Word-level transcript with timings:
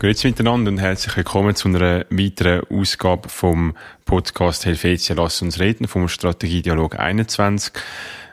Grüezi 0.00 0.28
miteinander 0.28 0.70
und 0.70 0.78
herzlich 0.78 1.16
willkommen 1.16 1.56
zu 1.56 1.66
einer 1.66 2.06
weiteren 2.10 2.62
Ausgabe 2.70 3.28
vom 3.28 3.74
Podcast 4.04 4.64
Helvetia 4.64 5.16
Lass 5.16 5.42
uns 5.42 5.58
reden 5.58 5.88
vom 5.88 6.06
Strategiedialog 6.06 7.00
21. 7.00 7.72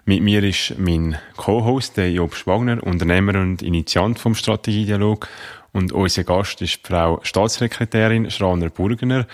Mit 0.06 0.22
mir 0.22 0.44
ist 0.44 0.76
mein 0.78 1.18
Co-Host, 1.36 1.98
der 1.98 2.12
Job 2.12 2.36
Schwagner, 2.36 2.84
Unternehmer 2.84 3.42
und 3.42 3.64
Initiant 3.64 4.20
vom 4.20 4.36
Strategiedialog 4.36 5.28
und 5.72 5.92
unser 5.92 6.24
Gast 6.24 6.62
ist 6.62 6.86
Frau 6.86 7.20
Staatssekretärin 7.24 8.30
Schraner 8.30 8.70
Burgener. 8.70 9.26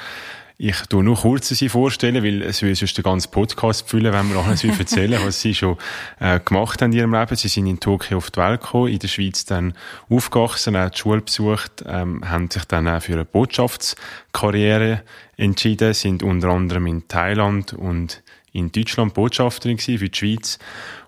Ich 0.63 0.79
tu 0.89 1.01
nur 1.01 1.15
kurz 1.15 1.49
sie 1.49 1.69
vorstellen, 1.69 2.23
weil 2.23 2.43
es 2.43 2.61
will 2.61 2.75
sonst 2.75 2.95
den 2.95 3.01
ganzen 3.01 3.31
Podcast 3.31 3.89
füllen, 3.89 4.13
wenn 4.13 4.31
wir 4.31 4.37
alles 4.45 4.63
erzählen, 4.63 5.19
was 5.25 5.41
sie 5.41 5.55
schon 5.55 5.75
äh, 6.19 6.39
gemacht 6.39 6.83
haben 6.83 6.91
in 6.91 6.99
ihrem 6.99 7.15
Leben. 7.15 7.35
Sie 7.35 7.47
sind 7.47 7.65
in 7.65 7.79
Tokio 7.79 8.17
auf 8.17 8.29
die 8.29 8.39
Welt 8.39 8.61
gekommen, 8.61 8.89
in 8.89 8.99
der 8.99 9.07
Schweiz 9.07 9.43
dann 9.45 9.73
aufgewachsen, 10.07 10.75
auch 10.75 10.91
die 10.91 10.99
Schule 10.99 11.21
besucht, 11.21 11.83
ähm, 11.87 12.29
haben 12.29 12.51
sich 12.51 12.65
dann 12.65 12.87
auch 12.87 13.01
für 13.01 13.13
eine 13.13 13.25
Botschaftskarriere 13.25 15.01
entschieden, 15.35 15.95
sind 15.95 16.21
unter 16.21 16.49
anderem 16.49 16.85
in 16.85 17.07
Thailand 17.07 17.73
und 17.73 18.21
in 18.53 18.71
Deutschland 18.71 19.15
Botschafterin 19.15 19.79
für 19.79 19.97
die 19.97 20.15
Schweiz 20.15 20.59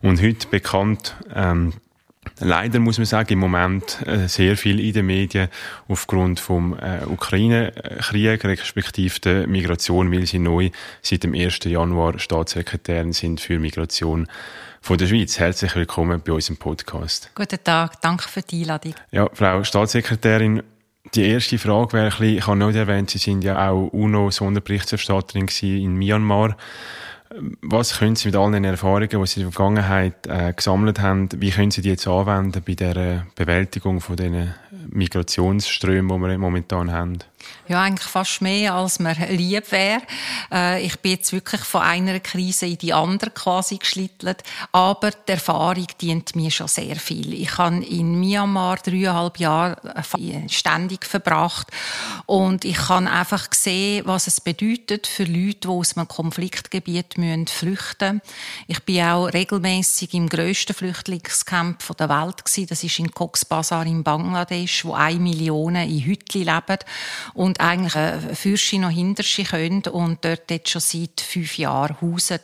und 0.02 0.20
heute 0.20 0.47
bekannt 0.47 1.16
ähm, 1.31 1.73
leider 2.40 2.80
muss 2.80 2.98
man 2.98 3.05
sagen, 3.05 3.34
im 3.34 3.40
Moment 3.40 4.05
äh, 4.05 4.27
sehr 4.27 4.58
viel 4.58 4.80
in 4.80 4.94
den 4.94 5.05
Medien 5.05 5.50
aufgrund 5.88 6.40
vom 6.40 6.77
äh, 6.77 7.05
Ukraine-Krieg, 7.05 8.44
respektive 8.45 9.20
der 9.20 9.48
Migration, 9.48 10.12
weil 10.12 10.26
sie 10.26 10.40
neu 10.40 10.70
seit 11.02 11.23
dem 11.23 11.34
1. 11.34 11.59
Januar 11.66 12.20
Staatssekretärin 12.20 13.14
sind 13.14 13.42
für 13.42 13.59
Migration 13.59 14.28
von 14.81 14.97
der 14.97 15.08
Schweiz. 15.08 15.39
Herzlich 15.39 15.75
willkommen 15.75 16.22
bei 16.25 16.34
unserem 16.34 16.58
Podcast. 16.58 17.30
Guten 17.36 17.64
Tag, 17.64 18.02
danke 18.02 18.28
für 18.28 18.42
die 18.42 18.62
Einladung. 18.62 18.95
Ja, 19.12 19.30
Frau 19.34 19.64
Staatssekretärin, 19.64 20.64
die 21.16 21.25
erste 21.25 21.58
Frage 21.58 21.94
wäre 21.94 22.06
ein 22.06 22.09
bisschen, 22.09 22.38
ich 22.38 22.47
habe 22.47 22.58
noch 22.58 22.73
erwähnt, 22.73 23.09
Sie 23.09 23.17
sind 23.17 23.44
ja 23.44 23.69
auch 23.69 23.88
UNO-Sonderberichterstatterin 23.88 25.47
in 25.62 25.95
Myanmar. 25.95 26.58
Was 27.62 27.98
können 27.98 28.16
Sie 28.16 28.28
mit 28.28 28.36
all 28.36 28.52
den 28.52 28.64
Erfahrungen, 28.64 29.09
die 29.09 29.26
Sie 29.26 29.39
in 29.39 29.48
der 29.48 29.52
Vergangenheit 29.52 30.28
äh, 30.28 30.53
gesammelt 30.53 31.00
haben, 31.00 31.30
wie 31.38 31.50
können 31.50 31.72
Sie 31.72 31.81
die 31.81 31.90
jetzt 31.90 32.08
anwenden 32.08 32.62
bei 32.66 32.75
der 32.75 33.25
Bewältigung 33.36 34.02
von 34.02 34.16
den 34.16 34.53
Migrationsströmen, 34.90 36.22
die 36.22 36.28
wir 36.28 36.38
momentan 36.38 36.92
haben? 36.92 37.20
Ja, 37.67 37.81
eigentlich 37.81 38.09
fast 38.09 38.42
mehr, 38.42 38.73
als 38.73 39.00
mir 39.00 39.16
lieb 39.30 39.72
wäre. 39.72 40.02
Äh, 40.52 40.86
ich 40.86 41.00
bin 41.00 41.14
jetzt 41.14 41.31
wirklich 41.31 41.62
von 41.62 41.81
einer 41.81 42.20
Krise 42.20 42.66
in 42.66 42.78
die 42.78 42.94
andere 42.94 43.31
quasi 43.31 43.78
geschlittelt. 43.78 44.44
Aber 44.72 45.12
die 45.12 45.31
Erfahrung 45.31 45.88
dient 46.00 46.36
mir 46.36 46.52
schon 46.52 46.68
sehr 46.68 46.97
viel. 46.97 47.34
Ich 47.34 47.58
habe 47.58 47.84
in 47.84 48.20
Myanmar 48.20 48.78
dreieinhalb 48.78 49.40
Jahre 49.40 49.78
äh, 49.95 50.50
ständig 50.50 51.06
verbracht. 51.06 51.68
Und 52.25 52.66
ich 52.66 52.78
kann 52.78 53.08
einfach 53.08 53.47
sehen, 53.52 54.03
was 54.06 54.28
es 54.28 54.42
bedeutet 54.42 55.08
für 55.08 55.23
Leute, 55.23 55.59
die 55.62 55.68
aus 55.68 55.95
einem 55.95 56.08
Konfliktgebiet 56.08 57.18
müssen 57.23 57.47
flüchten 57.47 58.21
Ich 58.67 58.83
bin 58.83 59.03
auch 59.03 59.27
regelmäßig 59.27 60.13
im 60.13 60.29
grössten 60.29 60.73
Flüchtlingscamp 60.73 61.97
der 61.97 62.09
Welt 62.09 62.45
gewesen. 62.45 62.67
Das 62.67 62.83
ist 62.83 62.99
in 62.99 63.11
Cox's 63.11 63.45
Bazar 63.45 63.85
in 63.85 64.03
Bangladesch, 64.03 64.85
wo 64.85 64.93
eine 64.93 65.19
Million 65.19 65.75
in 65.75 66.03
Hütli 66.03 66.44
leben 66.44 66.79
und 67.33 67.59
eigentlich 67.59 67.95
eine 67.95 68.35
Fürsche 68.35 68.79
noch 68.79 68.89
hinter 68.89 69.23
sich 69.23 69.49
können 69.49 69.83
und 69.83 70.23
dort 70.25 70.49
jetzt 70.51 70.69
schon 70.69 70.81
seit 70.81 71.21
fünf 71.21 71.57
Jahren 71.57 71.99
hausen. 72.01 72.39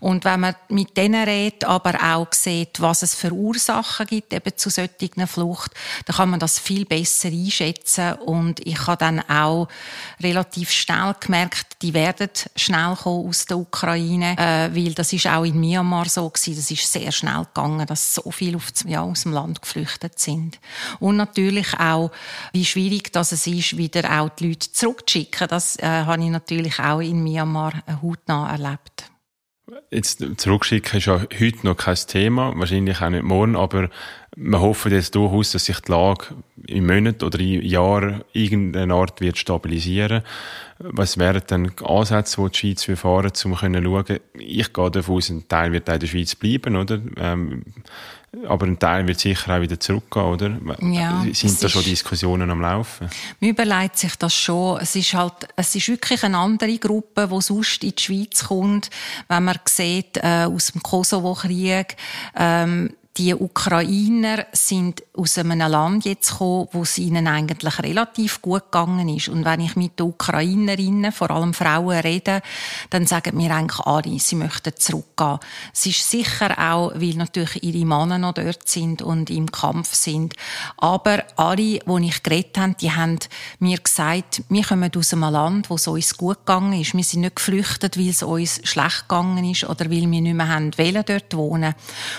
Und 0.00 0.24
wenn 0.24 0.40
man 0.40 0.54
mit 0.68 0.96
denen 0.96 1.24
redet, 1.24 1.64
aber 1.64 2.14
auch 2.14 2.32
sieht, 2.32 2.80
was 2.80 3.02
es 3.02 3.14
für 3.14 3.32
Ursachen 3.32 4.06
gibt 4.06 4.32
eben 4.32 4.56
zu 4.56 4.70
solchen 4.70 5.26
Flucht, 5.26 5.72
dann 6.06 6.16
kann 6.16 6.30
man 6.30 6.40
das 6.40 6.58
viel 6.58 6.84
besser 6.84 7.28
einschätzen 7.28 8.14
und 8.14 8.60
ich 8.66 8.86
habe 8.86 8.98
dann 8.98 9.20
auch 9.28 9.68
relativ 10.22 10.70
schnell 10.70 11.14
gemerkt, 11.20 11.82
die 11.82 11.94
werden 11.94 12.30
schnell 12.56 12.96
kommen 12.96 13.28
aus 13.28 13.46
der 13.46 13.58
Ukraine, 13.58 14.11
äh, 14.20 14.70
weil 14.74 14.92
das 14.94 15.12
ist 15.12 15.26
auch 15.26 15.44
in 15.44 15.58
Myanmar 15.58 16.08
so 16.08 16.28
gewesen, 16.28 16.56
das 16.56 16.70
ist 16.70 16.92
sehr 16.92 17.12
schnell 17.12 17.44
gegangen, 17.44 17.86
dass 17.86 18.14
so 18.14 18.30
viele 18.30 18.56
auf, 18.56 18.70
ja, 18.86 19.02
aus 19.02 19.22
dem 19.22 19.32
Land 19.32 19.62
geflüchtet 19.62 20.18
sind. 20.18 20.58
Und 21.00 21.16
natürlich 21.16 21.72
auch, 21.78 22.10
wie 22.52 22.64
schwierig 22.64 23.12
das 23.12 23.32
es 23.32 23.46
ist, 23.46 23.76
wieder 23.76 24.20
auch 24.20 24.28
die 24.28 24.48
Leute 24.48 24.72
zurückzuschicken. 24.72 25.48
Das 25.48 25.76
äh, 25.76 25.86
habe 25.86 26.22
ich 26.22 26.30
natürlich 26.30 26.78
auch 26.78 27.00
in 27.00 27.22
Myanmar 27.22 27.72
hautnah 28.02 28.50
erlebt. 28.50 29.10
Jetzt 29.90 30.24
zurückschicken 30.36 30.98
ist 30.98 31.06
ja 31.06 31.20
heute 31.20 31.66
noch 31.66 31.76
kein 31.76 31.96
Thema, 31.96 32.52
wahrscheinlich 32.56 33.00
auch 33.00 33.10
nicht 33.10 33.24
morgen, 33.24 33.56
aber 33.56 33.88
wir 34.34 34.60
hoffen 34.60 34.92
jetzt 34.92 35.14
durchaus, 35.14 35.52
dass 35.52 35.66
sich 35.66 35.78
die 35.80 35.92
Lage 35.92 36.28
im 36.66 36.86
Monat 36.86 37.22
oder 37.22 37.38
im 37.38 37.60
Jahr 37.62 38.24
irgendeine 38.32 38.94
Art 38.94 39.20
wird 39.20 39.36
stabilisieren. 39.36 40.22
Was 40.78 41.18
wären 41.18 41.42
dann 41.46 41.72
Ansätze, 41.84 42.40
die 42.42 42.50
die 42.50 42.76
Schweiz 42.76 42.98
fahren, 42.98 43.26
um 43.26 43.34
zu 43.34 43.54
schauen? 43.54 44.20
Ich 44.34 44.72
gehe 44.72 44.90
davon 44.90 45.16
aus, 45.16 45.28
ein 45.28 45.46
Teil 45.48 45.72
wird 45.72 45.88
in 45.88 46.00
der 46.00 46.06
Schweiz 46.06 46.34
bleiben, 46.34 46.76
oder? 46.76 47.00
Ähm, 47.16 47.62
aber 48.48 48.64
ein 48.66 48.78
Teil 48.78 49.06
wird 49.06 49.20
sicher 49.20 49.54
auch 49.54 49.60
wieder 49.60 49.78
zurückgehen, 49.78 50.24
oder? 50.24 50.58
Ja, 50.80 51.22
Sind 51.32 51.62
da 51.62 51.68
schon 51.68 51.84
Diskussionen 51.84 52.50
am 52.50 52.62
Laufen? 52.62 53.10
Man 53.40 53.50
überlegt 53.50 53.98
sich 53.98 54.16
das 54.16 54.34
schon. 54.34 54.80
Es 54.80 54.96
ist 54.96 55.12
halt, 55.12 55.48
es 55.56 55.74
ist 55.74 55.88
wirklich 55.88 56.24
eine 56.24 56.38
andere 56.38 56.78
Gruppe, 56.78 57.28
die 57.30 57.42
sonst 57.42 57.84
in 57.84 57.94
die 57.94 58.02
Schweiz 58.02 58.44
kommt. 58.44 58.88
Wenn 59.28 59.44
man 59.44 59.58
sieht, 59.66 60.16
äh, 60.16 60.46
aus 60.46 60.72
dem 60.72 60.82
Kosovo-Krieg, 60.82 61.96
ähm, 62.34 62.94
die 63.18 63.34
Ukrainer 63.34 64.46
sind 64.52 65.02
aus 65.14 65.36
einem 65.36 65.58
Land 65.58 66.06
jetzt 66.06 66.30
gekommen, 66.30 66.68
wo 66.72 66.82
es 66.82 66.96
ihnen 66.96 67.26
eigentlich 67.26 67.78
relativ 67.78 68.40
gut 68.40 68.72
gegangen 68.72 69.08
ist. 69.10 69.28
Und 69.28 69.44
wenn 69.44 69.60
ich 69.60 69.76
mit 69.76 69.98
den 69.98 70.06
Ukrainerinnen, 70.06 71.12
vor 71.12 71.30
allem 71.30 71.52
Frauen, 71.52 72.00
rede, 72.00 72.40
dann 72.88 73.06
sagen 73.06 73.36
mir 73.36 73.54
eigentlich 73.54 73.80
alle, 73.80 74.18
sie 74.18 74.36
möchten 74.36 74.72
zurückgehen. 74.76 75.38
Es 75.74 75.84
ist 75.84 76.08
sicher 76.08 76.58
auch, 76.58 76.92
weil 76.94 77.14
natürlich 77.14 77.62
ihre 77.62 77.84
Männer 77.84 78.16
noch 78.16 78.32
dort 78.32 78.66
sind 78.66 79.02
und 79.02 79.28
im 79.28 79.52
Kampf 79.52 79.92
sind. 79.94 80.34
Aber 80.78 81.22
alle, 81.36 81.80
die 81.80 82.06
ich 82.08 82.22
geredet 82.22 82.56
habe, 82.56 82.74
die 82.80 82.92
haben 82.92 83.18
mir 83.58 83.76
gesagt, 83.76 84.42
wir 84.48 84.64
kommen 84.64 84.90
aus 84.96 85.12
einem 85.12 85.30
Land, 85.30 85.68
wo 85.68 85.74
es 85.74 85.86
uns 85.86 86.16
gut 86.16 86.46
gegangen 86.46 86.80
ist. 86.80 86.94
Wir 86.94 87.04
sind 87.04 87.20
nicht 87.20 87.36
geflüchtet, 87.36 87.98
weil 87.98 88.08
es 88.08 88.22
uns 88.22 88.60
schlecht 88.64 89.06
gegangen 89.08 89.44
ist 89.44 89.64
oder 89.64 89.90
weil 89.90 90.10
wir 90.10 90.20
nicht 90.20 90.34
mehr 90.34 90.48
haben 90.48 90.76
wollen, 90.78 91.04
dort 91.04 91.34
wohnen. 91.36 91.74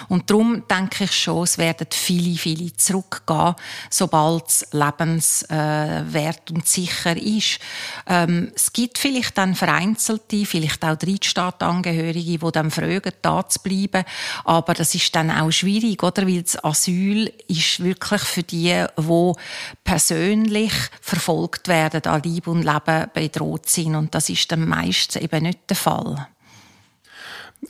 Und 0.07 0.29
darum 0.29 0.63
denke 0.69 0.82
ich 0.99 1.11
schon, 1.11 1.43
es 1.43 1.57
werden 1.57 1.87
viele, 1.91 2.37
viele 2.37 2.73
zurückgehen, 2.73 3.55
sobald 3.89 4.47
es 4.47 4.67
lebenswert 4.71 6.51
und 6.51 6.67
sicher 6.67 7.17
ist. 7.17 7.59
Ähm, 8.07 8.51
es 8.55 8.73
gibt 8.73 8.97
vielleicht 8.97 9.37
dann 9.37 9.55
Vereinzelte, 9.55 10.45
vielleicht 10.45 10.83
auch 10.83 10.95
Drittstaatangehörige, 10.95 12.37
die 12.37 12.51
dann 12.51 12.71
fragen, 12.71 13.11
da 13.21 13.47
zu 13.47 13.59
bleiben. 13.61 14.03
Aber 14.43 14.73
das 14.73 14.95
ist 14.95 15.15
dann 15.15 15.31
auch 15.31 15.51
schwierig, 15.51 16.01
oder? 16.03 16.27
Weil 16.27 16.43
das 16.43 16.63
Asyl 16.63 17.31
ist 17.47 17.83
wirklich 17.83 18.21
für 18.21 18.43
die, 18.43 18.85
die 18.97 19.31
persönlich 19.83 20.73
verfolgt 21.01 21.67
werden, 21.67 22.03
an 22.05 22.21
Leib 22.23 22.47
und 22.47 22.63
Leben 22.63 23.09
bedroht 23.13 23.69
sind. 23.69 23.95
Und 23.95 24.15
das 24.15 24.29
ist 24.29 24.51
dann 24.51 24.67
meistens 24.67 25.21
eben 25.21 25.43
nicht 25.43 25.69
der 25.69 25.77
Fall. 25.77 26.27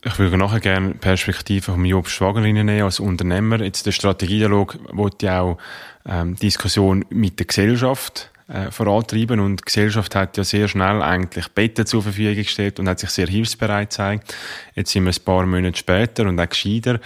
Ich 0.05 0.19
würde 0.19 0.37
nachher 0.37 0.59
gerne 0.59 0.95
Perspektive 0.95 1.71
von 1.71 1.85
Job 1.85 2.09
Schwager 2.09 2.41
nehmen 2.41 2.81
als 2.81 2.99
Unternehmer. 2.99 3.61
Jetzt 3.61 3.85
der 3.85 3.93
Strategiedialog 3.93 4.77
wollte 4.91 5.27
ja 5.27 5.41
auch 5.41 5.57
ähm, 6.05 6.35
Diskussion 6.35 7.05
mit 7.09 7.39
der 7.39 7.45
Gesellschaft 7.45 8.29
äh, 8.49 8.69
vorantreiben 8.69 9.39
und 9.39 9.61
die 9.61 9.63
Gesellschaft 9.63 10.13
hat 10.15 10.35
ja 10.35 10.43
sehr 10.43 10.67
schnell 10.67 11.01
eigentlich 11.01 11.47
Betten 11.49 11.85
zur 11.85 12.03
Verfügung 12.03 12.35
gestellt 12.35 12.81
und 12.81 12.89
hat 12.89 12.99
sich 12.99 13.11
sehr 13.11 13.27
hilfsbereit 13.27 13.91
gezeigt. 13.91 14.35
Jetzt 14.75 14.91
sind 14.91 15.05
wir 15.05 15.13
ein 15.13 15.23
paar 15.23 15.45
Monate 15.45 15.77
später 15.77 16.27
und 16.27 16.37
auch 16.37 16.49
gescheiter. 16.49 16.99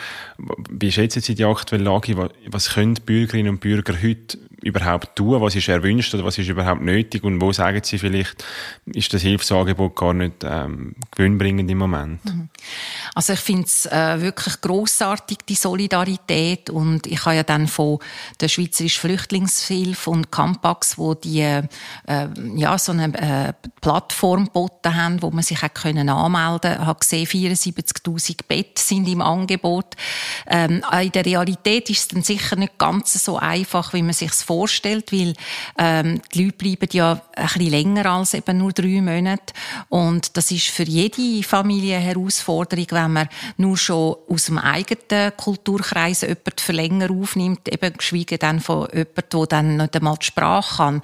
Wie 0.72 0.92
schätzen 0.92 1.22
Sie 1.22 1.36
die 1.36 1.46
aktuelle 1.46 1.84
Lage? 1.84 2.32
Was 2.48 2.74
können 2.74 2.96
Bürgerinnen 2.96 3.50
und 3.50 3.60
Bürger 3.60 3.94
heute 4.02 4.40
überhaupt 4.68 5.16
tun? 5.16 5.42
Was 5.42 5.56
ist 5.56 5.68
erwünscht 5.70 6.14
oder 6.14 6.26
was 6.26 6.38
ist 6.38 6.50
überhaupt 6.50 6.82
nötig? 6.82 7.24
Und 7.24 7.42
wo 7.42 7.52
sagen 7.52 7.82
Sie 7.84 7.98
vielleicht, 7.98 8.44
ist 8.86 9.14
das 9.14 9.22
Hilfsangebot 9.22 9.96
gar 9.96 10.14
nicht 10.14 10.44
ähm, 10.44 10.96
gewinnbringend 11.16 11.72
im 11.72 11.78
Moment? 11.78 12.24
Mhm. 12.26 12.50
Also 13.16 13.34
ich 13.34 13.40
finde 13.40 13.64
es 13.64 13.86
äh, 13.86 14.22
wirklich 14.22 14.62
großartig 14.62 15.40
die 15.48 15.56
Solidarität 15.56 16.70
und 16.70 17.08
ich 17.08 17.26
habe 17.26 17.38
ja 17.38 17.44
dann 17.44 17.68
von 17.68 18.00
der 18.40 18.48
Schweizerischen 18.48 19.00
Flüchtlingshilfe 19.02 20.10
und 20.10 20.32
Campax, 20.32 20.98
wo 20.98 21.14
die 21.14 21.42
äh, 21.42 21.64
ja 22.56 22.78
so 22.78 22.92
eine 22.92 23.14
äh, 23.14 23.54
Plattform 23.82 24.46
geboten 24.46 24.96
haben, 24.96 25.22
wo 25.22 25.32
man 25.32 25.44
sich 25.44 25.62
hat 25.62 25.76
können 25.76 26.10
anmelden. 26.10 26.86
Habe 26.86 27.00
gesehen, 27.00 27.26
74.000 27.26 28.40
Betten 28.48 28.74
sind 28.76 29.08
im 29.08 29.22
Angebot. 29.22 29.96
Ähm, 30.48 30.84
in 31.02 31.12
der 31.12 31.26
Realität 31.26 31.90
ist 31.90 32.00
es 32.00 32.08
dann 32.10 32.24
sicher 32.24 32.56
nicht 32.56 32.78
ganz 32.78 33.14
so 33.24 33.38
einfach, 33.38 33.94
wie 33.94 34.02
man 34.02 34.14
sich 34.14 34.32
vorstellt, 34.32 34.57
weil 34.64 35.34
ähm, 35.78 36.22
die 36.34 36.46
Leute 36.46 36.58
bleiben 36.58 36.90
ja 36.92 37.22
ein 37.36 37.62
länger 37.62 38.06
als 38.06 38.34
eben 38.34 38.58
nur 38.58 38.72
drei 38.72 39.02
Monate 39.02 39.54
und 39.90 40.36
das 40.38 40.52
ist 40.52 40.68
für 40.68 40.84
jede 40.84 41.44
Familie 41.44 41.98
eine 41.98 42.06
Herausforderung, 42.06 42.88
wenn 42.92 43.14
man 43.14 43.30
nur 43.58 43.78
schon 43.78 44.16
aus 44.30 44.46
dem 44.46 44.58
eigenen 44.58 45.36
Kulturkreis 45.38 46.22
jemanden 46.22 46.52
für 46.58 46.72
länger 46.72 47.12
aufnimmt, 47.12 47.68
eben 47.68 47.94
geschwiegen 47.94 48.40
dann 48.40 48.60
von 48.60 48.88
jemandem, 48.92 49.24
der 49.32 49.46
dann 49.48 49.78
nicht 49.78 49.96
einmal 49.96 50.18
die 50.18 50.26
Sprache 50.26 50.78
kann. 50.78 51.02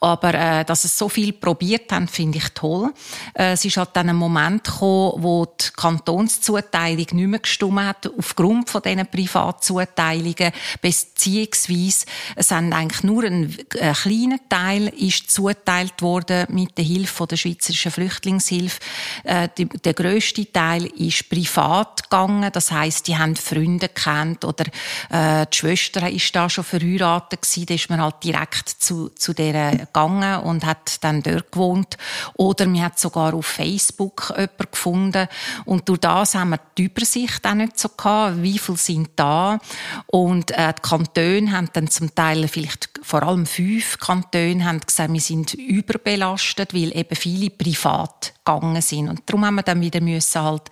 Aber 0.00 0.34
äh, 0.34 0.64
dass 0.64 0.84
es 0.84 0.96
so 0.96 1.08
viel 1.08 1.32
probiert 1.32 1.92
haben, 1.92 2.08
finde 2.08 2.38
ich 2.38 2.48
toll. 2.50 2.92
Äh, 3.34 3.52
es 3.52 3.64
ist 3.64 3.76
halt 3.76 3.90
dann 3.94 4.08
ein 4.08 4.16
Moment 4.16 4.64
gekommen, 4.64 5.22
wo 5.22 5.46
die 5.46 5.70
Kantonszuteilung 5.76 7.06
nicht 7.12 7.12
mehr 7.12 7.40
gestimmt 7.40 7.80
hat, 7.80 8.10
aufgrund 8.18 8.70
von 8.70 8.82
diesen 8.82 9.06
Privatzuteilungen, 9.06 10.52
beziehungsweise 10.80 12.06
es 12.34 12.50
haben 12.50 12.72
eigentlich 12.86 13.02
nur 13.02 13.24
ein, 13.24 13.56
ein 13.80 13.94
kleiner 13.94 14.38
Teil 14.48 14.88
ist 14.88 15.30
zuteilt 15.30 16.00
worden 16.02 16.46
mit 16.50 16.78
der 16.78 16.84
Hilfe 16.84 17.26
der 17.26 17.36
Schweizerischen 17.36 17.90
Flüchtlingshilfe. 17.90 18.80
Äh, 19.24 19.48
die, 19.56 19.66
der 19.66 19.94
grösste 19.94 20.50
Teil 20.50 20.86
ist 20.86 21.28
privat 21.28 22.04
gegangen, 22.04 22.50
das 22.52 22.70
heißt, 22.70 23.08
die 23.08 23.16
haben 23.16 23.36
Freunde 23.36 23.88
kennt 23.88 24.44
oder 24.44 24.64
äh, 25.10 25.46
die 25.52 25.56
Schwester 25.56 26.08
ist 26.08 26.34
da 26.34 26.48
schon 26.48 26.64
verheiratet 26.64 27.42
gewesen, 27.42 27.66
da 27.66 27.74
ist 27.74 27.90
man 27.90 28.00
halt 28.00 28.22
direkt 28.22 28.68
zu, 28.68 29.08
zu 29.10 29.32
der 29.32 29.76
gegangen 29.76 30.40
und 30.40 30.64
hat 30.64 31.02
dann 31.02 31.22
dort 31.22 31.52
gewohnt. 31.52 31.96
Oder 32.34 32.66
man 32.66 32.82
hat 32.82 32.98
sogar 32.98 33.34
auf 33.34 33.46
Facebook 33.46 34.32
jemanden 34.36 34.70
gefunden. 34.70 35.28
Und 35.64 35.88
durch 35.88 36.00
das 36.00 36.34
haben 36.34 36.50
wir 36.50 36.60
die 36.78 36.84
Übersicht 36.84 37.46
auch 37.46 37.54
nicht 37.54 37.78
so 37.78 37.88
gehabt, 37.88 38.42
wie 38.42 38.58
viele 38.58 38.78
sind 38.78 39.10
da. 39.16 39.58
Und 40.06 40.50
äh, 40.52 40.72
die 40.72 40.88
Kantone 40.88 41.52
haben 41.52 41.70
dann 41.72 41.88
zum 41.88 42.14
Teil 42.14 42.46
vielleicht 42.48 42.85
vor 43.06 43.22
allem 43.22 43.46
fünf 43.46 43.98
Kantone 43.98 44.64
haben 44.64 44.80
gesagt, 44.80 45.12
wir 45.12 45.20
sind 45.20 45.54
überbelastet, 45.54 46.74
weil 46.74 46.96
eben 46.96 47.14
viele 47.14 47.50
privat 47.50 48.34
gegangen 48.44 48.82
sind. 48.82 49.08
Und 49.08 49.22
darum 49.26 49.46
haben 49.46 49.54
wir 49.54 49.62
dann 49.62 49.80
wieder 49.80 50.00
müssen 50.00 50.42
halt 50.42 50.70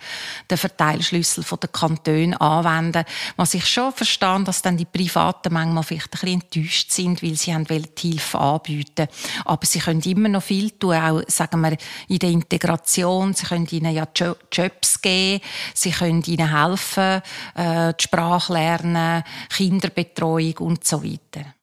den 0.51 0.57
Verteilschlüssel 0.57 1.45
von 1.45 1.61
den 1.61 1.71
Kantonen 1.71 2.33
anwenden. 2.33 3.05
Was 3.37 3.53
ich 3.53 3.65
schon 3.65 3.93
verstehe, 3.93 4.43
dass 4.43 4.61
dann 4.61 4.75
die 4.75 4.83
Privaten 4.83 5.53
manchmal 5.53 5.83
vielleicht 5.83 6.07
ein 6.07 6.19
bisschen 6.19 6.41
enttäuscht 6.41 6.91
sind, 6.91 7.23
weil 7.23 7.35
sie 7.35 7.53
haben 7.53 7.63
die 7.65 8.09
Hilfe 8.09 8.37
anbieten. 8.37 9.07
Aber 9.45 9.65
sie 9.65 9.79
können 9.79 10.01
immer 10.01 10.27
noch 10.27 10.43
viel 10.43 10.71
tun, 10.71 10.95
auch, 10.95 11.21
sagen 11.27 11.61
wir, 11.61 11.77
in 12.09 12.19
der 12.19 12.31
Integration. 12.31 13.33
Sie 13.33 13.45
können 13.45 13.67
ihnen 13.71 13.93
ja 13.93 14.09
Jobs 14.51 15.01
geben, 15.01 15.41
sie 15.73 15.91
können 15.91 16.21
ihnen 16.23 16.51
helfen, 16.51 17.21
äh, 17.55 17.93
die 17.93 18.03
Sprache 18.03 18.51
lernen, 18.51 19.23
Kinderbetreuung 19.55 20.57
und 20.57 20.85
so 20.85 21.01
weiter. 21.01 21.55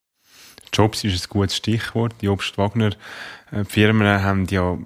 Jobs 0.73 1.05
ist 1.05 1.27
ein 1.27 1.29
gutes 1.29 1.57
Stichwort. 1.57 2.15
Die 2.21 2.29
Obst 2.29 2.57
Wagner 2.59 2.91
äh, 3.51 3.65
Firmen 3.65 4.23
haben 4.23 4.47
ja 4.47 4.79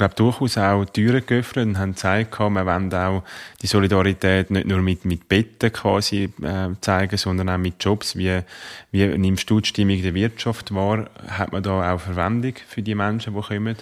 glaube 0.00 0.14
durchaus 0.14 0.56
auch 0.56 0.84
Türen 0.86 1.24
geöffnet 1.26 1.66
und 1.66 1.78
haben 1.78 1.92
gezeigt, 1.92 2.38
wir 2.38 2.66
wollen 2.66 2.92
auch 2.94 3.22
die 3.60 3.66
Solidarität 3.66 4.50
nicht 4.50 4.66
nur 4.66 4.78
mit, 4.78 5.04
mit 5.04 5.28
Betten 5.28 5.72
quasi 5.72 6.30
äh, 6.42 6.70
zeigen, 6.80 7.18
sondern 7.18 7.50
auch 7.50 7.58
mit 7.58 7.74
Jobs. 7.84 8.16
Wie, 8.16 8.40
wie 8.92 9.06
nimmst 9.06 9.48
du 9.50 9.60
die 9.60 9.68
Stimmung 9.68 10.00
der 10.00 10.14
Wirtschaft 10.14 10.74
wahr? 10.74 11.10
Hat 11.28 11.52
man 11.52 11.62
da 11.62 11.92
auch 11.92 12.00
Verwendung 12.00 12.54
für 12.66 12.82
die 12.82 12.94
Menschen, 12.94 13.34
die 13.34 13.40
kommen? 13.40 13.76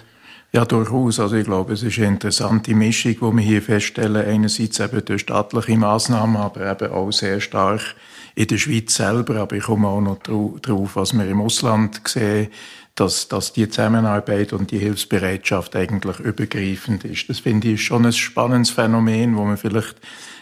Ja, 0.51 0.65
durchaus. 0.65 1.19
Also 1.19 1.37
ich 1.37 1.45
glaube, 1.45 1.73
es 1.73 1.83
ist 1.83 1.97
eine 1.99 2.07
interessante 2.07 2.73
Mischung, 2.73 3.11
die 3.13 3.21
wir 3.21 3.41
hier 3.41 3.61
feststellen. 3.61 4.25
Einerseits 4.25 4.79
eben 4.79 5.05
durch 5.05 5.21
staatliche 5.21 5.77
Massnahmen, 5.77 6.37
aber 6.37 6.69
eben 6.69 6.91
auch 6.91 7.11
sehr 7.11 7.39
stark 7.39 7.95
in 8.39 8.47
der 8.47 8.57
Schweiz 8.57 8.95
selber. 8.95 9.35
Aber 9.35 9.55
ich 9.57 9.63
komme 9.63 9.87
auch 9.87 9.99
noch 9.99 10.17
drauf, 10.19 10.95
was 10.95 11.13
wir 11.13 11.27
im 11.27 11.41
Ausland 11.41 12.01
sehen 12.07 12.47
dass, 12.95 13.27
dass 13.27 13.53
die 13.53 13.69
Zusammenarbeit 13.69 14.53
und 14.53 14.71
die 14.71 14.79
Hilfsbereitschaft 14.79 15.75
eigentlich 15.75 16.19
übergreifend 16.19 17.05
ist. 17.05 17.29
Das 17.29 17.39
finde 17.39 17.69
ich 17.69 17.83
schon 17.83 18.05
ein 18.05 18.13
spannendes 18.13 18.71
Phänomen, 18.71 19.37
wo 19.37 19.45
man 19.45 19.57
vielleicht 19.57 19.95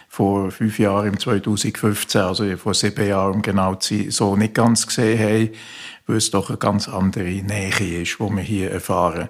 vor 0.08 0.50
fünf 0.50 0.78
Jahren, 0.78 1.08
im 1.08 1.20
2015, 1.20 2.20
also 2.20 2.56
vor 2.56 2.74
sieben 2.74 3.06
Jahren 3.06 3.36
um 3.36 3.42
genau 3.42 3.74
zu 3.74 3.94
sein, 3.94 4.10
so 4.10 4.36
nicht 4.36 4.54
ganz 4.54 4.86
gesehen 4.86 5.18
haben, 5.18 5.50
weil 6.06 6.16
es 6.16 6.30
doch 6.30 6.48
eine 6.48 6.58
ganz 6.58 6.88
andere 6.88 7.28
Nähe 7.28 8.02
ist, 8.02 8.18
wo 8.18 8.30
wir 8.30 8.42
hier 8.42 8.70
erfahren. 8.70 9.28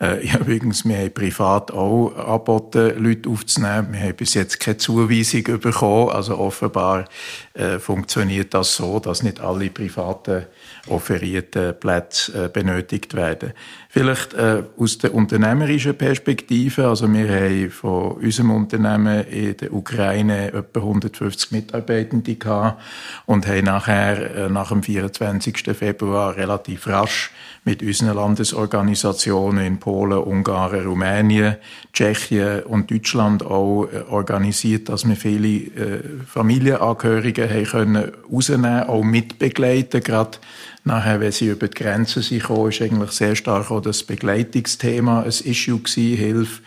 Äh, 0.00 0.24
ja, 0.26 0.38
übrigens, 0.38 0.84
wir 0.84 0.98
haben 0.98 1.14
privat 1.14 1.72
auch 1.72 2.14
angeboten, 2.14 3.02
Leute 3.02 3.30
aufzunehmen. 3.30 3.92
Wir 3.92 4.00
haben 4.00 4.16
bis 4.16 4.34
jetzt 4.34 4.60
keine 4.60 4.76
Zuweisung 4.76 5.42
bekommen. 5.58 6.10
Also 6.10 6.38
offenbar 6.38 7.06
äh, 7.54 7.78
funktioniert 7.78 8.54
das 8.54 8.76
so, 8.76 9.00
dass 9.00 9.22
nicht 9.22 9.40
alle 9.40 9.70
privaten 9.70 10.46
offerierten 10.86 11.74
Plätze 11.78 12.44
äh, 12.44 12.48
benötigt 12.48 13.14
werden. 13.14 13.52
Vielleicht 13.90 14.34
äh, 14.34 14.62
aus 14.78 14.98
der 14.98 15.14
unternehmerischen 15.14 15.96
Perspektive, 15.96 16.88
also 16.88 17.12
wir 17.12 17.28
haben 17.28 17.70
von 17.70 18.12
unserem 18.12 18.50
Unternehmen 18.50 19.26
in 19.28 19.56
der 19.56 19.72
Ukraine 19.72 20.52
etwa 20.52 20.80
150 20.80 21.52
Mitarbeitende 21.52 22.34
gehabt 22.34 22.82
und 23.26 23.46
haben 23.46 23.64
nachher 23.64 24.36
äh, 24.36 24.48
nach 24.50 24.68
dem 24.68 24.82
24. 24.82 25.70
Februar 25.76 26.36
relativ 26.36 26.86
rasch 26.86 27.30
mit 27.64 27.82
unseren 27.82 28.16
Landesorganisationen 28.16 29.64
in 29.64 29.78
Polen, 29.78 30.18
Ungarn, 30.18 30.86
Rumänien, 30.86 31.56
Tschechien 31.92 32.62
und 32.64 32.90
Deutschland 32.90 33.44
auch 33.44 33.86
äh, 33.86 34.02
organisiert, 34.08 34.88
dass 34.88 35.08
wir 35.08 35.16
viele 35.16 35.48
äh, 35.48 36.02
Familienangehörige 36.26 37.48
haben 37.48 37.64
können 37.64 38.12
rausnehmen, 38.32 38.84
auch 38.84 39.02
mitbegleiten, 39.02 40.02
gerade 40.02 40.38
Nachher, 40.88 41.20
wenn 41.20 41.32
sie 41.32 41.48
über 41.48 41.68
die 41.68 41.74
Grenzen 41.74 42.22
sind, 42.22 42.40
gekommen, 42.40 42.70
ist 42.70 42.80
eigentlich 42.80 43.10
sehr 43.10 43.36
stark 43.36 43.70
auch 43.70 43.82
das 43.82 44.02
Begleitungsthema 44.04 45.20
ein 45.20 45.28
Issue 45.28 45.80
gewesen, 45.80 46.16
Hilfe, 46.16 46.62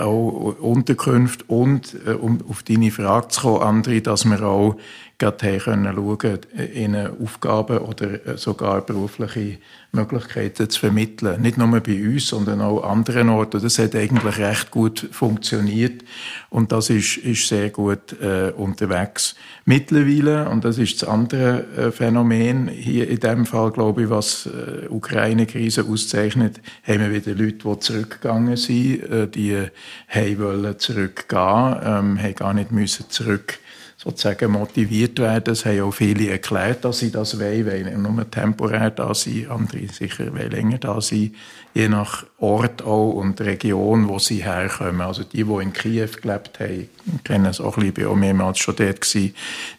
auch 0.00 0.56
Unterkünfte 0.58 1.44
und, 1.46 1.94
äh, 2.04 2.10
um 2.10 2.40
auf 2.48 2.64
deine 2.64 2.90
Frage 2.90 3.28
zu 3.28 3.42
kommen, 3.42 3.84
André, 3.84 4.00
dass 4.00 4.24
wir 4.24 4.42
auch 4.42 4.78
gerade 5.22 5.58
können 5.58 5.94
schauen, 5.94 6.38
in 6.74 6.96
Aufgaben 6.96 7.78
oder 7.78 8.26
äh, 8.26 8.36
sogar 8.36 8.80
berufliche 8.80 9.58
Möglichkeiten 9.92 10.68
zu 10.68 10.80
vermitteln. 10.80 11.42
Nicht 11.42 11.58
nur 11.58 11.80
bei 11.80 12.02
uns, 12.02 12.28
sondern 12.28 12.60
auch 12.60 12.82
an 12.82 12.98
anderen 12.98 13.28
Orten. 13.28 13.60
Das 13.60 13.78
hat 13.78 13.94
eigentlich 13.94 14.38
recht 14.38 14.70
gut 14.70 15.08
funktioniert 15.12 16.02
und 16.50 16.72
das 16.72 16.90
ist, 16.90 17.18
ist 17.18 17.46
sehr 17.46 17.70
gut 17.70 18.20
äh, 18.20 18.52
unterwegs. 18.56 19.34
Mittlerweile, 19.64 20.48
und 20.48 20.64
das 20.64 20.78
ist 20.78 21.02
das 21.02 21.08
andere 21.08 21.64
äh, 21.76 21.90
Phänomen, 21.90 22.68
hier 22.68 23.08
in 23.08 23.20
dem 23.20 23.46
Fall, 23.46 23.70
glaube 23.70 24.04
ich, 24.04 24.10
was 24.10 24.46
äh, 24.46 24.88
Ukraine-Krise 24.88 25.84
auszeichnet, 25.84 26.60
haben 26.86 27.00
wir 27.00 27.12
wieder 27.12 27.34
Leute, 27.34 27.68
die 27.68 27.78
zurückgegangen 27.78 28.56
sind, 28.56 29.02
äh, 29.04 29.28
die 29.28 29.68
haben 30.08 30.38
wollen 30.38 30.78
zurückgehen, 30.78 31.76
ähm, 31.84 32.22
haben 32.22 32.34
gar 32.34 32.54
nicht 32.54 32.72
müssen 32.72 33.10
zurück 33.10 33.58
sozusagen 34.02 34.50
motiviert 34.50 35.18
werden. 35.20 35.52
Es 35.52 35.64
haben 35.64 35.80
auch 35.82 35.92
viele 35.92 36.30
erklärt, 36.30 36.84
dass 36.84 36.98
sie 36.98 37.12
das 37.12 37.38
wollen, 37.38 37.66
weil 37.66 37.96
nur 37.96 38.28
temporär 38.28 38.90
da 38.90 39.14
sind, 39.14 39.48
andere 39.48 39.86
sicher 39.88 40.34
weil 40.34 40.48
länger 40.48 40.78
da 40.78 41.00
sind, 41.00 41.36
je 41.72 41.88
nach 41.88 42.26
Ort 42.38 42.82
auch 42.82 43.12
und 43.12 43.40
Region, 43.40 44.08
wo 44.08 44.18
sie 44.18 44.42
herkommen. 44.42 45.02
Also 45.02 45.22
die, 45.22 45.44
die 45.44 45.62
in 45.62 45.72
Kiew 45.72 46.08
gelebt 46.20 46.58
haben, 46.58 46.88
kennen 47.22 47.46
es 47.46 47.60
auch 47.60 47.76
ein 47.76 47.84
bisschen, 47.84 47.88
ich 47.88 47.94
bin 47.94 48.06
auch 48.06 48.16
mehrmals 48.16 48.58
schon 48.58 48.76
dort 48.76 49.00
gewesen, 49.00 49.34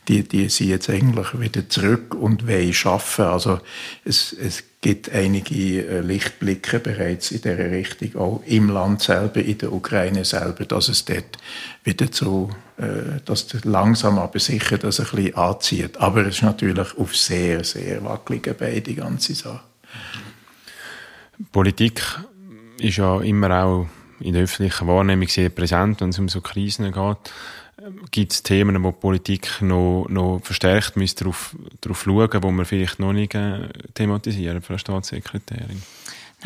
die, 0.08 0.24
die 0.24 0.48
sind 0.48 0.70
jetzt 0.70 0.90
eigentlich 0.90 1.40
wieder 1.40 1.68
zurück 1.68 2.16
und 2.16 2.48
wollen 2.48 2.74
arbeiten. 2.86 3.22
Also 3.24 3.60
es, 4.06 4.32
es 4.32 4.64
gibt 4.84 5.10
einige 5.12 5.88
äh, 5.88 6.02
Lichtblicke 6.02 6.78
bereits 6.80 7.32
in 7.32 7.42
dieser 7.42 7.72
Richtung, 7.72 8.16
auch 8.18 8.44
im 8.46 8.70
Land 8.70 9.02
selber, 9.02 9.42
in 9.42 9.58
der 9.58 9.72
Ukraine 9.72 10.26
selber, 10.26 10.66
dass 10.66 10.90
es 10.90 11.06
dort 11.06 11.38
wieder 11.86 12.08
so, 12.12 12.50
äh, 12.78 13.22
dass 13.24 13.48
langsam 13.64 14.20
aber 14.20 14.40
sicher 14.40 14.78
das 14.78 15.00
ein 15.00 15.06
bisschen 15.06 15.36
anzieht. 15.36 15.98
Aber 15.98 16.28
es 16.28 16.36
ist 16.36 16.44
natürlich 16.44 16.98
auf 16.98 17.16
sehr, 17.16 17.64
sehr 17.64 18.04
wackeligen 18.04 18.56
Beinen, 18.58 18.84
die 18.84 18.96
ganze 18.96 19.34
Sache. 19.34 19.62
Politik 21.54 22.02
ist 22.78 22.98
ja 22.98 23.22
immer 23.22 23.64
auch 23.64 23.88
in 24.20 24.34
der 24.34 24.44
öffentlichen 24.44 24.88
Wahrnehmung 24.88 25.30
sehr 25.30 25.50
präsent, 25.50 26.02
wenn 26.02 26.10
es 26.10 26.20
um 26.20 26.28
so 26.28 26.42
Krisen 26.42 26.92
geht. 26.92 27.34
Gibt 28.12 28.32
es 28.32 28.44
Themen, 28.44 28.82
wo 28.84 28.92
die 28.92 28.98
Politik 28.98 29.62
noch, 29.62 30.08
noch 30.10 30.42
verstärkt 30.44 30.96
müsste 30.96 31.24
darauf, 31.26 31.56
darauf 31.82 32.04
schauen, 32.04 32.44
wo 32.44 32.52
wir 32.52 32.66
vielleicht 32.66 33.00
noch 33.00 33.14
nicht 33.14 33.36
äh, 33.36 33.70
thematisieren, 33.94 34.62
Frau 34.62 34.78
Staatssekretärin? 34.78 35.82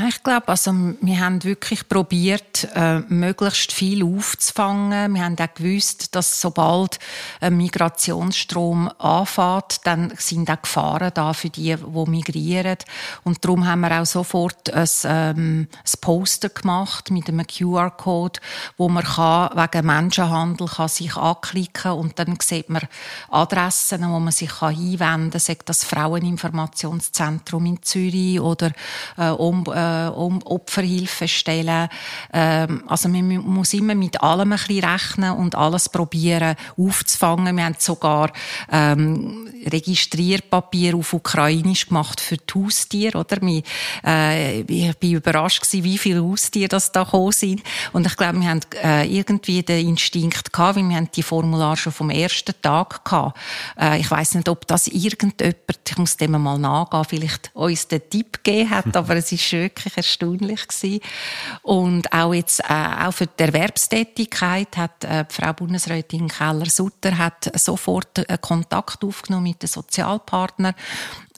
Ich 0.05 0.21
glaube, 0.21 0.49
also 0.49 0.71
wir 1.01 1.19
haben 1.19 1.43
wirklich 1.43 1.89
probiert, 1.89 2.67
äh, 2.75 2.99
möglichst 2.99 3.71
viel 3.71 4.03
aufzufangen. 4.03 5.15
Wir 5.15 5.23
haben 5.23 5.35
auch 5.39 5.53
gewusst, 5.55 6.13
dass 6.15 6.39
sobald 6.39 6.99
ein 7.41 7.57
Migrationsstrom 7.57 8.91
anfängt, 8.99 9.79
dann 9.85 10.13
sind 10.19 10.51
auch 10.51 10.61
Gefahren 10.61 11.09
da 11.15 11.33
für 11.33 11.49
die, 11.49 11.75
die 11.75 12.09
migrieren. 12.11 12.77
Und 13.23 13.43
darum 13.43 13.65
haben 13.65 13.81
wir 13.81 13.99
auch 13.99 14.05
sofort 14.05 14.69
ein, 14.71 14.87
ähm, 15.05 15.67
ein 15.71 15.99
Poster 15.99 16.49
gemacht 16.49 17.09
mit 17.09 17.27
einem 17.27 17.47
QR-Code, 17.47 18.39
wo 18.77 18.89
man 18.89 19.03
kann, 19.03 19.49
wegen 19.55 19.87
Menschenhandel 19.87 20.67
kann 20.67 20.89
sich 20.89 21.15
anklicken 21.15 21.93
und 21.93 22.19
dann 22.19 22.37
sieht 22.39 22.69
man 22.69 22.83
Adressen, 23.31 24.07
wo 24.11 24.19
man 24.19 24.31
sich 24.31 24.49
kann 24.59 24.75
einwenden 24.75 25.31
kann, 25.31 25.39
sagt 25.39 25.69
das 25.69 25.83
Fraueninformationszentrum 25.83 27.65
in 27.65 27.81
Zürich 27.81 28.39
oder 28.39 28.71
äh, 29.17 29.29
um, 29.29 29.65
äh, 29.65 29.86
äh, 29.87 30.09
um 30.09 30.41
Opferhilfe 30.43 31.27
stellen. 31.27 31.89
Ähm, 32.33 32.83
also 32.87 33.09
man 33.09 33.37
muss 33.37 33.73
immer 33.73 33.95
mit 33.95 34.21
allem 34.21 34.51
ein 34.51 34.57
bisschen 34.57 34.83
rechnen 34.83 35.31
und 35.31 35.55
alles 35.55 35.89
probieren 35.89 36.55
aufzufangen. 36.77 37.55
Wir 37.55 37.65
haben 37.65 37.75
sogar 37.79 38.31
ähm, 38.71 39.47
Registrierpapier 39.65 40.95
auf 40.95 41.13
Ukrainisch 41.13 41.87
gemacht 41.87 42.21
für 42.21 42.37
die 42.37 42.53
Haustiere, 42.53 43.17
oder? 43.17 43.37
Wir, 43.41 43.63
äh, 44.05 44.61
ich 44.61 44.97
bin 44.97 45.13
überrascht 45.13 45.61
gewesen, 45.61 45.83
wie 45.83 45.97
viele 45.97 46.23
Haustiere 46.23 46.69
das 46.69 46.91
da 46.91 47.03
gekommen 47.03 47.31
sind. 47.31 47.63
Und 47.93 48.05
ich 48.05 48.15
glaube, 48.15 48.39
wir 48.39 48.49
haben 48.49 48.61
äh, 48.83 49.05
irgendwie 49.05 49.63
den 49.63 49.89
Instinkt 49.89 50.53
gehabt, 50.53 50.77
weil 50.77 50.87
wir 50.87 50.95
haben 50.95 51.09
die 51.13 51.23
Formulare 51.23 51.77
schon 51.77 51.93
vom 51.93 52.09
ersten 52.09 52.53
Tag 52.61 53.03
gehabt. 53.03 53.37
Äh, 53.79 53.99
ich 53.99 54.09
weiß 54.09 54.35
nicht, 54.35 54.49
ob 54.49 54.67
das 54.67 54.87
irgendjemand, 54.87 55.57
ich 55.89 55.97
muss 55.97 56.17
dem 56.17 56.31
mal 56.31 56.57
nachgehen, 56.57 57.05
vielleicht 57.05 57.51
uns 57.53 57.87
den 57.87 58.01
Tipp 58.09 58.43
gegeben 58.43 58.69
hat, 58.69 58.95
aber 58.95 59.15
es 59.15 59.31
ist 59.31 59.41
wirklich 59.77 59.97
erstaunlich 59.97 60.67
gewesen. 60.67 60.99
Und 61.61 62.11
auch 62.11 62.33
jetzt, 62.33 62.59
äh, 62.61 63.05
auch 63.05 63.11
für 63.11 63.27
die 63.27 63.43
Erwerbstätigkeit 63.43 64.75
hat 64.77 65.03
äh, 65.03 65.25
Frau 65.29 65.53
Bundesrätin 65.53 66.27
Keller-Sutter 66.27 67.17
hat 67.17 67.51
sofort 67.55 68.17
äh, 68.17 68.37
Kontakt 68.39 69.03
aufgenommen 69.03 69.43
mit 69.43 69.61
den 69.61 69.67
Sozialpartnern 69.67 70.73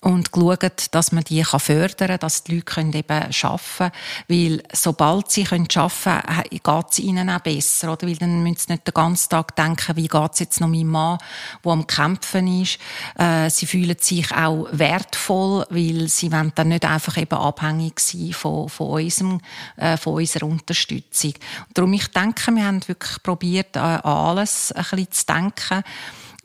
und 0.01 0.31
geschaut, 0.31 0.87
dass 0.91 1.11
man 1.11 1.23
die 1.23 1.43
fördern 1.43 2.07
kann, 2.07 2.19
dass 2.19 2.43
die 2.43 2.55
Leute 2.55 2.81
eben 2.81 3.09
arbeiten 3.09 3.31
können. 3.77 3.91
Weil 4.27 4.63
sobald 4.71 5.29
sie 5.31 5.45
arbeiten 5.45 5.67
können, 5.67 6.43
geht 6.49 6.85
es 6.91 6.99
ihnen 6.99 7.29
auch 7.29 7.39
besser. 7.39 7.93
Oder? 7.93 8.07
Weil 8.07 8.15
dann 8.15 8.43
müssen 8.43 8.57
sie 8.57 8.73
nicht 8.73 8.87
den 8.87 8.93
ganzen 8.93 9.29
Tag 9.29 9.55
denken, 9.55 9.95
wie 9.95 10.07
geht 10.07 10.33
es 10.33 10.39
jetzt 10.39 10.61
noch 10.61 10.67
meinem 10.67 10.87
Mann, 10.87 11.17
der 11.63 11.71
am 11.71 11.87
Kämpfen 11.87 12.61
ist. 12.61 12.79
Äh, 13.17 13.49
sie 13.49 13.65
fühlen 13.65 13.97
sich 13.99 14.31
auch 14.33 14.67
wertvoll, 14.71 15.65
weil 15.69 16.07
sie 16.07 16.31
wollen 16.31 16.53
dann 16.55 16.69
nicht 16.69 16.85
einfach 16.85 17.17
eben 17.17 17.37
abhängig 17.37 17.99
sein 17.99 18.31
von, 18.31 18.69
von, 18.69 19.01
unserem, 19.01 19.41
äh, 19.75 19.97
von 19.97 20.13
unserer 20.13 20.45
Unterstützung. 20.45 21.33
Darum, 21.73 21.93
ich 21.93 22.07
denke, 22.07 22.51
wir 22.51 22.65
haben 22.65 22.87
wirklich 22.87 23.21
probiert, 23.21 23.75
an 23.75 23.99
alles 24.01 24.71
ein 24.71 24.83
bisschen 24.83 25.11
zu 25.11 25.25
denken. 25.25 25.83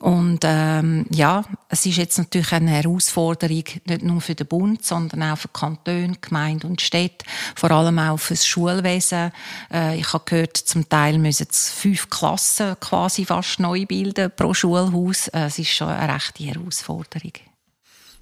Und 0.05 0.41
ähm, 0.43 1.07
ja, 1.09 1.43
es 1.67 1.87
ist 1.87 1.97
jetzt 1.97 2.19
natürlich 2.19 2.51
eine 2.51 2.69
Herausforderung, 2.69 3.63
nicht 3.85 4.03
nur 4.03 4.21
für 4.21 4.35
den 4.35 4.45
Bund, 4.45 4.85
sondern 4.85 5.23
auch 5.23 5.37
für 5.39 5.47
Kantone, 5.47 6.13
Gemeinden 6.21 6.67
und 6.67 6.81
Städte, 6.81 7.25
vor 7.55 7.71
allem 7.71 7.97
auch 7.97 8.17
für 8.17 8.35
das 8.35 8.45
Schulwesen. 8.45 9.31
Äh, 9.73 9.97
ich 9.97 10.13
habe 10.13 10.23
gehört, 10.25 10.57
zum 10.57 10.87
Teil 10.87 11.17
müssen 11.17 11.47
es 11.49 11.71
fünf 11.71 12.07
Klassen 12.11 12.79
quasi 12.79 13.25
fast 13.25 13.59
neu 13.59 13.87
bilden 13.87 14.31
pro 14.35 14.53
Schulhaus. 14.53 15.27
Äh, 15.29 15.45
es 15.45 15.57
ist 15.57 15.69
schon 15.71 15.87
eine 15.87 16.13
rechte 16.13 16.43
Herausforderung. 16.43 17.33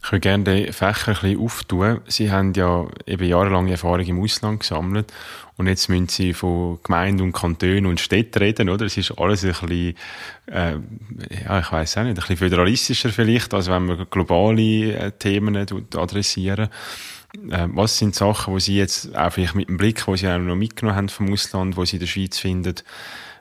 Ich 0.04 0.12
würde 0.12 0.20
gerne 0.20 0.44
den 0.44 0.74
Fächer 0.74 1.10
ein 1.10 1.14
bisschen 1.14 1.40
auftun. 1.40 2.02
Sie 2.08 2.30
haben 2.30 2.54
ja 2.54 2.88
eben 3.08 3.24
jahrelange 3.24 3.72
Erfahrung 3.72 4.06
im 4.06 4.22
Ausland 4.22 4.60
gesammelt 4.60 5.14
und 5.56 5.68
jetzt 5.68 5.88
müssen 5.88 6.10
Sie 6.10 6.34
von 6.34 6.80
Gemeinden 6.84 7.22
und 7.22 7.32
Kantonen 7.32 7.86
und 7.86 8.02
Städten 8.02 8.40
reden, 8.40 8.70
oder? 8.70 8.86
Es 8.86 8.98
ist 8.98 9.18
alles 9.18 9.46
ein 9.46 9.52
bisschen, 9.52 9.96
äh, 10.48 10.74
ja, 11.46 11.60
ich 11.60 11.72
weiß 11.72 11.98
auch 11.98 12.04
nicht, 12.04 12.10
ein 12.10 12.16
bisschen 12.16 12.38
föderalistischer 12.38 13.10
vielleicht, 13.10 13.54
als 13.54 13.70
wenn 13.70 13.88
wir 13.88 14.06
globale 14.06 14.94
äh, 14.94 15.12
Themen 15.12 15.56
adressieren. 15.56 16.68
Äh, 17.50 17.68
was 17.70 17.98
sind 17.98 18.14
Sachen, 18.14 18.54
wo 18.54 18.60
Sie 18.60 18.76
jetzt 18.76 19.16
auch 19.16 19.32
vielleicht 19.32 19.56
mit 19.56 19.70
dem 19.70 19.78
Blick, 19.78 20.06
wo 20.06 20.18
Sie 20.18 20.28
auch 20.28 20.38
noch 20.38 20.56
mitgenommen 20.56 20.98
haben 20.98 21.10
vom 21.10 21.32
Ausland, 21.32 21.78
wo 21.78 21.86
Sie 21.86 21.96
in 21.96 22.02
der 22.02 22.08
Schweiz 22.08 22.38
finden, 22.38 22.76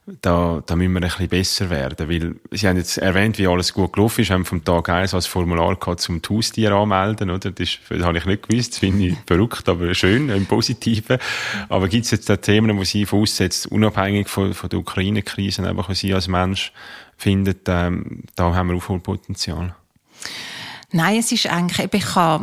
da, 0.07 0.63
da 0.67 0.75
müssen 0.75 0.93
wir 0.95 1.01
ein 1.01 1.09
bisschen 1.09 1.29
besser 1.29 1.71
werden. 1.71 2.09
Weil, 2.09 2.35
Sie 2.51 2.67
haben 2.67 2.77
jetzt 2.77 2.99
erwähnt, 2.99 3.39
wie 3.39 3.47
alles 3.47 3.73
gut 3.73 3.93
gelaufen 3.93 4.23
ist, 4.23 4.31
haben 4.31 4.45
vom 4.45 4.65
Tag 4.65 4.89
1 4.89 5.15
als 5.15 5.27
Formular 5.27 5.77
gehabt, 5.77 6.01
zum 6.01 6.21
Haustier 6.29 6.73
anmelden, 6.73 7.31
oder? 7.31 7.53
Das, 7.53 7.79
das 7.89 8.03
habe 8.03 8.19
ich 8.19 8.25
nicht 8.25 8.49
gewusst, 8.49 8.73
das 8.73 8.79
finde 8.79 9.07
ich 9.07 9.17
verrückt, 9.27 9.69
aber 9.69 9.95
schön, 9.95 10.29
im 10.29 10.47
Positiven. 10.47 11.19
Aber 11.69 11.89
gibt 11.89 12.05
es 12.05 12.11
jetzt 12.11 12.29
da 12.29 12.37
Themen, 12.37 12.77
wo 12.77 12.85
Sie 12.85 13.07
voraussetzt, 13.07 13.67
unabhängig 13.67 14.29
von, 14.29 14.55
von 14.55 14.69
der 14.69 14.81
Ukraine-Krise, 14.81 15.67
einfach 15.69 15.95
Sie 15.95 16.13
als 16.13 16.27
Mensch 16.27 16.73
finden, 17.17 17.61
ähm, 17.69 18.25
da 18.35 18.55
haben 18.55 18.69
wir 18.71 18.77
Aufholpotenzial? 18.77 19.77
Nein, 20.91 21.19
es 21.19 21.31
ist 21.31 21.47
eigentlich, 21.47 21.89
ich 21.93 22.17
äh, 22.17 22.39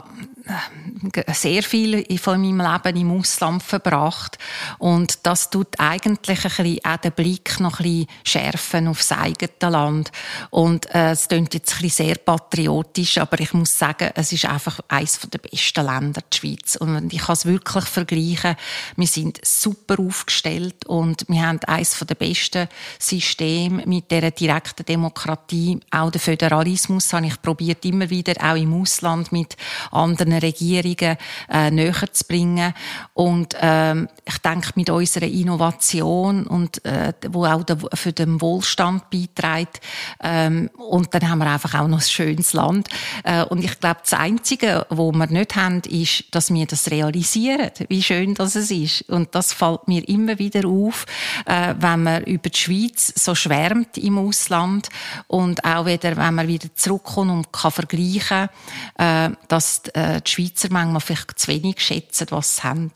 sehr 1.33 1.63
viel 1.63 2.05
von 2.17 2.41
meinem 2.41 2.59
Leben 2.59 2.97
im 2.97 3.19
Ausland 3.19 3.63
verbracht. 3.63 4.37
Und 4.77 5.25
das 5.25 5.49
tut 5.49 5.79
eigentlich 5.79 6.45
ein 6.45 6.63
bisschen 6.63 6.79
auch 6.85 6.97
den 6.97 7.11
Blick 7.11 7.59
noch 7.59 7.79
ein 7.79 7.83
bisschen 7.83 8.07
schärfen 8.23 8.87
aufs 8.87 9.11
eigene 9.11 9.49
Land. 9.61 10.11
Und 10.49 10.93
äh, 10.93 11.11
es 11.11 11.27
klingt 11.27 11.53
jetzt 11.53 11.73
ein 11.75 11.81
bisschen 11.81 12.07
sehr 12.07 12.15
patriotisch, 12.15 13.17
aber 13.17 13.39
ich 13.39 13.53
muss 13.53 13.77
sagen, 13.77 14.09
es 14.15 14.31
ist 14.31 14.45
einfach 14.45 14.79
eines 14.87 15.19
der 15.19 15.39
besten 15.39 15.85
Länder, 15.85 16.21
die 16.31 16.37
Schweiz. 16.37 16.75
Und 16.75 17.13
ich 17.13 17.21
kann 17.21 17.33
es 17.33 17.45
wirklich 17.45 17.85
vergleichen. 17.85 18.55
Wir 18.95 19.07
sind 19.07 19.39
super 19.45 19.99
aufgestellt 19.99 20.85
und 20.85 21.25
wir 21.27 21.45
haben 21.45 21.59
eines 21.65 21.97
der 21.99 22.15
besten 22.15 22.67
Systeme 22.97 23.83
mit 23.85 24.11
der 24.11 24.31
direkten 24.31 24.85
Demokratie. 24.85 25.79
Auch 25.91 26.11
den 26.11 26.21
Föderalismus 26.21 27.13
habe 27.13 27.27
ich 27.27 27.41
probiert, 27.41 27.85
immer 27.85 28.09
wieder 28.09 28.33
auch 28.43 28.55
im 28.55 28.73
Ausland 28.81 29.31
mit 29.31 29.55
anderen 29.91 30.38
Regierungen 30.41 31.17
äh, 31.49 31.71
näher 31.71 32.11
zu 32.11 32.25
bringen. 32.25 32.73
Und 33.13 33.55
ähm, 33.59 34.07
ich 34.25 34.37
denke, 34.39 34.71
mit 34.75 34.89
unserer 34.89 35.27
Innovation 35.27 36.47
und 36.47 36.83
äh, 36.85 37.13
wo 37.29 37.45
auch 37.45 37.63
der, 37.63 37.77
für 37.93 38.13
den 38.13 38.41
Wohlstand 38.41 39.09
beiträgt. 39.09 39.81
Ähm, 40.21 40.69
und 40.77 41.13
dann 41.13 41.29
haben 41.29 41.39
wir 41.39 41.47
einfach 41.47 41.75
auch 41.75 41.87
noch 41.87 41.99
ein 41.99 42.03
schönes 42.07 42.53
Land. 42.53 42.87
Äh, 43.23 43.43
und 43.43 43.63
ich 43.63 43.79
glaube, 43.79 43.99
das 44.01 44.13
Einzige, 44.13 44.85
wo 44.89 45.11
wir 45.11 45.27
nicht 45.27 45.55
haben, 45.55 45.81
ist, 45.81 46.25
dass 46.31 46.53
wir 46.53 46.65
das 46.65 46.89
realisieren, 46.91 47.71
wie 47.87 48.03
schön 48.03 48.33
das 48.33 48.55
ist. 48.55 49.01
Und 49.09 49.35
das 49.35 49.53
fällt 49.53 49.87
mir 49.87 50.07
immer 50.07 50.39
wieder 50.39 50.67
auf, 50.67 51.05
äh, 51.45 51.73
wenn 51.79 52.03
man 52.03 52.23
über 52.23 52.49
die 52.49 52.57
Schweiz 52.57 53.13
so 53.15 53.35
schwärmt 53.35 53.97
im 53.97 54.17
Ausland 54.17 54.89
und 55.27 55.63
auch 55.63 55.85
wieder, 55.85 56.15
wenn 56.17 56.35
man 56.35 56.47
wieder 56.47 56.73
zurückkommt 56.75 57.31
und 57.31 57.51
kann 57.51 57.71
vergleichen, 57.71 58.49
äh, 58.97 59.29
dass 59.47 59.81
äh, 59.93 60.21
die 60.29 60.43
Schweizer 60.43 60.69
manchmal 60.71 61.01
vielleicht 61.01 61.39
zu 61.39 61.47
wenig 61.47 61.81
schätzen, 61.81 62.27
was 62.29 62.57
sie 62.57 62.63
haben. 62.63 62.91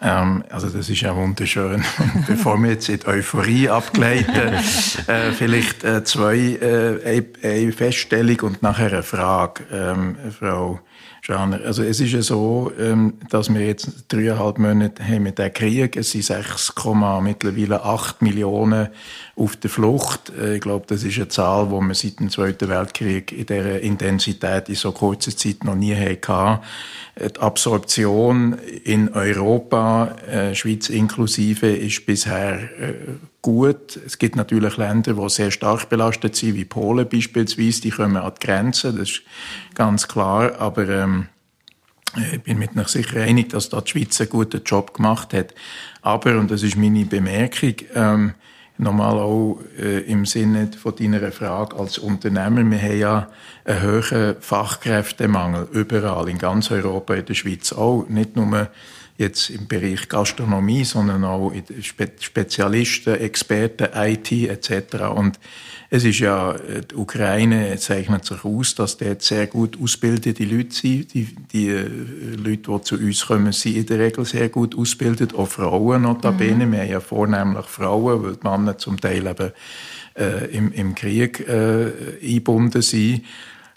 Ähm, 0.00 0.44
also 0.50 0.68
das 0.68 0.90
ist 0.90 1.00
ja 1.00 1.14
wunderschön. 1.16 1.84
Bevor 2.26 2.58
wir 2.58 2.70
jetzt 2.70 2.88
in 2.88 3.00
die 3.00 3.06
Euphorie 3.06 3.68
abgleiten, 3.68 4.54
äh, 5.06 5.32
vielleicht 5.32 5.84
äh, 5.84 6.04
zwei, 6.04 6.36
äh, 6.36 7.24
eine 7.42 7.72
Feststellung 7.72 8.40
und 8.40 8.62
nachher 8.62 8.92
eine 8.92 9.02
Frage, 9.02 9.64
ähm, 9.72 10.16
Frau 10.38 10.80
Genre. 11.22 11.58
Also 11.64 11.82
es 11.82 12.00
ist 12.00 12.12
ja 12.12 12.20
so, 12.20 12.70
ähm, 12.78 13.14
dass 13.30 13.52
wir 13.52 13.66
jetzt 13.66 14.04
dreieinhalb 14.08 14.58
Monate 14.58 15.02
haben 15.02 15.22
mit 15.22 15.38
dem 15.38 15.52
Krieg. 15.54 15.96
Es 15.96 16.10
sind 16.10 16.24
6, 16.24 16.74
mittlerweile 17.22 17.82
8 17.82 18.20
Millionen 18.20 18.88
auf 19.36 19.56
der 19.56 19.70
Flucht. 19.70 20.30
Äh, 20.30 20.56
ich 20.56 20.60
glaube, 20.60 20.86
das 20.88 21.02
ist 21.02 21.16
eine 21.16 21.28
Zahl, 21.28 21.66
die 21.66 21.86
wir 21.86 21.94
seit 21.94 22.20
dem 22.20 22.30
Zweiten 22.30 22.68
Weltkrieg 22.68 23.32
in 23.32 23.46
dieser 23.46 23.80
Intensität 23.80 24.68
in 24.68 24.74
so 24.74 24.92
kurzer 24.92 25.36
Zeit 25.36 25.64
noch 25.64 25.74
nie 25.74 25.94
hatten. 25.94 26.60
Die 27.18 27.40
Absorption 27.40 28.54
in 28.84 29.12
Europa, 29.12 30.16
äh, 30.28 30.54
Schweiz 30.54 30.88
inklusive, 30.88 31.68
ist 31.68 32.06
bisher 32.06 32.62
äh, 32.80 32.94
gut. 33.42 33.98
Es 34.04 34.18
gibt 34.18 34.36
natürlich 34.36 34.76
Länder, 34.76 35.14
die 35.14 35.28
sehr 35.28 35.50
stark 35.50 35.88
belastet 35.88 36.36
sind, 36.36 36.54
wie 36.54 36.64
Polen 36.64 37.08
beispielsweise, 37.08 37.82
die 37.82 37.90
kommen 37.90 38.16
an 38.16 38.32
die 38.40 38.46
Grenzen, 38.46 38.96
das 38.96 39.10
ist 39.10 39.22
ganz 39.74 40.08
klar, 40.08 40.58
aber 40.58 40.88
ähm, 40.88 41.28
ich 42.32 42.42
bin 42.42 42.58
mit 42.58 42.76
mir 42.76 42.86
sicher 42.86 43.22
einig, 43.22 43.50
dass 43.50 43.68
da 43.68 43.80
die 43.80 43.90
Schweiz 43.90 44.20
einen 44.20 44.30
guten 44.30 44.62
Job 44.64 44.94
gemacht 44.94 45.32
hat. 45.32 45.52
Aber, 46.02 46.38
und 46.38 46.50
das 46.50 46.62
ist 46.62 46.76
meine 46.76 47.04
Bemerkung, 47.04 47.74
ähm, 47.94 48.34
nochmal 48.76 49.18
auch 49.18 49.60
äh, 49.78 50.00
im 50.00 50.26
Sinne 50.26 50.70
von 50.76 50.96
deiner 50.96 51.30
Frage 51.32 51.76
als 51.76 51.98
Unternehmer, 51.98 52.68
wir 52.70 52.82
haben 52.82 52.98
ja 52.98 53.28
einen 53.64 53.82
hohen 53.82 54.36
Fachkräftemangel 54.40 55.68
überall, 55.72 56.28
in 56.28 56.38
ganz 56.38 56.70
Europa, 56.70 57.14
in 57.14 57.26
der 57.26 57.34
Schweiz 57.34 57.72
auch, 57.72 58.06
nicht 58.08 58.36
nur 58.36 58.68
jetzt 59.16 59.50
im 59.50 59.68
Bereich 59.68 60.08
Gastronomie, 60.08 60.84
sondern 60.84 61.24
auch 61.24 61.52
Spe 61.82 62.10
Spezialisten, 62.18 63.14
Experten, 63.14 63.88
IT 63.94 64.32
etc. 64.32 65.04
Und 65.14 65.38
es 65.90 66.04
ist 66.04 66.18
ja, 66.18 66.54
die 66.54 66.94
Ukraine 66.96 67.76
zeichnet 67.78 68.24
sich 68.24 68.44
aus, 68.44 68.74
dass 68.74 68.96
dort 68.96 69.22
sehr 69.22 69.46
gut 69.46 69.78
ausgebildete 69.80 70.44
Leute 70.44 70.74
sind. 70.74 71.14
Die, 71.14 71.36
die 71.52 71.68
äh, 71.68 71.86
Leute, 72.36 72.72
die 72.72 72.82
zu 72.82 72.96
uns 72.96 73.26
kommen, 73.26 73.52
sind 73.52 73.76
in 73.76 73.86
der 73.86 74.00
Regel 74.00 74.24
sehr 74.24 74.48
gut 74.48 74.76
ausgebildet, 74.76 75.34
auch 75.34 75.46
Frauen 75.46 76.02
notabene. 76.02 76.66
Mhm. 76.66 76.72
Wir 76.72 76.80
haben 76.80 76.90
ja 76.90 77.00
vornehmlich 77.00 77.66
Frauen, 77.66 78.24
weil 78.24 78.36
die 78.36 78.48
Männer 78.48 78.76
zum 78.78 79.00
Teil 79.00 79.26
eben 79.26 79.52
äh, 80.18 80.46
im, 80.56 80.72
im 80.72 80.94
Krieg 80.96 81.46
äh, 81.46 81.92
eingebunden 82.20 82.82
sind. 82.82 83.22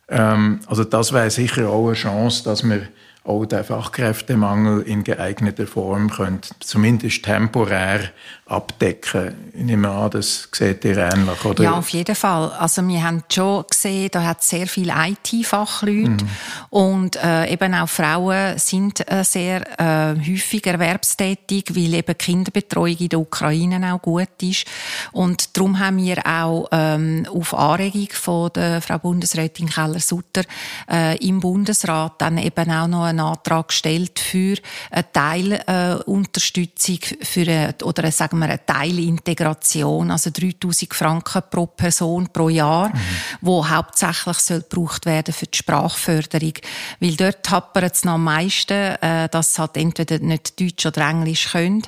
Ähm, 0.10 0.62
also 0.66 0.84
das 0.84 1.14
wäre 1.14 1.30
sicher 1.30 1.70
auch 1.70 1.88
eine 1.88 1.96
Chance, 1.96 2.44
dass 2.44 2.64
wir 2.64 2.88
auch 3.28 3.46
den 3.46 3.64
Fachkräftemangel 3.64 4.82
in 4.84 5.04
geeigneter 5.04 5.68
Form 5.68 6.10
könnt, 6.10 6.50
zumindest 6.62 7.24
temporär 7.26 8.00
abdecken. 8.46 9.52
Ich 9.54 9.64
nehme 9.64 9.90
an, 9.90 10.12
das 10.12 10.48
seht 10.54 10.86
ihr 10.86 10.98
ähnlich, 10.98 11.44
oder? 11.44 11.64
Ja, 11.64 11.74
auf 11.74 11.90
jeden 11.90 12.16
Fall. 12.16 12.52
Also 12.58 12.88
wir 12.88 13.04
haben 13.04 13.24
schon 13.30 13.66
gesehen, 13.70 14.10
da 14.12 14.24
hat 14.24 14.44
sehr 14.44 14.68
viele 14.68 14.94
IT-Fachleute 14.94 16.24
mhm. 16.24 16.30
und 16.70 17.16
äh, 17.18 17.52
eben 17.52 17.74
auch 17.74 17.90
Frauen 17.90 18.58
sind 18.58 19.10
äh, 19.12 19.24
sehr 19.24 19.80
äh, 19.80 20.16
häufig 20.16 20.66
erwerbstätig, 20.66 21.76
weil 21.76 21.96
eben 21.96 22.18
Kinderbetreuung 22.18 22.98
in 22.98 23.10
der 23.10 23.20
Ukraine 23.20 23.94
auch 23.94 24.02
gut 24.02 24.42
ist 24.42 24.66
und 25.12 25.58
darum 25.58 25.80
haben 25.80 25.98
wir 25.98 26.26
auch 26.26 26.68
ähm, 26.72 27.28
auf 27.30 27.54
Anregung 27.54 28.10
von 28.14 28.52
der 28.56 28.82
Frau 28.82 28.98
Bundesrätin 29.00 29.68
Keller-Sutter 29.68 30.44
äh, 30.90 31.18
im 31.18 31.42
Bundesrat 31.42 32.14
dann 32.20 32.38
eben 32.38 32.72
auch 32.72 32.88
noch 32.88 33.17
einen 33.20 33.28
Antrag 33.28 33.70
gestellt 33.70 34.20
für 34.20 34.58
eine 34.92 35.12
Teilunterstützung 35.12 37.00
für 37.22 37.42
eine, 37.42 37.76
oder 37.84 38.12
sagen 38.12 38.40
wir 38.40 38.46
eine 38.46 38.66
Teilintegration, 38.66 40.12
also 40.12 40.30
3000 40.30 40.94
Franken 40.94 41.42
pro 41.50 41.66
Person 41.66 42.28
pro 42.32 42.50
Jahr, 42.50 42.90
mhm. 42.90 43.00
wo 43.42 43.68
hauptsächlich 43.68 44.38
soll 44.38 44.62
gebraucht 44.62 45.06
werden 45.06 45.34
für 45.34 45.48
die 45.48 45.58
Sprachförderung, 45.58 46.54
weil 47.00 47.16
dort 47.16 47.50
happert 47.50 47.96
es 47.96 48.06
noch 48.06 48.14
am 48.14 48.24
meisten, 48.24 48.74
äh, 48.74 49.30
dass 49.30 49.58
halt 49.60 49.78
entweder 49.78 50.20
nicht 50.20 50.60
Deutsch 50.60 50.86
oder 50.86 51.08
Englisch 51.10 51.52
können, 51.52 51.84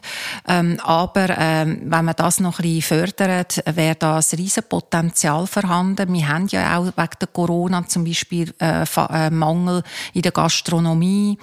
ähm, 0.47 0.79
aber 0.83 1.37
ähm, 1.37 1.81
wenn 1.85 2.05
man 2.05 2.15
das 2.15 2.39
noch 2.39 2.59
ein 2.59 2.63
bisschen 2.63 2.81
fördert, 2.81 3.63
wäre 3.65 3.95
da 3.95 4.17
ein 4.17 4.37
riesen 4.37 4.63
Potenzial 4.67 5.47
vorhanden. 5.47 6.13
Wir 6.13 6.27
haben 6.27 6.47
ja 6.47 6.77
auch 6.77 6.85
wegen 6.85 7.17
der 7.19 7.27
Corona 7.27 7.85
zum 7.87 8.03
Beispiel 8.03 8.53
äh, 8.59 8.83
äh 8.83 9.29
Mangel 9.29 9.83
in 10.13 10.21
der 10.21 10.31
Gastronomie 10.31 11.18
Pandemie, 11.19 11.37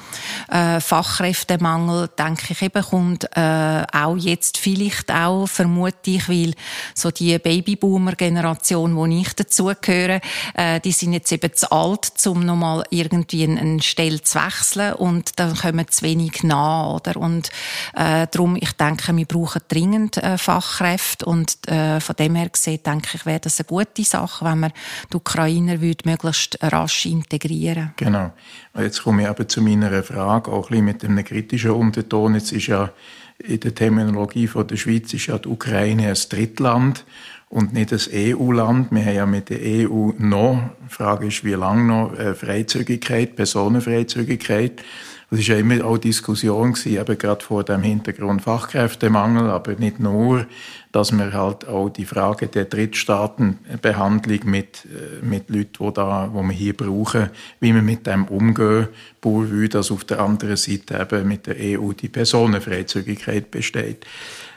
äh, 0.48 0.80
Fachkräftemangel, 0.80 2.08
denke 2.18 2.46
ich 2.52 2.62
eben, 2.62 2.82
kommt 2.82 3.24
äh, 3.36 3.84
auch 3.92 4.16
jetzt 4.16 4.58
vielleicht 4.58 5.12
auch, 5.12 5.46
vermute 5.46 6.10
ich, 6.10 6.28
weil 6.28 6.54
so 6.94 7.10
die 7.10 7.38
Babyboomer-Generation, 7.38 8.96
wo 8.96 9.06
ich 9.06 9.32
dazugehöre, 9.34 10.20
äh, 10.54 10.80
die 10.80 10.92
sind 10.92 11.12
jetzt 11.12 11.32
eben 11.32 11.52
zu 11.54 11.70
alt, 11.70 12.12
um 12.26 12.44
nochmal 12.44 12.84
irgendwie 12.90 13.44
eine 13.44 13.82
Stelle 13.82 14.22
zu 14.22 14.38
wechseln 14.38 14.94
und 14.94 15.38
dann 15.38 15.56
kommen 15.56 15.86
zu 15.88 16.02
wenig 16.02 16.42
nach, 16.42 16.94
oder? 16.94 17.16
Und 17.16 17.50
äh, 17.94 18.26
darum, 18.30 18.56
ich 18.56 18.72
denke, 18.72 19.16
wir 19.16 19.26
brauchen 19.26 19.62
dringend 19.68 20.16
äh, 20.18 20.38
Fachkräfte 20.38 21.26
und 21.26 21.68
äh, 21.68 22.00
von 22.00 22.16
dem 22.16 22.34
her 22.34 22.48
gesehen, 22.48 22.80
denke 22.84 23.10
ich, 23.14 23.26
wäre 23.26 23.40
das 23.40 23.60
eine 23.60 23.66
gute 23.66 24.04
Sache, 24.04 24.44
wenn 24.44 24.60
man 24.60 24.72
die 25.12 25.16
Ukrainer 25.16 25.76
möglichst 26.04 26.58
rasch 26.62 27.06
integrieren. 27.06 27.92
Genau. 27.96 28.32
Jetzt 28.78 29.02
komme 29.02 29.22
ich 29.22 29.28
aber 29.28 29.48
zu 29.48 29.62
meiner 29.66 30.02
Frage, 30.02 30.50
auch 30.50 30.70
ein 30.70 30.84
mit 30.84 31.04
einem 31.04 31.24
kritischen 31.24 31.72
Unterton. 31.72 32.34
Jetzt 32.34 32.52
ist 32.52 32.68
ja 32.68 32.90
in 33.38 33.60
der 33.60 33.74
Terminologie 33.74 34.46
von 34.46 34.66
der 34.66 34.76
Schweiz 34.76 35.12
ist 35.12 35.26
ja 35.26 35.38
die 35.38 35.48
Ukraine 35.48 36.08
ein 36.08 36.18
Drittland 36.30 37.04
und 37.48 37.72
nicht 37.72 37.92
ein 37.92 38.00
EU-Land. 38.12 38.90
Wir 38.90 39.04
haben 39.04 39.14
ja 39.14 39.26
mit 39.26 39.50
der 39.50 39.58
EU 39.62 40.10
noch, 40.18 40.70
die 40.84 40.94
Frage 40.94 41.26
ist, 41.28 41.44
wie 41.44 41.52
lange 41.52 41.84
noch, 41.84 42.18
äh, 42.18 42.34
Freizügigkeit, 42.34 43.36
Personenfreizügigkeit. 43.36 44.82
Das 45.30 45.40
ist 45.40 45.48
ja 45.48 45.56
immer 45.56 45.84
auch 45.84 45.98
Diskussion 45.98 46.72
gewesen, 46.72 47.00
eben 47.00 47.18
gerade 47.18 47.44
vor 47.44 47.64
dem 47.64 47.82
Hintergrund 47.82 48.42
Fachkräftemangel, 48.42 49.50
aber 49.50 49.72
nicht 49.74 49.98
nur, 49.98 50.46
dass 50.92 51.10
man 51.10 51.32
halt 51.32 51.66
auch 51.66 51.88
die 51.88 52.04
Frage 52.04 52.46
der 52.46 52.66
Drittstaatenbehandlung 52.66 54.40
mit, 54.44 54.84
äh, 54.84 55.24
mit 55.24 55.50
Leuten, 55.50 55.84
die 55.84 55.92
da, 55.92 56.30
wo 56.32 56.42
wir 56.42 56.52
hier 56.52 56.76
brauchen, 56.76 57.30
wie 57.58 57.74
wir 57.74 57.82
mit 57.82 58.06
dem 58.06 58.26
umgehen, 58.26 58.88
wie 59.22 59.68
dass 59.68 59.90
auf 59.90 60.04
der 60.04 60.20
anderen 60.20 60.56
Seite 60.56 60.98
eben 61.00 61.26
mit 61.26 61.46
der 61.48 61.56
EU 61.58 61.92
die 61.92 62.08
Personenfreizügigkeit 62.08 63.50
besteht. 63.50 64.06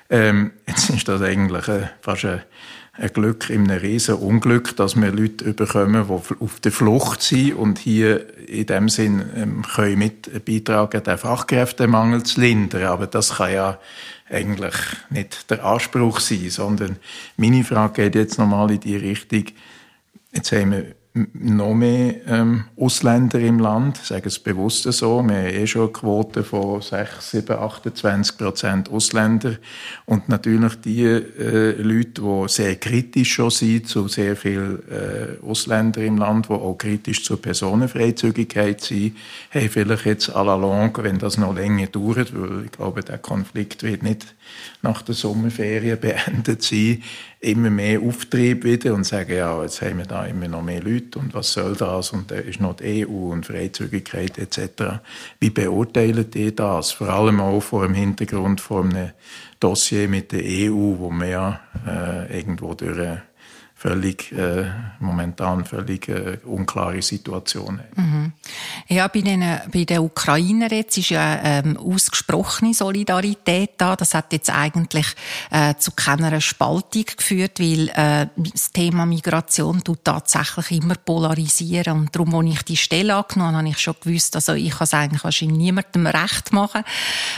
Ähm, 0.09 0.51
jetzt 0.67 0.89
ist 0.89 1.07
das 1.07 1.21
eigentlich 1.21 1.67
äh, 1.67 1.87
fast 2.01 2.25
ein 2.25 2.41
ein 2.99 3.13
Glück 3.13 3.49
in 3.49 3.69
einem 3.69 3.79
riesen 3.79 4.15
Unglück, 4.15 4.75
dass 4.75 4.95
wir 4.95 5.11
Leute 5.11 5.53
bekommen, 5.53 6.05
die 6.07 6.43
auf 6.43 6.59
der 6.59 6.71
Flucht 6.71 7.21
sind 7.21 7.53
und 7.53 7.79
hier 7.79 8.25
in 8.47 8.65
dem 8.65 8.89
Sinn 8.89 9.23
ähm, 9.35 9.61
können 9.63 9.99
mit 9.99 10.45
beitragen, 10.45 11.03
den 11.03 11.17
Fachkräftemangel 11.17 12.23
zu 12.23 12.41
lindern. 12.41 12.83
Aber 12.83 13.07
das 13.07 13.35
kann 13.35 13.53
ja 13.53 13.79
eigentlich 14.29 14.75
nicht 15.09 15.49
der 15.49 15.63
Anspruch 15.63 16.19
sein, 16.19 16.49
sondern 16.49 16.97
meine 17.37 17.63
Frage 17.63 18.03
geht 18.03 18.15
jetzt 18.15 18.37
nochmal 18.37 18.71
in 18.71 18.79
die 18.81 18.97
Richtung, 18.97 19.45
jetzt 20.33 20.51
haben 20.51 20.71
wir 20.71 20.98
noch 21.13 21.73
mehr 21.73 22.15
ähm, 22.27 22.65
Ausländer 22.77 23.39
im 23.39 23.57
Land, 23.57 23.97
ich 24.01 24.07
sage 24.07 24.27
es 24.27 24.37
bewusst 24.37 24.83
so. 24.83 25.23
Wir 25.23 25.37
haben 25.37 25.45
eh 25.47 25.65
schon 25.65 25.83
eine 25.83 25.91
Quote 25.91 26.43
von 26.43 26.81
6, 26.81 27.31
7, 27.31 27.57
28 27.57 28.37
Prozent 28.37 28.89
Ausländer. 28.89 29.55
Und 30.05 30.29
natürlich 30.29 30.75
die 30.81 31.03
äh, 31.03 31.81
Leute, 31.81 32.21
die 32.21 32.43
sehr 32.47 32.75
kritisch 32.75 33.33
schon 33.33 33.49
sind 33.49 33.87
zu 33.87 34.07
sehr 34.07 34.35
vielen 34.35 34.83
äh, 34.87 35.43
Ausländern 35.43 36.03
im 36.03 36.17
Land, 36.17 36.47
die 36.47 36.53
auch 36.53 36.77
kritisch 36.77 37.23
zur 37.23 37.41
Personenfreizügigkeit 37.41 38.79
sind, 38.79 39.17
haben 39.51 39.69
vielleicht 39.69 40.05
jetzt 40.05 40.29
à 40.35 40.43
la 40.43 40.55
longue, 40.55 41.03
wenn 41.03 41.17
das 41.17 41.39
noch 41.39 41.55
länger 41.55 41.87
dauert, 41.87 42.39
weil 42.39 42.65
ich 42.65 42.71
glaube, 42.71 43.01
der 43.01 43.17
Konflikt 43.17 43.81
wird 43.81 44.03
nicht 44.03 44.35
nach 44.83 45.01
der 45.01 45.15
Sommerferien 45.15 45.99
beendet 46.01 46.61
sein, 46.61 47.01
immer 47.41 47.69
mehr 47.69 48.01
Auftrieb 48.01 48.65
wieder 48.65 48.93
und 48.93 49.05
sagen, 49.05 49.33
ja, 49.33 49.61
jetzt 49.63 49.81
haben 49.81 49.99
wir 49.99 50.05
da 50.05 50.25
immer 50.25 50.47
noch 50.49 50.61
mehr 50.61 50.83
Leute 50.83 51.19
und 51.19 51.33
was 51.33 51.53
soll 51.53 51.75
das 51.75 52.11
und 52.11 52.31
da 52.31 52.35
ist 52.35 52.59
noch 52.59 52.75
die 52.75 53.07
EU 53.07 53.31
und 53.31 53.45
Freizügigkeit 53.45 54.37
etc. 54.37 54.99
Wie 55.39 55.49
beurteilen 55.49 56.29
die 56.29 56.53
das? 56.53 56.91
Vor 56.91 57.09
allem 57.09 57.39
auch 57.39 57.61
vor 57.61 57.87
dem 57.87 57.93
Hintergrund 57.93 58.59
von 58.59 58.93
einem 58.93 59.11
Dossier 59.59 60.09
mit 60.09 60.33
der 60.33 60.41
EU, 60.43 60.97
wo 60.97 61.09
wir 61.11 61.27
ja 61.27 61.59
äh, 61.87 62.39
irgendwo 62.39 62.73
durch 62.73 62.97
völlig 63.79 64.33
äh, 64.33 64.65
momentan 64.99 65.63
völlig 65.63 66.09
äh, 66.09 66.37
unklare 66.43 67.01
Situation 67.01 67.79
Mhm. 67.95 68.33
Ja, 68.87 69.07
bei 69.07 69.21
den, 69.21 69.43
bei 69.71 69.83
den 69.83 69.99
Ukrainern 69.99 70.69
jetzt 70.69 70.97
ist 70.97 71.09
ja 71.09 71.39
ähm, 71.43 71.77
ausgesprochene 71.77 72.73
Solidarität 72.73 73.71
da. 73.77 73.95
Das 73.95 74.13
hat 74.13 74.33
jetzt 74.33 74.49
eigentlich 74.49 75.05
äh, 75.51 75.75
zu 75.75 75.91
keiner 75.91 76.41
Spaltung 76.41 77.05
geführt, 77.15 77.59
weil 77.59 77.89
äh, 77.89 78.27
das 78.35 78.71
Thema 78.71 79.05
Migration 79.05 79.83
tut 79.83 80.03
tatsächlich 80.03 80.71
immer 80.81 80.95
polarisieren. 80.95 81.99
Und 81.99 82.15
darum, 82.15 82.35
als 82.35 82.49
ich 82.49 82.63
die 82.63 82.77
Stelle 82.77 83.15
angenommen 83.15 83.55
habe, 83.55 83.67
habe 83.67 83.69
ich 83.69 83.79
schon 83.79 83.95
gewusst, 84.01 84.35
also 84.35 84.53
ich 84.53 84.71
kann 84.71 84.85
es 84.85 84.93
eigentlich 84.93 85.23
wahrscheinlich 85.23 85.57
niemandem 85.57 86.07
recht 86.07 86.51
machen. 86.51 86.83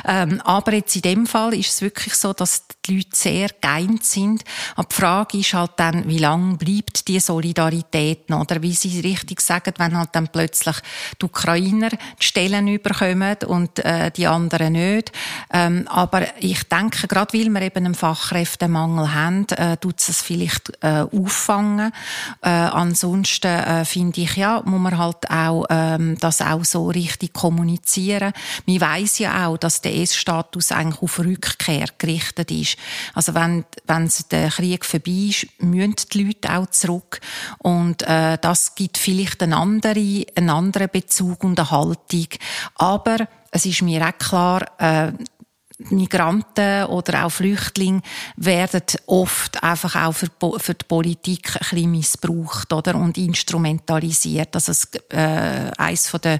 Ähm, 0.05 0.41
aber 0.41 0.73
jetzt 0.73 0.95
in 0.95 1.01
dem 1.01 1.27
Fall 1.27 1.53
ist 1.53 1.69
es 1.71 1.81
wirklich 1.81 2.15
so, 2.15 2.33
dass 2.33 2.63
die 2.85 2.97
Leute 2.97 3.09
sehr 3.13 3.49
geeint 3.61 4.03
sind. 4.03 4.43
Aber 4.75 4.87
die 4.89 4.95
Frage 4.95 5.37
ist 5.39 5.53
halt 5.53 5.71
dann, 5.77 6.07
wie 6.07 6.17
lange 6.17 6.30
lang 6.31 6.57
bleibt 6.57 7.07
die 7.07 7.19
Solidarität 7.19 8.29
noch? 8.29 8.41
Oder 8.41 8.61
wie 8.61 8.73
Sie 8.73 8.99
richtig 9.01 9.41
sagen, 9.41 9.73
wenn 9.77 9.97
halt 9.97 10.09
dann 10.13 10.29
plötzlich 10.29 10.77
die 11.21 11.25
Ukrainer 11.25 11.89
die 11.89 11.97
Stellen 12.23 12.67
überkommen 12.67 13.37
und 13.47 13.79
äh, 13.79 14.11
die 14.11 14.27
anderen 14.27 14.73
nicht. 14.73 15.11
Ähm, 15.51 15.87
aber 15.87 16.27
ich 16.39 16.63
denke, 16.63 17.07
gerade 17.07 17.33
weil 17.33 17.49
wir 17.49 17.61
eben 17.61 17.85
einen 17.85 17.95
Fachkräftemangel 17.95 19.13
haben, 19.13 19.47
äh, 19.49 19.77
tut 19.77 19.99
es 19.99 20.21
vielleicht 20.21 20.71
äh, 20.81 21.05
auffangen. 21.11 21.91
Äh, 22.41 22.49
ansonsten 22.49 23.47
äh, 23.47 23.85
finde 23.85 24.21
ich, 24.21 24.35
ja, 24.35 24.61
muss 24.65 24.79
man 24.79 24.97
halt 24.97 25.29
auch 25.29 25.65
ähm, 25.69 26.17
das 26.19 26.41
auch 26.41 26.63
so 26.63 26.89
richtig 26.89 27.33
kommunizieren. 27.33 28.33
Man 28.65 28.81
weiß 28.81 29.19
ja 29.19 29.47
auch, 29.47 29.57
dass 29.57 29.81
der 29.81 29.95
S-Status 29.97 30.71
eigentlich 30.71 31.01
auf 31.01 31.19
Rückkehr 31.19 31.85
gerichtet 31.97 32.51
ist. 32.51 32.77
Also 33.13 33.33
wenn, 33.33 33.65
wenn 33.85 34.09
der 34.31 34.49
Krieg 34.49 34.85
vorbei 34.85 35.29
ist, 35.29 35.47
müssen 35.59 35.95
die 35.95 36.07
Leute 36.25 36.57
auch 36.57 36.67
zurück. 36.67 37.19
Und 37.59 38.03
äh, 38.03 38.37
das 38.39 38.75
gibt 38.75 38.97
vielleicht 38.97 39.41
einen 39.43 39.53
anderen, 39.53 40.25
einen 40.35 40.49
anderen 40.49 40.89
Bezug 40.91 41.43
und 41.43 41.59
eine 41.59 41.71
Haltung. 41.71 42.27
Aber 42.75 43.27
es 43.51 43.65
ist 43.65 43.81
mir 43.81 44.05
auch 44.07 44.17
klar, 44.17 44.65
äh, 44.79 45.11
Migranten 45.89 46.85
oder 46.85 47.25
auch 47.25 47.29
Flüchtlinge 47.29 48.01
werden 48.35 48.81
oft 49.05 49.63
einfach 49.63 49.95
auch 49.95 50.13
für, 50.13 50.27
für 50.57 50.73
die 50.73 50.85
Politik 50.85 51.55
ein 51.55 51.59
bisschen 51.59 51.91
missbraucht 51.91 52.73
oder? 52.73 52.95
und 52.95 53.17
instrumentalisiert. 53.17 54.55
Also 54.55 54.71
es, 54.71 54.87
äh, 55.09 55.71
eines 55.77 56.11
der 56.23 56.39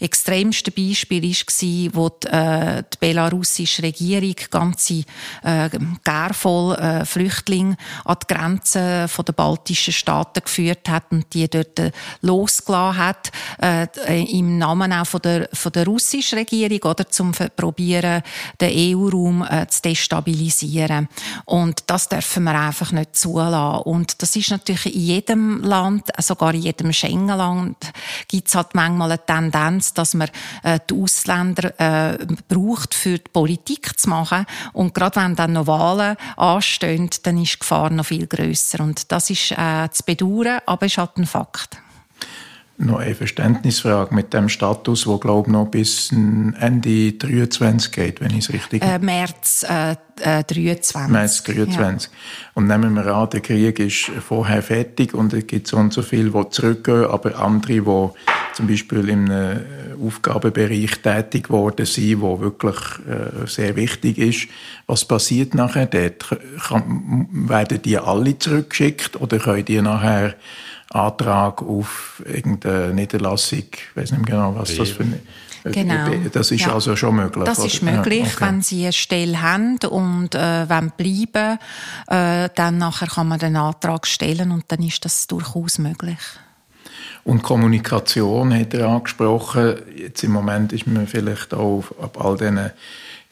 extremsten 0.00 0.72
Beispiele 0.74 1.28
war, 1.28 1.94
wo 1.94 2.08
die, 2.08 2.26
äh, 2.28 2.82
die 2.92 2.98
belarussische 2.98 3.82
Regierung 3.82 4.36
ganze 4.50 5.04
äh, 5.42 5.70
gärvoll 6.04 6.74
äh, 6.76 7.04
Flüchtlinge 7.04 7.76
an 8.04 8.16
die 8.22 8.34
Grenzen 8.34 9.08
der 9.08 9.32
baltischen 9.32 9.92
Staaten 9.92 10.42
geführt 10.42 10.88
hat 10.88 11.04
und 11.10 11.32
die 11.32 11.48
dort 11.48 11.78
äh, 11.78 11.92
losgelassen 12.20 12.98
hat, 12.98 13.32
äh, 13.60 13.86
im 14.38 14.58
Namen 14.58 14.92
auch 14.92 15.06
von 15.06 15.22
der, 15.22 15.48
von 15.52 15.72
der 15.72 15.86
russischen 15.86 16.38
Regierung, 16.38 16.90
oder, 16.90 17.08
zum 17.08 17.32
probieren, 17.56 18.22
den 18.60 18.70
EU-Raum 18.72 19.46
äh, 19.48 19.66
zu 19.68 19.82
destabilisieren. 19.82 21.08
Und 21.44 21.84
das 21.86 22.08
dürfen 22.08 22.44
wir 22.44 22.58
einfach 22.58 22.92
nicht 22.92 23.16
zulassen. 23.16 23.82
Und 23.82 24.22
das 24.22 24.36
ist 24.36 24.50
natürlich 24.50 24.94
in 24.94 25.00
jedem 25.00 25.62
Land, 25.62 26.08
sogar 26.18 26.54
in 26.54 26.62
jedem 26.62 26.92
Schengen-Land, 26.92 27.92
gibt 28.28 28.48
es 28.48 28.54
halt 28.54 28.74
manchmal 28.74 29.12
eine 29.12 29.24
Tendenz, 29.24 29.94
dass 29.94 30.14
man 30.14 30.28
äh, 30.62 30.78
die 30.88 30.94
Ausländer 30.94 31.78
äh, 31.78 32.26
braucht, 32.48 32.94
für 32.94 33.18
die 33.18 33.30
Politik 33.32 33.98
zu 33.98 34.08
machen. 34.08 34.46
Und 34.72 34.94
gerade 34.94 35.20
wenn 35.20 35.34
dann 35.34 35.52
noch 35.52 35.66
Wahlen 35.66 36.16
anstehen, 36.36 37.10
dann 37.22 37.42
ist 37.42 37.54
die 37.54 37.58
Gefahr 37.60 37.90
noch 37.90 38.06
viel 38.06 38.26
grösser. 38.26 38.80
Und 38.80 39.10
das 39.12 39.30
ist 39.30 39.52
äh, 39.52 39.88
zu 39.90 40.02
bedauern, 40.04 40.60
aber 40.66 40.86
es 40.86 40.92
ist 40.92 40.98
halt 40.98 41.16
ein 41.16 41.26
Fakt. 41.26 41.78
Noch 42.84 42.98
eine 42.98 43.14
Verständnisfrage 43.14 44.14
mit 44.14 44.34
dem 44.34 44.48
Status, 44.48 45.06
wo 45.06 45.18
glaube 45.18 45.48
ich 45.48 45.52
noch 45.52 45.66
bis 45.66 46.10
Ende 46.10 47.12
23 47.12 47.92
geht, 47.92 48.20
wenn 48.20 48.30
ich 48.30 48.48
es 48.48 48.52
richtig 48.52 48.82
äh, 48.82 48.98
März 48.98 49.64
äh, 49.68 49.92
äh, 50.20 50.42
23. 50.44 51.08
März 51.08 51.44
23. 51.44 52.10
Ja. 52.10 52.18
Und 52.54 52.66
nehmen 52.66 52.94
wir 52.94 53.06
an, 53.06 53.30
der 53.30 53.40
Krieg 53.40 53.78
ist 53.78 54.10
vorher 54.26 54.62
fertig 54.62 55.14
und 55.14 55.32
es 55.32 55.46
gibt 55.46 55.68
so 55.68 55.76
und 55.76 55.92
so 55.92 56.02
viele, 56.02 56.30
die 56.30 56.50
zurückgehen, 56.50 57.06
aber 57.06 57.38
andere, 57.38 57.80
die 57.80 58.54
zum 58.54 58.66
Beispiel 58.66 59.08
in 59.08 59.30
einem 59.30 59.60
Aufgabenbereich 60.04 61.02
tätig 61.02 61.50
worden 61.50 61.86
sind, 61.86 62.20
wo 62.20 62.40
wirklich 62.40 62.76
äh, 63.08 63.46
sehr 63.46 63.76
wichtig 63.76 64.18
ist. 64.18 64.48
Was 64.86 65.04
passiert 65.04 65.54
nachher 65.54 65.86
dort? 65.86 66.26
Kann, 66.66 67.28
werden 67.30 67.80
die 67.82 67.98
alle 67.98 68.38
zurückgeschickt 68.38 69.20
oder 69.20 69.38
können 69.38 69.64
die 69.64 69.80
nachher 69.80 70.34
Antrag 70.94 71.62
auf 71.62 72.22
irgendeine 72.26 72.94
Niederlassung, 72.94 73.64
ich 73.72 73.96
weiß 73.96 74.12
nicht 74.12 74.26
mehr 74.26 74.36
genau, 74.36 74.54
was 74.56 74.76
das 74.76 74.90
für 74.90 75.04
eine 75.04 75.20
Genau. 75.64 76.10
Das 76.32 76.50
ist 76.50 76.62
ja. 76.62 76.74
also 76.74 76.96
schon 76.96 77.16
möglich. 77.16 77.44
Das 77.44 77.58
ist 77.64 77.82
möglich, 77.82 78.26
ja, 78.26 78.32
okay. 78.34 78.44
wenn 78.46 78.62
Sie 78.62 78.82
eine 78.82 78.92
Stelle 78.92 79.40
haben 79.42 79.78
und 79.88 80.34
äh, 80.34 80.68
wollen 80.68 80.92
bleiben, 80.96 81.58
äh, 82.08 82.48
dann 82.54 82.78
nachher 82.78 83.06
kann 83.06 83.28
man 83.28 83.38
den 83.38 83.56
Antrag 83.56 84.06
stellen 84.06 84.50
und 84.50 84.64
dann 84.68 84.82
ist 84.82 85.04
das 85.04 85.26
durchaus 85.26 85.78
möglich. 85.78 86.18
Und 87.24 87.42
Kommunikation 87.42 88.52
hat 88.58 88.74
er 88.74 88.88
angesprochen. 88.88 89.76
Jetzt 89.96 90.24
im 90.24 90.32
Moment 90.32 90.72
ist 90.72 90.88
man 90.88 91.06
vielleicht 91.06 91.54
auch 91.54 91.84
ab 92.00 92.22
all 92.22 92.36
diesen 92.36 92.70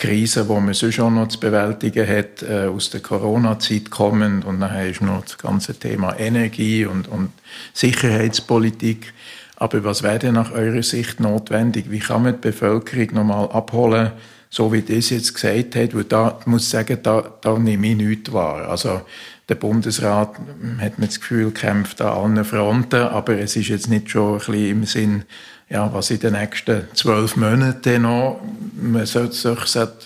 Krisen, 0.01 0.49
die 0.49 0.55
man 0.55 0.73
sonst 0.73 0.99
auch 0.99 1.11
noch 1.11 1.29
zu 1.29 1.39
bewältigen 1.39 2.09
hat, 2.09 2.43
äh, 2.43 2.67
aus 2.67 2.89
der 2.89 3.01
Corona-Zeit 3.01 3.91
kommend. 3.91 4.45
Und 4.47 4.59
nachher 4.59 4.89
ist 4.89 5.03
noch 5.03 5.23
das 5.23 5.37
ganze 5.37 5.75
Thema 5.79 6.19
Energie 6.19 6.87
und, 6.87 7.07
und 7.07 7.31
Sicherheitspolitik. 7.75 9.13
Aber 9.57 9.85
was 9.85 10.03
wäre 10.03 10.19
denn 10.19 10.35
nach 10.35 10.53
eurer 10.53 10.83
Sicht 10.83 11.21
notwendig? 11.21 11.91
Wie 11.91 11.99
kann 11.99 12.23
man 12.23 12.33
die 12.33 12.49
Bevölkerung 12.49 13.15
nochmal 13.15 13.51
abholen, 13.51 14.13
so 14.49 14.73
wie 14.73 14.81
das 14.81 15.11
jetzt 15.11 15.35
gesagt 15.35 15.77
hat? 15.77 15.95
Weil 15.95 16.05
da 16.05 16.41
muss 16.47 16.63
ich 16.63 16.69
sagen, 16.71 16.99
da, 17.03 17.35
da 17.43 17.59
nehme 17.59 17.89
ich 17.89 17.97
nichts 17.97 18.33
wahr. 18.33 18.69
Also, 18.71 19.03
der 19.51 19.57
Bundesrat, 19.57 20.37
hat 20.79 20.99
man 20.99 21.09
das 21.09 21.21
Gefühl, 21.21 21.51
kämpft 21.51 22.01
an 22.01 22.37
allen 22.37 22.45
Fronten, 22.45 23.03
aber 23.03 23.39
es 23.39 23.57
ist 23.57 23.69
jetzt 23.69 23.91
nicht 23.91 24.09
schon 24.11 24.35
ein 24.35 24.39
bisschen 24.39 24.71
im 24.71 24.85
Sinn, 24.85 25.23
ja, 25.69 25.93
was 25.93 26.11
in 26.11 26.21
den 26.21 26.33
nächsten 26.33 26.83
zwölf 26.95 27.37
Monaten 27.37 28.03
noch 28.03 28.41
man 28.81 29.07
sollte 29.07 29.35
sich 29.35 29.59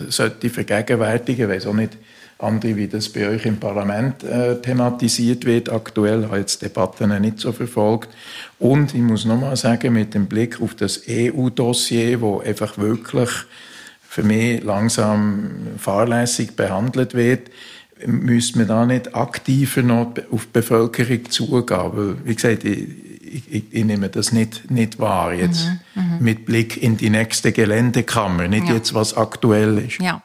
sollte 0.08 0.50
vergegenwärtigen, 0.50 1.48
weiß 1.48 1.66
auch 1.66 1.74
nicht, 1.74 1.96
andere, 2.38 2.76
wie 2.76 2.88
das 2.88 3.08
bei 3.08 3.28
euch 3.28 3.46
im 3.46 3.58
Parlament 3.58 4.24
äh, 4.24 4.60
thematisiert 4.60 5.44
wird. 5.44 5.70
Aktuell 5.70 6.24
habe 6.24 6.36
ich 6.36 6.40
jetzt 6.40 6.62
Debatten 6.62 7.20
nicht 7.20 7.38
so 7.38 7.52
verfolgt. 7.52 8.10
Und 8.58 8.92
ich 8.92 9.00
muss 9.00 9.24
nochmal 9.24 9.56
sagen, 9.56 9.92
mit 9.92 10.14
dem 10.14 10.26
Blick 10.26 10.60
auf 10.60 10.74
das 10.74 11.02
EU-Dossier, 11.08 12.20
wo 12.20 12.40
einfach 12.40 12.76
wirklich 12.76 13.30
für 14.02 14.22
mich 14.22 14.62
langsam 14.62 15.50
fahrlässig 15.78 16.56
behandelt 16.56 17.14
wird, 17.14 17.50
müsste 18.06 18.58
man 18.58 18.68
da 18.68 18.86
nicht 18.86 19.14
aktiver 19.14 19.82
noch 19.82 20.14
auf 20.30 20.44
die 20.46 20.50
Bevölkerung 20.52 21.30
zugehen. 21.30 21.90
Weil, 21.92 22.16
wie 22.24 22.34
gesagt, 22.34 22.64
ich, 22.64 22.88
ich, 23.50 23.64
ich, 23.70 23.84
nehme 23.84 24.08
das 24.08 24.32
nicht, 24.32 24.70
nicht 24.70 24.98
wahr 24.98 25.32
jetzt 25.32 25.66
mhm, 25.66 25.80
mhm, 25.94 26.18
mit 26.20 26.46
Blick 26.46 26.76
in 26.82 26.96
die 26.96 27.10
nächste 27.10 27.52
Geländekammer, 27.52 28.48
nicht 28.48 28.68
ja. 28.68 28.74
jetzt 28.74 28.94
was 28.94 29.16
aktuell 29.16 29.78
ist. 29.78 30.00
Ja, 30.00 30.22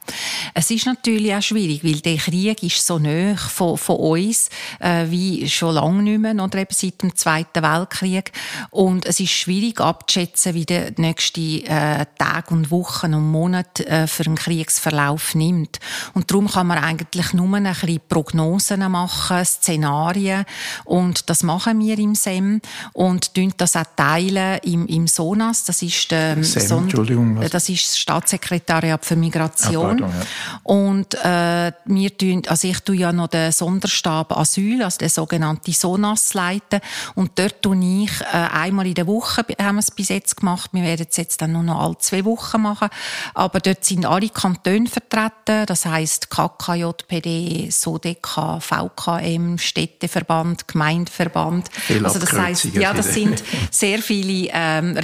es 0.53 0.71
ist 0.71 0.85
natürlich 0.85 1.33
auch 1.33 1.41
schwierig, 1.41 1.83
weil 1.83 1.99
der 1.99 2.17
Krieg 2.17 2.63
ist 2.63 2.85
so 2.85 2.99
nah 2.99 3.35
von, 3.35 3.77
von 3.77 3.97
uns 3.97 4.49
äh, 4.79 5.05
wie 5.09 5.49
schon 5.49 5.75
lange 5.75 6.03
nicht 6.03 6.19
mehr, 6.19 6.35
oder 6.35 6.59
eben 6.59 6.73
seit 6.73 7.01
dem 7.01 7.15
Zweiten 7.15 7.63
Weltkrieg 7.63 8.31
und 8.71 9.05
es 9.05 9.19
ist 9.19 9.31
schwierig 9.31 9.79
abzuschätzen, 9.79 10.53
wie 10.53 10.65
der 10.65 10.93
nächste 10.97 11.41
äh, 11.41 12.05
Tag 12.17 12.51
und 12.51 12.71
Wochen 12.71 13.13
und 13.13 13.29
Monat 13.31 13.79
äh, 13.81 14.07
für 14.07 14.25
einen 14.25 14.35
Kriegsverlauf 14.35 15.35
nimmt 15.35 15.79
und 16.13 16.31
darum 16.31 16.47
kann 16.47 16.67
man 16.67 16.77
eigentlich 16.77 17.33
nur 17.33 17.55
ein 17.55 17.63
bisschen 17.63 18.01
Prognosen 18.07 18.79
machen, 18.91 19.45
Szenarien 19.45 20.45
und 20.85 21.29
das 21.29 21.43
machen 21.43 21.79
wir 21.79 21.97
im 21.97 22.15
SEM 22.15 22.61
und 22.93 23.33
tun 23.33 23.53
das 23.57 23.75
auch 23.75 23.83
teilen 23.95 24.59
im, 24.63 24.87
im 24.87 25.07
SONAS. 25.07 25.58
Das 25.63 25.81
ist, 25.81 26.07
ähm, 26.11 26.43
Entschuldigung, 26.43 27.37
was? 27.37 27.49
das 27.49 27.69
ist 27.69 27.85
das 27.85 27.97
Staatssekretariat 27.99 29.03
für 29.05 29.15
Migration. 29.15 30.03
Ah, 30.03 30.07
pardon, 30.07 30.09
ja. 30.09 30.59
Und 30.63 31.13
äh, 31.15 31.71
wir 31.85 32.17
tun, 32.17 32.41
also 32.47 32.67
ich 32.67 32.79
tue 32.81 32.95
ja 32.95 33.11
noch 33.11 33.27
den 33.27 33.51
Sonderstab 33.51 34.35
Asyl, 34.37 34.83
also 34.83 34.97
den 34.97 35.09
sogenannten 35.09 35.73
SONAS 35.73 36.33
leiten. 36.33 36.79
Und 37.15 37.37
dort 37.37 37.61
tue 37.61 37.77
ich 38.03 38.11
äh, 38.21 38.35
einmal 38.35 38.87
in 38.87 38.93
der 38.93 39.07
Woche, 39.07 39.45
haben 39.59 39.75
wir 39.75 39.79
es 39.79 39.91
bis 39.91 40.09
jetzt 40.09 40.37
gemacht. 40.37 40.71
Wir 40.73 40.83
werden 40.83 41.07
es 41.09 41.17
jetzt 41.17 41.41
dann 41.41 41.53
nur 41.53 41.63
noch 41.63 41.81
alle 41.81 41.97
zwei 41.97 42.25
Wochen 42.25 42.61
machen. 42.61 42.89
Aber 43.33 43.59
dort 43.59 43.83
sind 43.85 44.05
alle 44.05 44.29
Kantone 44.29 44.87
vertreten. 44.87 45.65
Das 45.65 45.85
heisst 45.85 46.29
KKJPD, 46.29 47.69
SODK, 47.71 48.59
VKM, 48.59 49.57
Städteverband, 49.57 50.67
Gemeindeverband. 50.67 51.69
Viel 51.71 52.05
also 52.05 52.19
das 52.19 52.33
heisst, 52.33 52.65
ja, 52.73 52.93
das 52.93 53.13
sind 53.13 53.43
sehr 53.71 53.99
viele 53.99 54.49
ähm, 54.53 54.97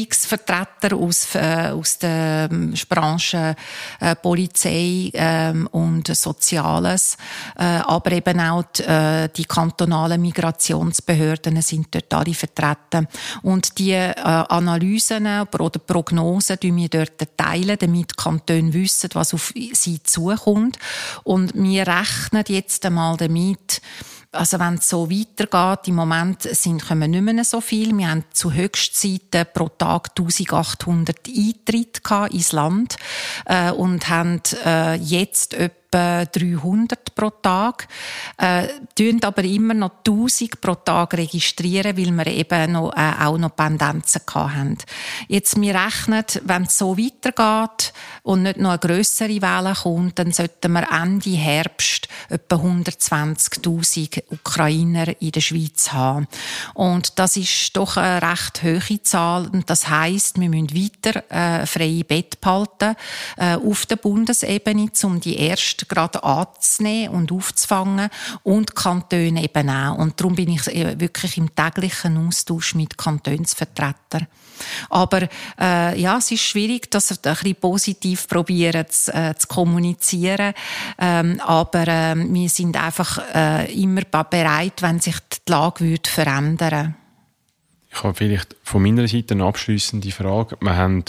Regierungsvertreter 0.00 0.96
aus, 0.96 1.34
äh, 1.34 1.70
aus 1.72 1.98
der 1.98 2.48
ähm, 2.50 2.74
Branche 2.88 3.54
äh, 4.00 4.16
Polizei 4.16 5.10
ähm, 5.14 5.66
und 5.72 6.14
Soziales, 6.14 7.16
äh, 7.56 7.62
aber 7.64 8.12
eben 8.12 8.40
auch 8.40 8.64
die, 8.64 8.82
äh, 8.82 9.28
die 9.28 9.44
kantonalen 9.44 10.20
Migrationsbehörden 10.20 11.60
sind 11.62 11.94
dort 11.94 12.12
alle 12.14 12.34
vertreten. 12.34 13.08
Und 13.42 13.78
die 13.78 13.92
äh, 13.92 14.14
Analysen 14.14 15.26
oder 15.26 15.78
Prognosen 15.78 16.58
teilen 16.60 16.76
wir 16.76 16.88
dort 16.88 17.36
teilen, 17.36 17.76
damit 17.78 18.12
die 18.12 18.22
Kantone 18.22 18.72
wissen, 18.72 19.10
was 19.14 19.34
auf 19.34 19.52
sie 19.72 20.02
zukommt. 20.02 20.78
Und 21.24 21.52
wir 21.54 21.86
rechnen 21.86 22.44
jetzt 22.48 22.84
einmal 22.86 23.16
damit, 23.16 23.80
also 24.32 24.60
wenn 24.60 24.74
es 24.74 24.88
so 24.88 25.10
weitergeht, 25.10 25.88
im 25.88 25.96
Moment 25.96 26.42
sind, 26.42 26.86
kommen 26.86 27.10
nicht 27.10 27.22
mehr 27.22 27.44
so 27.44 27.60
viel. 27.60 27.96
Wir 27.96 28.10
haben 28.10 28.24
zu 28.32 28.52
Höchstzeiten 28.52 29.46
pro 29.52 29.68
Tag 29.68 30.10
1800 30.16 31.16
Eintritte 31.28 32.28
ins 32.30 32.52
Land 32.52 32.96
äh, 33.46 33.72
und 33.72 34.08
haben 34.08 34.40
äh, 34.64 34.94
jetzt 34.94 35.54
etwa 35.54 35.79
etwa 35.90 36.24
300 36.24 37.14
pro 37.14 37.30
Tag, 37.30 37.88
äh, 38.38 38.68
tun 38.94 39.20
aber 39.22 39.44
immer 39.44 39.74
noch 39.74 40.02
1000 40.04 40.60
pro 40.60 40.74
Tag 40.74 41.14
registrieren, 41.14 41.96
weil 41.96 42.12
wir 42.12 42.26
eben 42.26 42.72
noch, 42.72 42.92
äh, 42.96 43.12
auch 43.24 43.38
noch 43.38 43.54
Pendenzen 43.56 44.22
haben. 44.32 44.78
Jetzt, 45.28 45.60
wir 45.60 45.74
rechnen, 45.74 46.24
wenn 46.44 46.62
es 46.62 46.78
so 46.78 46.96
weitergeht 46.96 47.92
und 48.22 48.42
nicht 48.42 48.58
noch 48.58 48.70
eine 48.70 48.78
grössere 48.78 49.42
Welle 49.42 49.74
kommt, 49.74 50.18
dann 50.18 50.32
sollten 50.32 50.72
wir 50.72 50.88
Ende 50.90 51.30
Herbst 51.30 52.08
etwa 52.28 52.56
120.000 52.56 54.22
Ukrainer 54.30 55.20
in 55.20 55.32
der 55.32 55.40
Schweiz 55.40 55.92
haben. 55.92 56.28
Und 56.74 57.18
das 57.18 57.36
ist 57.36 57.76
doch 57.76 57.96
eine 57.96 58.22
recht 58.22 58.62
hohe 58.62 59.02
Zahl. 59.02 59.48
Und 59.48 59.68
das 59.68 59.88
heisst, 59.88 60.40
wir 60.40 60.48
müssen 60.48 60.74
weiter 60.74 61.24
äh, 61.30 61.66
freie 61.66 62.04
Bett 62.04 62.40
behalten 62.40 62.94
äh, 63.36 63.56
auf 63.56 63.86
der 63.86 63.96
Bundesebene, 63.96 64.90
um 65.02 65.20
die 65.20 65.48
ersten 65.48 65.79
zuerst 65.80 65.88
gerade 65.88 66.22
anzunehmen 66.22 67.14
und 67.14 67.32
aufzufangen 67.32 68.08
und 68.42 68.74
Kantone 68.74 69.42
eben 69.42 69.70
auch. 69.70 69.98
Und 69.98 70.20
darum 70.20 70.34
bin 70.34 70.50
ich 70.50 70.66
äh, 70.68 70.98
wirklich 70.98 71.36
im 71.36 71.54
täglichen 71.54 72.26
Austausch 72.26 72.74
mit 72.74 72.98
Kantonsvertretern. 72.98 74.26
Aber 74.90 75.28
äh, 75.58 75.98
ja, 75.98 76.18
es 76.18 76.30
ist 76.30 76.42
schwierig, 76.42 76.90
das 76.90 77.10
ein 77.10 77.18
bisschen 77.22 77.56
positiv 77.56 78.28
probieren 78.28 78.86
zu, 78.88 79.12
äh, 79.12 79.34
zu 79.34 79.48
kommunizieren. 79.48 80.52
Ähm, 80.98 81.40
aber 81.40 81.88
äh, 81.88 82.14
wir 82.16 82.48
sind 82.48 82.76
einfach 82.76 83.20
äh, 83.34 83.72
immer 83.72 84.02
bereit, 84.02 84.82
wenn 84.82 85.00
sich 85.00 85.16
die 85.46 85.50
Lage 85.50 85.84
würde 85.84 86.10
verändern 86.10 86.94
ich 87.92 88.04
habe 88.04 88.14
vielleicht 88.14 88.56
von 88.62 88.82
meiner 88.82 89.08
Seite 89.08 89.34
eine 89.34 89.44
abschließende 89.44 90.12
Frage. 90.12 90.56
Wir 90.60 90.76
haben 90.76 91.04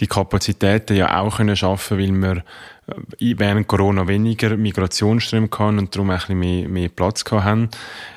die 0.00 0.08
Kapazitäten 0.08 0.96
ja 0.96 1.20
auch 1.20 1.36
können 1.36 1.56
schaffen, 1.56 1.98
weil 1.98 2.12
wir 2.12 2.44
während 3.18 3.68
Corona 3.68 4.06
weniger 4.06 4.56
Migrationsströme 4.56 5.48
hatten 5.50 5.78
und 5.78 5.94
darum 5.94 6.10
ein 6.10 6.18
bisschen 6.18 6.38
mehr, 6.38 6.68
mehr 6.68 6.88
Platz 6.88 7.24
haben. 7.30 7.68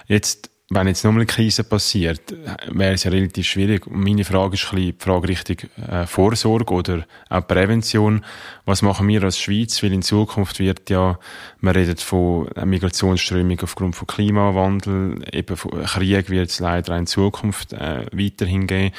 Jetzt 0.07 0.49
wenn 0.71 0.87
jetzt 0.87 1.03
nochmal 1.03 1.21
eine 1.21 1.25
Krise 1.25 1.63
passiert, 1.63 2.21
wäre 2.67 2.93
es 2.93 3.03
ja 3.03 3.09
relativ 3.09 3.47
schwierig. 3.47 3.87
Meine 3.89 4.23
Frage 4.23 4.53
ist 4.53 4.65
ein 4.65 4.75
bisschen 4.75 4.97
die 4.97 5.03
Frage 5.03 5.27
richtig 5.27 5.67
äh, 5.87 6.05
Vorsorge 6.05 6.71
oder 6.71 7.07
auch 7.29 7.47
Prävention. 7.47 8.23
Was 8.65 8.83
machen 8.83 9.07
wir 9.07 9.23
als 9.23 9.39
Schweiz? 9.39 9.81
Weil 9.81 9.93
in 9.93 10.03
Zukunft 10.03 10.59
wird 10.59 10.91
ja, 10.91 11.17
man 11.59 11.73
redet 11.73 12.01
von 12.01 12.49
Migrationsströmung 12.63 13.59
aufgrund 13.61 13.95
von 13.95 14.05
Klimawandel, 14.05 15.23
eben 15.33 15.57
von 15.57 15.71
Krieg 15.85 16.29
wird 16.29 16.51
es 16.51 16.59
leider 16.59 16.95
in 16.97 17.07
Zukunft 17.07 17.73
äh, 17.73 18.05
weiterhin 18.11 18.67
geben. 18.67 18.93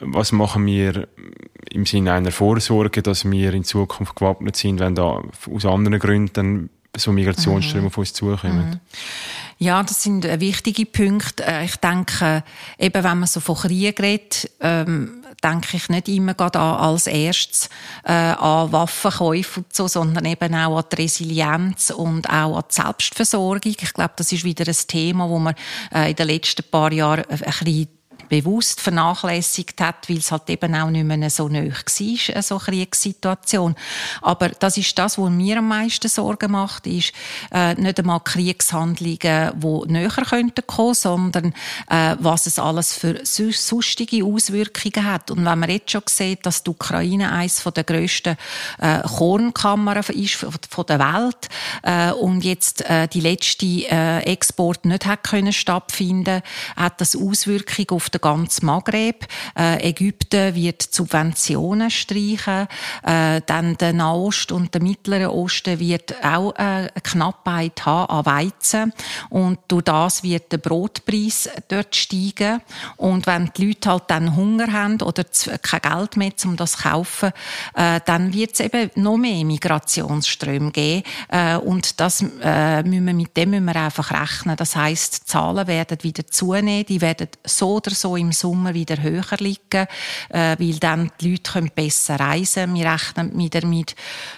Was 0.00 0.32
machen 0.32 0.66
wir 0.66 1.08
im 1.70 1.86
Sinne 1.86 2.12
einer 2.12 2.32
Vorsorge, 2.32 3.02
dass 3.02 3.30
wir 3.30 3.52
in 3.52 3.64
Zukunft 3.64 4.16
gewappnet 4.16 4.56
sind, 4.56 4.80
wenn 4.80 4.94
da 4.94 5.22
aus 5.52 5.66
anderen 5.66 5.98
Gründen 5.98 6.70
so 6.96 7.12
Migrationsströme 7.12 7.82
mhm. 7.82 7.86
auf 7.88 7.98
uns 7.98 8.12
zukommen? 8.12 8.70
Mhm. 8.70 8.80
Ja, 9.58 9.82
das 9.82 10.02
sind 10.02 10.24
äh, 10.24 10.38
wichtige 10.40 10.84
Punkte. 10.84 11.44
Äh, 11.46 11.64
ich 11.64 11.76
denke, 11.76 12.44
eben 12.78 13.04
wenn 13.04 13.18
man 13.18 13.26
so 13.26 13.40
von 13.40 13.56
Krieg 13.56 13.98
redet, 14.00 14.50
ähm, 14.60 15.24
denke 15.42 15.76
ich 15.76 15.88
nicht 15.88 16.08
immer 16.08 16.34
gerade 16.34 16.58
an, 16.58 16.76
als 16.76 17.06
erstes 17.06 17.70
äh, 18.04 18.12
an 18.12 18.72
Waffenkäufe 18.72 19.60
und 19.60 19.74
so, 19.74 19.88
sondern 19.88 20.26
eben 20.26 20.54
auch 20.54 20.78
an 20.78 20.84
die 20.92 21.02
Resilienz 21.02 21.90
und 21.90 22.28
auch 22.28 22.56
an 22.56 22.64
die 22.70 22.74
Selbstversorgung. 22.74 23.72
Ich 23.80 23.94
glaube, 23.94 24.12
das 24.16 24.32
ist 24.32 24.44
wieder 24.44 24.66
ein 24.66 24.76
Thema, 24.88 25.28
wo 25.28 25.38
man 25.38 25.54
äh, 25.94 26.10
in 26.10 26.16
den 26.16 26.26
letzten 26.26 26.68
paar 26.70 26.92
Jahren 26.92 27.24
ein 27.24 27.38
bisschen 27.38 27.88
bewusst 28.28 28.80
vernachlässigt 28.80 29.80
hat, 29.80 30.08
weil 30.08 30.18
es 30.18 30.32
halt 30.32 30.48
eben 30.50 30.74
auch 30.74 30.90
nicht 30.90 31.04
mehr 31.04 31.30
so 31.30 31.48
nahe 31.48 31.70
war, 31.70 32.42
so 32.42 32.54
eine 32.54 32.64
Kriegssituation. 32.64 33.74
Aber 34.22 34.48
das 34.48 34.76
ist 34.76 34.98
das, 34.98 35.18
was 35.18 35.30
mir 35.30 35.58
am 35.58 35.68
meisten 35.68 36.08
Sorgen 36.08 36.52
macht, 36.52 36.86
ist 36.86 37.12
äh, 37.52 37.74
nicht 37.74 37.98
einmal 37.98 38.20
Kriegshandlungen, 38.20 39.60
die 39.60 39.92
näher 39.92 40.10
könnten 40.10 40.66
kommen, 40.66 40.94
sondern 40.94 41.54
äh, 41.88 42.16
was 42.18 42.46
es 42.46 42.58
alles 42.58 42.94
für 42.94 43.20
sonstige 43.24 44.24
Auswirkungen 44.24 45.04
hat. 45.04 45.30
Und 45.30 45.44
wenn 45.44 45.58
man 45.58 45.70
jetzt 45.70 45.90
schon 45.90 46.02
sieht, 46.06 46.46
dass 46.46 46.62
die 46.62 46.70
Ukraine 46.70 47.32
eines 47.32 47.62
der 47.62 47.84
grössten 47.84 48.36
äh, 48.78 49.00
Kornkammern 49.02 49.98
ist 49.98 50.34
von 50.34 50.86
der 50.86 50.98
Welt 50.98 51.48
äh, 51.82 52.12
und 52.12 52.44
jetzt 52.44 52.88
äh, 52.88 53.08
die 53.08 53.20
letzte 53.20 53.66
äh, 53.66 54.20
Export 54.20 54.84
nicht 54.84 55.06
hat 55.06 55.24
können 55.24 55.52
stattfinden, 55.52 56.42
hat 56.76 57.00
das 57.00 57.16
Auswirkungen 57.16 57.90
auf 57.90 58.10
den 58.18 58.20
ganzen 58.20 58.66
Maghreb. 58.66 59.26
Äh, 59.58 59.88
Ägypten 59.88 60.54
wird 60.54 60.82
Subventionen 60.82 61.90
streichen. 61.90 62.68
Äh, 63.02 63.40
dann 63.46 63.76
der 63.76 63.92
Nahost 63.92 64.52
und 64.52 64.74
der 64.74 64.82
Mittlere 64.82 65.32
Osten 65.32 65.78
wird 65.78 66.14
auch 66.24 66.54
äh, 66.56 66.88
Knappheit 67.02 67.84
haben 67.84 68.10
an 68.10 68.26
Weizen. 68.26 68.92
Und 69.30 69.58
durch 69.68 69.84
das 69.84 70.22
wird 70.22 70.52
der 70.52 70.58
Brotpreis 70.58 71.48
dort 71.68 71.94
steigen. 71.94 72.60
Und 72.96 73.26
wenn 73.26 73.50
die 73.56 73.66
Leute 73.66 73.90
halt 73.90 74.04
dann 74.08 74.36
Hunger 74.36 74.72
haben 74.72 75.00
oder 75.02 75.24
kein 75.62 75.80
Geld 75.80 76.16
mehr, 76.16 76.32
um 76.44 76.56
das 76.56 76.72
zu 76.72 76.82
kaufen, 76.82 77.30
äh, 77.74 78.00
dann 78.04 78.32
wird 78.32 78.54
es 78.54 78.60
eben 78.60 78.90
noch 78.94 79.16
mehr 79.16 79.44
Migrationsströme 79.44 80.70
geben. 80.70 81.02
Äh, 81.28 81.56
und 81.56 82.00
das 82.00 82.24
äh, 82.42 82.82
müssen 82.82 83.06
wir, 83.06 83.14
mit 83.14 83.36
dem 83.36 83.50
müssen 83.50 83.64
wir 83.64 83.76
einfach 83.76 84.10
rechnen. 84.10 84.56
Das 84.56 84.76
heißt, 84.76 85.28
Zahlen 85.28 85.66
werden 85.66 85.98
wieder 86.02 86.26
zunehmen, 86.26 86.86
die 86.86 87.00
werden 87.00 87.28
so 87.44 87.76
oder 87.76 87.90
so 87.90 88.05
so 88.06 88.14
im 88.14 88.30
Sommer 88.30 88.72
wieder 88.72 89.02
höher 89.02 89.24
liegen, 89.38 89.88
äh, 90.28 90.56
weil 90.58 90.78
dann 90.78 91.10
die 91.20 91.32
Leute 91.32 91.52
können 91.52 91.70
besser 91.74 92.20
reisen 92.20 92.72
Wir 92.74 92.92
rechnen 92.92 93.36
wieder 93.36 93.66
mit 93.66 93.96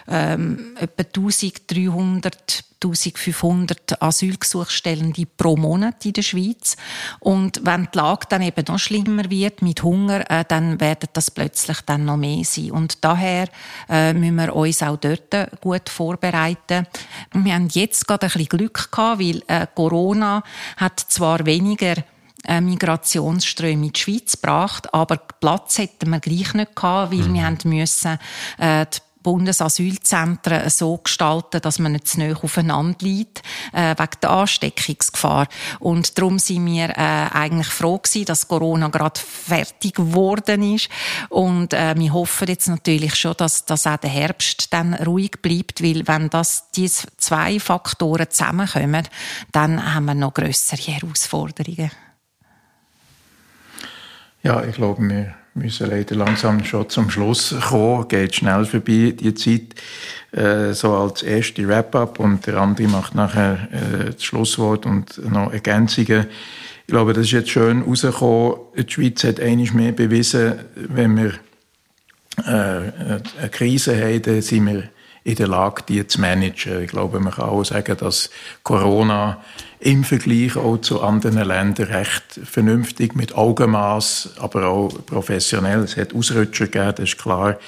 ähm, 0.09 0.75
etwa 0.81 1.03
1300 1.03 2.65
1500 2.81 4.01
Asylgesuchstellende 4.01 5.27
pro 5.37 5.57
Monat 5.57 6.07
in 6.07 6.13
der 6.13 6.23
Schweiz. 6.23 6.77
Und 7.19 7.61
wenn 7.65 7.89
die 7.93 7.99
Lage 7.99 8.27
dann 8.29 8.43
eben 8.43 8.65
noch 8.69 8.79
schlimmer 8.79 9.29
wird 9.31 9.63
mit 9.63 9.83
Hunger, 9.83 10.31
äh, 10.31 10.45
dann 10.47 10.81
werden 10.81 11.09
das 11.13 11.33
plötzlich 11.33 11.81
dann 11.87 12.05
noch 12.05 12.17
mehr 12.17 12.45
sein. 12.45 12.71
Und 12.71 13.05
daher 13.05 13.49
äh, 13.89 14.13
müssen 14.13 14.37
wir 14.37 14.55
uns 14.55 14.81
auch 14.83 14.97
dort 14.97 15.61
gut 15.61 15.89
vorbereiten. 15.89 16.87
Wir 17.33 17.55
haben 17.55 17.69
jetzt 17.73 18.07
gerade 18.07 18.27
ein 18.27 18.33
bisschen 18.33 18.47
Glück 18.47 18.93
gehabt, 18.93 19.21
weil 19.21 19.43
äh, 19.49 19.67
Corona 19.75 20.45
hat 20.77 21.01
zwar 21.01 21.47
weniger 21.47 21.97
Migrationsströme 22.49 23.87
in 23.87 23.93
die 23.93 24.01
Schweiz 24.01 24.33
gebracht, 24.33 24.93
aber 24.93 25.17
Platz 25.41 25.79
hätten 25.79 26.11
wir 26.11 26.21
gleich 26.21 26.55
nicht 26.55 26.75
gehabt, 26.75 27.13
weil 27.13 27.29
mhm. 27.29 27.35
wir 27.35 27.47
haben 27.47 27.59
müssen, 27.65 28.19
äh, 28.59 28.87
die 28.87 28.99
Bundesasylzentren 29.23 30.71
so 30.71 30.97
gestalten, 30.97 31.61
dass 31.61 31.79
man 31.79 31.93
nicht 31.93 32.09
zu 32.09 32.19
nahe 32.19 32.37
aufeinander 32.43 32.97
liegt, 33.03 33.43
äh, 33.73 33.95
wegen 33.99 34.21
der 34.23 34.31
Ansteckungsgefahr. 34.31 35.49
Und 35.81 36.17
darum 36.17 36.39
sind 36.39 36.65
wir 36.67 36.91
äh, 36.91 37.29
eigentlich 37.33 37.69
froh 37.69 37.99
gewesen, 37.99 38.25
dass 38.25 38.49
Corona 38.49 38.89
gerade 38.89 39.21
fertig 39.21 39.97
geworden 39.97 40.75
ist. 40.75 40.89
Und 41.29 41.75
äh, 41.75 41.95
wir 41.99 42.13
hoffen 42.13 42.49
jetzt 42.49 42.69
natürlich 42.69 43.17
schon, 43.17 43.35
dass, 43.37 43.65
dass 43.65 43.87
auch 43.87 43.99
der 43.99 44.11
Herbst 44.11 44.73
dann 44.73 44.95
ruhig 44.95 45.33
bleibt, 45.43 45.83
weil 45.83 46.07
wenn 46.07 46.31
das 46.31 46.71
diese 46.75 47.09
zwei 47.19 47.61
Faktoren 47.61 48.31
zusammenkommen, 48.31 49.07
dann 49.53 49.95
haben 49.95 50.07
wir 50.07 50.15
noch 50.15 50.33
größere 50.33 50.81
Herausforderungen. 50.81 51.91
Ja, 54.49 54.65
ich 54.65 54.77
glaube, 54.77 55.07
wir 55.07 55.35
müssen 55.53 55.91
leider 55.91 56.15
langsam 56.15 56.65
schon 56.65 56.89
zum 56.89 57.11
Schluss 57.11 57.55
kommen. 57.69 58.09
Geht 58.09 58.35
schnell 58.35 58.65
vorbei, 58.65 59.15
die 59.15 59.35
Zeit. 59.35 59.75
Äh, 60.33 60.73
so 60.73 60.95
als 60.95 61.23
erste 61.23 61.69
Wrap-up 61.69 62.19
und 62.19 62.47
der 62.47 62.57
Andi 62.57 62.87
macht 62.87 63.15
nachher 63.15 63.69
äh, 63.71 64.13
das 64.13 64.25
Schlusswort 64.25 64.87
und 64.87 65.21
noch 65.31 65.53
Ergänzungen. 65.53 66.29
Ich 66.81 66.87
glaube, 66.87 67.13
das 67.13 67.27
ist 67.27 67.33
jetzt 67.33 67.51
schön 67.51 67.83
rausgekommen. 67.83 68.55
Die 68.75 68.91
Schweiz 68.91 69.23
hat 69.25 69.39
einiges 69.39 69.75
mehr 69.75 69.93
bewiesen, 69.93 70.55
wenn 70.77 71.15
wir 71.19 71.35
äh, 72.47 73.21
eine 73.39 73.51
Krise 73.51 74.03
haben, 74.03 74.41
sind 74.41 74.65
wir 74.65 74.85
in 75.25 75.37
der 75.37 75.49
Lage, 75.49 75.83
die 75.87 76.07
zu 76.07 76.23
managen. 76.23 76.85
Ich 76.85 76.91
glaube, 76.91 77.21
man 77.21 77.35
kann 77.35 77.51
auch 77.51 77.65
sagen, 77.65 77.99
dass 77.99 78.31
Corona 78.63 79.43
im 79.81 80.03
Vergleich 80.03 80.57
auch 80.57 80.79
zu 80.79 81.03
anderen 81.03 81.39
Ländern 81.39 81.87
recht 81.87 82.41
vernünftig, 82.45 83.15
mit 83.15 83.35
Augenmaß, 83.35 84.31
aber 84.39 84.67
auch 84.67 84.89
professionell. 85.07 85.81
Es 85.81 85.97
hat 85.97 86.15
Ausrutscher 86.15 86.67
gegeben, 86.67 86.95
das 86.97 87.11
ist 87.11 87.19
klar, 87.19 87.59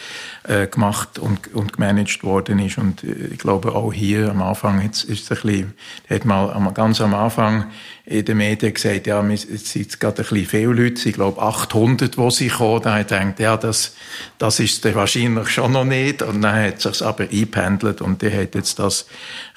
äh, 0.44 0.66
gemacht 0.66 1.18
und, 1.18 1.54
und 1.54 1.74
gemanagt 1.74 2.24
worden 2.24 2.58
ist. 2.58 2.78
Und 2.78 3.04
äh, 3.04 3.28
ich 3.32 3.38
glaube 3.38 3.74
auch 3.74 3.92
hier 3.92 4.30
am 4.30 4.42
Anfang, 4.42 4.82
jetzt 4.82 5.04
ist 5.04 5.30
es 5.30 5.30
ein 5.30 5.46
bisschen, 5.46 5.74
hat 6.08 6.24
mal 6.24 6.72
ganz 6.74 7.00
am 7.00 7.14
Anfang 7.14 7.66
in 8.10 8.24
den 8.24 8.38
Medien 8.38 8.74
gesagt, 8.74 9.06
ja, 9.06 9.24
es 9.28 9.42
sind 9.42 10.00
gerade 10.00 10.22
ein 10.22 10.28
bisschen 10.28 10.46
viele 10.46 10.72
Leute, 10.72 11.08
ich 11.08 11.14
glaube 11.14 11.40
800, 11.40 12.16
die 12.16 12.30
sie 12.32 12.48
kommen. 12.48 12.82
Da 12.82 12.96
hat 12.96 13.12
er 13.12 13.20
gedacht, 13.20 13.38
ja, 13.38 13.56
das, 13.56 13.94
das 14.36 14.58
ist 14.58 14.84
wahrscheinlich 14.96 15.48
schon 15.48 15.72
noch 15.72 15.84
nicht. 15.84 16.22
Und 16.22 16.42
dann 16.42 16.56
hat 16.56 16.84
es 16.84 16.98
sich 16.98 17.06
aber 17.06 17.24
eingependelt 17.24 18.00
und 18.00 18.20
die 18.20 18.32
hat 18.32 18.56
jetzt 18.56 18.80
das 18.80 19.06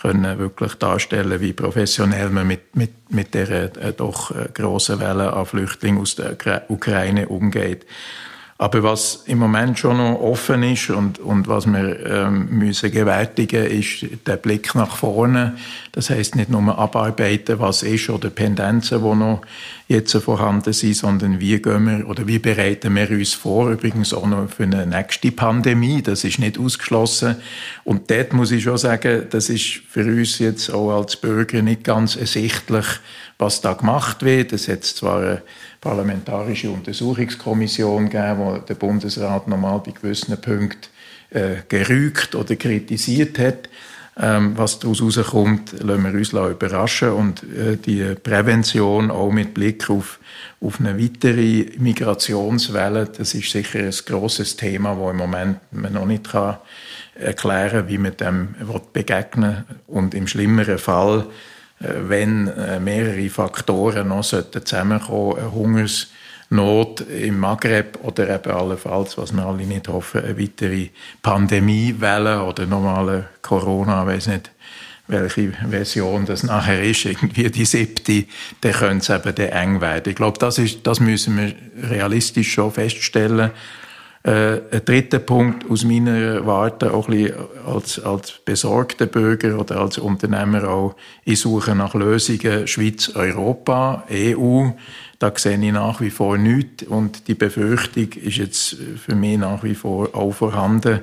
können 0.04 0.38
wirklich 0.38 0.74
darstellen, 0.76 1.40
wie 1.40 1.54
professionell 1.54 2.30
man 2.30 2.46
mit, 2.46 2.76
mit, 2.76 2.92
mit 3.10 3.34
der 3.34 3.50
äh, 3.50 3.94
doch 3.94 4.32
äh, 4.32 4.50
grossen 4.54 5.00
Welle 5.00 5.32
an 5.32 5.46
Flüchtlingen 5.46 6.02
aus 6.02 6.16
der 6.16 6.36
Ukraine 6.68 7.30
umgeht. 7.30 7.86
Aber 8.64 8.82
was 8.82 9.24
im 9.26 9.40
Moment 9.40 9.78
schon 9.78 9.98
noch 9.98 10.22
offen 10.22 10.64
ist 10.64 10.90
und, 10.90 11.20
und 11.20 11.50
was 11.50 11.66
wir 11.66 12.06
ähm, 12.06 12.48
müssen 12.50 12.92
gewärtigen, 12.92 13.66
ist 13.66 14.06
der 14.26 14.38
Blick 14.38 14.74
nach 14.74 14.96
vorne. 14.96 15.58
Das 15.92 16.10
heißt 16.10 16.38
nicht 16.38 16.50
nur 16.50 16.80
abarbeiten, 16.80 17.60
was 17.60 17.84
ist 17.84 18.10
oder 18.10 18.30
Pendenzen, 18.30 19.04
die 19.04 19.16
noch 19.18 19.42
jetzt 19.90 20.16
vorhanden 20.16 20.72
sind, 20.72 20.96
sondern 20.96 21.42
wie 21.42 21.62
gehen 21.62 21.86
wir 21.86 22.08
oder 22.08 22.26
wie 22.26 22.40
bereiten 22.40 22.96
wir 22.96 23.12
uns 23.12 23.34
vor, 23.34 23.70
übrigens 23.70 24.14
auch 24.14 24.28
noch 24.28 24.50
für 24.50 24.64
eine 24.64 24.88
nächste 24.88 25.34
Pandemie. 25.34 26.02
Das 26.02 26.24
ist 26.24 26.40
nicht 26.40 26.58
ausgeschlossen. 26.58 27.36
Und 27.84 28.10
dort 28.10 28.32
muss 28.32 28.52
ich 28.52 28.64
schon 28.64 28.78
sagen, 28.78 29.26
das 29.30 29.50
ist 29.50 29.82
für 29.90 30.06
uns 30.06 30.40
jetzt 30.40 30.74
auch 30.74 30.98
als 30.98 31.18
Bürger 31.18 31.62
nicht 31.62 31.84
ganz 31.84 32.16
ersichtlich, 32.16 32.86
was 33.38 33.60
da 33.60 33.74
gemacht 33.74 34.24
wird. 34.24 34.54
Es 34.54 34.70
hat 34.70 34.86
zwar 34.86 35.20
eine 35.20 35.42
parlamentarische 35.84 36.72
Untersuchungskommission 36.72 38.10
gegeben, 38.10 38.40
wo 38.40 38.58
der 38.58 38.76
Bundesrat 38.76 39.50
nochmal 39.50 39.82
bei 39.86 39.92
gewissen 39.92 40.40
Punkten 40.40 40.88
äh, 41.32 41.58
gerügt 41.68 42.36
oder 42.36 42.56
kritisiert 42.56 43.38
hat. 43.38 43.70
Ähm, 44.16 44.54
was 44.56 44.80
daraus 44.80 45.02
rauskommt, 45.02 45.74
lassen 45.84 46.04
wir 46.04 46.14
uns 46.14 46.32
überraschen 46.32 47.10
und 47.10 47.44
äh, 47.44 47.76
die 47.78 48.16
Prävention 48.16 49.12
auch 49.12 49.32
mit 49.32 49.56
Blick 49.56 49.90
auf, 49.90 50.20
auf 50.62 50.80
eine 50.80 50.98
weitere 51.02 51.66
Migrationswelle, 51.80 53.08
das 53.08 53.34
ist 53.34 53.52
sicher 53.52 53.80
ein 53.80 53.94
grosses 54.06 54.56
Thema, 54.56 54.96
wo 54.98 55.10
im 55.10 55.18
Moment 55.18 55.58
man 55.72 55.94
noch 55.94 56.06
nicht 56.06 56.30
kann 56.30 56.58
erklären, 57.16 57.88
wie 57.90 57.98
man 57.98 58.16
dem 58.18 58.56
begegnen 58.94 59.66
und 59.88 60.14
im 60.14 60.28
schlimmeren 60.28 60.78
Fall, 60.78 61.22
äh, 61.22 61.53
wenn 61.84 62.48
äh, 62.48 62.80
mehrere 62.80 63.30
Faktoren 63.30 64.08
noch 64.10 64.24
zusammenkommen, 64.24 65.38
eine 65.40 65.52
Hungersnot 65.52 67.02
im 67.02 67.40
Maghreb 67.40 68.00
oder 68.04 68.30
eben 68.30 68.52
allenfalls, 68.52 69.18
was 69.18 69.34
wir 69.34 69.46
alle 69.46 69.66
nicht 69.66 69.88
hoffen, 69.88 70.24
eine 70.24 70.40
weitere 70.40 70.90
Pandemiewelle 71.22 72.44
oder 72.44 72.66
normale 72.66 73.26
Corona, 73.42 74.06
weiß 74.06 74.28
nicht, 74.28 74.52
welche 75.08 75.52
Version 75.70 76.26
das 76.26 76.44
nachher 76.44 76.82
ist, 76.82 77.06
irgendwie 77.06 77.50
die 77.50 77.66
siebte, 77.66 78.26
dann 78.62 78.72
könnte 78.72 79.14
es 79.14 79.28
eben 79.28 79.52
eng 79.52 79.82
werden. 79.82 80.10
Ich 80.10 80.16
glaube, 80.16 80.40
das, 80.40 80.58
ist, 80.58 80.88
das 80.88 81.00
müssen 81.00 81.38
wir 81.38 81.54
realistisch 81.90 82.54
schon 82.54 82.72
feststellen. 82.72 83.52
Äh, 84.26 84.62
ein 84.72 84.86
dritter 84.86 85.20
Punkt 85.20 85.70
aus 85.70 85.84
meiner 85.84 86.46
Warte, 86.46 86.94
auch 86.94 87.10
ein 87.10 87.18
bisschen 87.18 87.36
als, 87.66 88.00
als 88.00 88.32
besorgter 88.46 89.06
Bürger 89.06 89.60
oder 89.60 89.82
als 89.82 89.98
Unternehmer 89.98 90.70
auch, 90.70 90.96
ich 91.26 91.42
suche 91.42 91.76
nach 91.76 91.94
Lösungen 91.94 92.66
Schweiz, 92.66 93.12
Europa, 93.16 94.06
EU. 94.10 94.70
Da 95.20 95.34
sehe 95.36 95.62
ich 95.62 95.74
nach 95.74 96.00
wie 96.00 96.10
vor 96.10 96.38
nichts 96.38 96.84
und 96.84 97.28
die 97.28 97.34
Befürchtung 97.34 98.14
ist 98.14 98.38
jetzt 98.38 98.78
für 99.06 99.16
mich 99.16 99.38
nach 99.38 99.62
wie 99.62 99.76
vor 99.76 100.16
auch 100.16 100.32
vorhanden, 100.32 101.02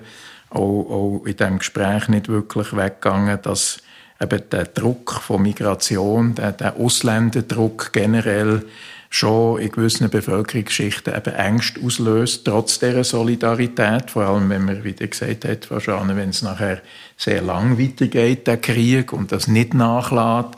auch, 0.49 0.59
auch 0.59 1.23
in 1.27 1.37
diesem 1.37 1.59
Gespräch 1.59 2.09
nicht 2.09 2.29
wirklich 2.29 2.75
weggegangen, 2.75 3.39
dass 3.43 3.83
eben 4.19 4.43
der 4.51 4.65
Druck 4.65 5.13
von 5.13 5.43
Migration, 5.43 6.35
der, 6.35 6.53
der 6.53 6.77
Ausländerdruck 6.77 7.93
generell 7.93 8.63
schon 9.13 9.61
in 9.61 9.73
gewissen 9.73 10.09
Bevölkerungsschichten 10.09 11.15
eben 11.15 11.35
Ängste 11.35 11.81
auslöst, 11.85 12.45
trotz 12.45 12.79
dieser 12.79 13.03
Solidarität. 13.03 14.11
Vor 14.11 14.23
allem, 14.23 14.49
wenn 14.49 14.65
man, 14.65 14.85
wie 14.85 14.95
gesagt 14.95 15.45
hat, 15.45 15.71
wahrscheinlich, 15.71 16.17
wenn 16.17 16.31
es 16.31 16.43
nachher 16.43 16.81
sehr 17.17 17.43
lang 17.43 17.79
weitergeht, 17.79 18.47
der 18.47 18.57
Krieg, 18.57 19.13
und 19.13 19.33
das 19.33 19.49
nicht 19.49 19.75
nachlässt, 19.75 20.57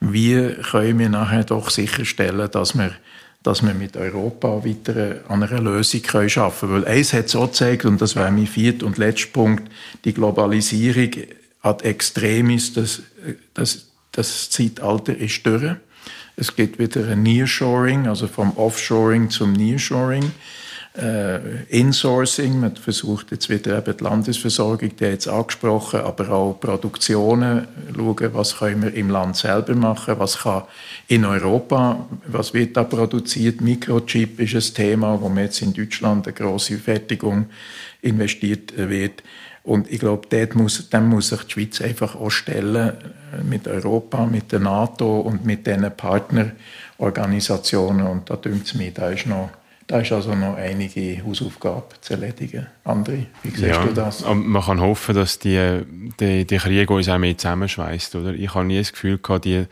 wie 0.00 0.54
können 0.70 0.98
wir 1.00 1.08
nachher 1.08 1.42
doch 1.42 1.70
sicherstellen, 1.70 2.48
dass 2.50 2.78
wir 2.78 2.92
dass 3.44 3.62
wir 3.62 3.72
mit 3.72 3.96
Europa 3.96 4.64
weiter 4.64 5.20
an 5.28 5.42
einer 5.42 5.60
Lösung 5.60 6.02
können 6.02 6.28
schaffen 6.28 6.68
können. 6.68 6.84
Weil 6.84 6.96
eins 6.96 7.12
hat 7.12 7.28
so 7.28 7.46
gezeigt, 7.46 7.84
und 7.84 8.02
das 8.02 8.16
wäre 8.16 8.32
mein 8.32 8.48
vierter 8.48 8.84
und 8.84 8.98
letzter 8.98 9.30
Punkt, 9.32 9.72
die 10.04 10.12
Globalisierung 10.12 11.10
ad 11.62 11.84
extremis, 11.84 12.74
das, 12.74 13.02
das, 13.54 13.86
das 14.12 14.50
Zeitalter 14.50 15.16
ist 15.16 15.46
durch. 15.46 15.76
Es 16.40 16.54
geht 16.54 16.78
wieder 16.78 17.08
ein 17.08 17.24
Nearshoring, 17.24 18.06
also 18.06 18.28
vom 18.28 18.56
Offshoring 18.56 19.28
zum 19.28 19.54
Nearshoring. 19.54 20.30
Äh, 20.96 21.64
Insourcing, 21.68 22.60
man 22.60 22.76
versucht 22.76 23.32
jetzt 23.32 23.50
wieder 23.50 23.76
eben 23.76 23.96
die 23.96 24.04
Landesversorgung, 24.04 24.96
die 24.96 25.04
jetzt 25.04 25.26
angesprochen, 25.26 26.00
aber 26.00 26.30
auch 26.30 26.60
Produktionen, 26.60 27.66
schauen, 27.94 28.34
was 28.34 28.56
können 28.56 28.82
wir 28.82 28.94
im 28.94 29.10
Land 29.10 29.36
selber 29.36 29.74
machen, 29.74 30.14
was 30.18 30.38
kann 30.38 30.62
in 31.08 31.24
Europa, 31.24 32.06
was 32.26 32.54
wird 32.54 32.76
da 32.76 32.84
produziert, 32.84 33.60
Mikrochip 33.60 34.38
ist 34.38 34.54
ein 34.54 34.74
Thema, 34.74 35.20
wo 35.20 35.28
man 35.28 35.44
jetzt 35.44 35.60
in 35.60 35.72
Deutschland 35.72 36.26
eine 36.26 36.34
grosse 36.34 36.78
Fertigung 36.78 37.46
investiert 38.00 38.72
wird. 38.76 39.24
Und 39.68 39.92
ich 39.92 39.98
glaube, 39.98 40.26
muss, 40.54 40.88
dem 40.88 41.10
muss 41.10 41.28
sich 41.28 41.42
die 41.42 41.52
Schweiz 41.52 41.82
einfach 41.82 42.16
auch 42.16 42.30
stellen, 42.30 42.88
äh, 42.88 42.94
mit 43.44 43.68
Europa, 43.68 44.24
mit 44.24 44.50
der 44.50 44.60
NATO 44.60 45.20
und 45.20 45.44
mit 45.44 45.66
diesen 45.66 45.94
Partnerorganisationen. 45.94 48.06
Und 48.06 48.30
da 48.30 48.36
dünkt 48.36 48.68
es 48.68 48.74
mir, 48.74 48.92
da 48.92 49.10
ist 49.10 49.26
noch 49.26 49.50
da 49.88 49.98
ist 50.00 50.12
also 50.12 50.34
noch 50.34 50.56
einige 50.56 51.24
Hausaufgaben 51.24 51.96
zu 52.02 52.12
erledigen. 52.12 52.66
André, 52.84 53.24
wie 53.42 53.48
siehst 53.48 53.62
ja, 53.62 53.82
du 53.82 53.94
das? 53.94 54.22
Man 54.22 54.62
kann 54.62 54.82
hoffen, 54.82 55.14
dass 55.14 55.38
die, 55.38 55.80
die, 56.20 56.46
die 56.46 56.58
Krieg 56.58 56.90
uns 56.90 57.08
auch 57.08 57.16
mehr 57.16 57.38
zusammenschweißt, 57.38 58.14
oder? 58.16 58.34
Ich 58.34 58.54
habe 58.54 58.66
nie 58.66 58.76
das 58.76 58.92
Gefühl 58.92 59.16
gehabt, 59.16 59.46
die, 59.46 59.64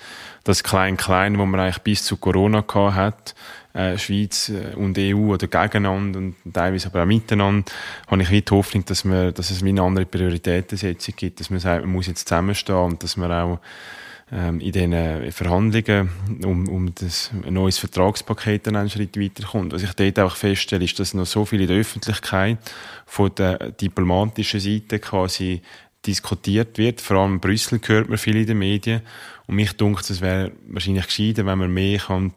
das 0.42 0.62
Klein-Klein, 0.62 1.38
wo 1.38 1.44
man 1.44 1.61
eigentlich 1.61 1.80
bis 1.80 2.02
zu 2.02 2.16
Corona 2.16 2.62
gehabt 2.62 2.94
hat, 2.94 3.35
äh, 3.76 3.98
Schweiz 3.98 4.48
äh, 4.48 4.74
und 4.74 4.98
EU 4.98 5.34
oder 5.34 5.46
gegeneinander 5.46 6.18
und 6.18 6.34
teilweise 6.52 6.88
aber 6.88 7.02
auch 7.02 7.06
miteinander, 7.06 7.70
habe 8.06 8.22
ich 8.22 8.28
die 8.28 8.50
Hoffnung, 8.50 8.84
dass, 8.86 9.04
man, 9.04 9.34
dass 9.34 9.50
es 9.50 9.62
wie 9.62 9.68
eine 9.68 9.82
andere 9.82 10.06
Prioritätensetzung 10.06 11.14
gibt, 11.14 11.40
dass 11.40 11.50
man 11.50 11.60
sagt, 11.60 11.84
man 11.84 11.92
muss 11.92 12.06
jetzt 12.06 12.26
zusammenstehen 12.26 12.78
und 12.78 13.02
dass 13.02 13.18
man 13.18 13.30
auch 13.30 13.60
ähm, 14.32 14.60
in 14.60 14.72
den 14.72 15.30
Verhandlungen 15.30 16.08
um, 16.42 16.66
um 16.68 16.94
das, 16.94 17.30
ein 17.46 17.52
neues 17.52 17.78
Vertragspaket 17.78 18.66
dann 18.66 18.76
einen 18.76 18.88
Schritt 18.88 19.20
weiterkommt. 19.20 19.74
Was 19.74 19.82
ich 19.82 19.92
dort 19.92 20.18
auch 20.20 20.36
feststelle, 20.36 20.84
ist, 20.84 20.98
dass 20.98 21.12
noch 21.12 21.26
so 21.26 21.44
viel 21.44 21.60
in 21.60 21.68
der 21.68 21.76
Öffentlichkeit 21.76 22.58
von 23.04 23.30
der 23.34 23.72
diplomatischen 23.72 24.58
Seite 24.58 24.98
quasi 25.00 25.60
diskutiert 26.06 26.78
wird. 26.78 27.00
Vor 27.00 27.18
allem 27.18 27.34
in 27.34 27.40
Brüssel 27.40 27.80
hört 27.84 28.08
man 28.08 28.18
viel 28.18 28.36
in 28.36 28.46
den 28.46 28.58
Medien. 28.58 29.02
Und 29.46 29.56
mich 29.56 29.72
dunkt, 29.74 30.08
es 30.10 30.20
wäre 30.20 30.52
wahrscheinlich 30.66 31.06
gescheiter, 31.06 31.46
wenn 31.46 31.58
man 31.58 31.72
mehr 31.72 31.98
kann, 31.98 32.32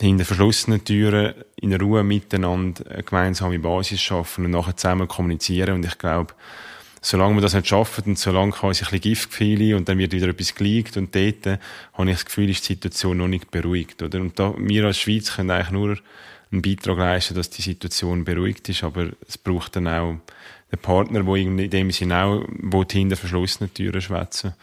hinter 0.00 0.24
verschlossenen 0.24 0.84
Türen 0.84 1.34
in 1.56 1.74
Ruhe 1.74 2.02
miteinander 2.02 2.90
eine 2.90 3.02
gemeinsame 3.02 3.58
Basis 3.58 4.00
schaffen 4.00 4.46
und 4.46 4.52
nachher 4.52 4.76
zusammen 4.76 5.08
kommunizieren. 5.08 5.74
Und 5.74 5.84
ich 5.84 5.98
glaube, 5.98 6.34
solange 7.00 7.36
wir 7.36 7.40
das 7.40 7.54
nicht 7.54 7.68
schaffen 7.68 8.04
und 8.06 8.18
solange 8.18 8.52
quasi 8.52 8.84
ein 8.84 8.90
bisschen 8.90 9.00
Giftgefühle 9.00 9.76
und 9.76 9.88
dann 9.88 9.98
wird 9.98 10.12
wieder 10.12 10.28
etwas 10.28 10.54
geleakt 10.54 10.96
und 10.96 11.14
dort 11.14 11.46
äh, 11.46 11.58
habe 11.94 12.10
ich 12.10 12.16
das 12.16 12.24
Gefühl, 12.24 12.50
ist 12.50 12.68
die 12.68 12.74
Situation 12.74 13.18
noch 13.18 13.28
nicht 13.28 13.50
beruhigt, 13.50 14.02
oder? 14.02 14.20
Und 14.20 14.38
da, 14.38 14.54
wir 14.58 14.84
als 14.84 14.98
Schweiz 14.98 15.34
können 15.34 15.50
eigentlich 15.50 15.70
nur 15.70 15.98
einen 16.52 16.62
Beitrag 16.62 16.98
leisten, 16.98 17.34
dass 17.34 17.50
die 17.50 17.62
Situation 17.62 18.24
beruhigt 18.24 18.68
ist, 18.68 18.84
aber 18.84 19.10
es 19.26 19.38
braucht 19.38 19.76
dann 19.76 19.88
auch 19.88 20.16
den 20.72 20.78
Partner, 20.78 21.22
der 21.22 21.34
in 21.36 21.70
dem 21.70 21.90
Sinne 21.90 22.24
auch 22.24 22.46
hinter 22.90 23.16
verschlossenen 23.16 23.72
Türen 23.72 24.00
schwätzen. 24.00 24.54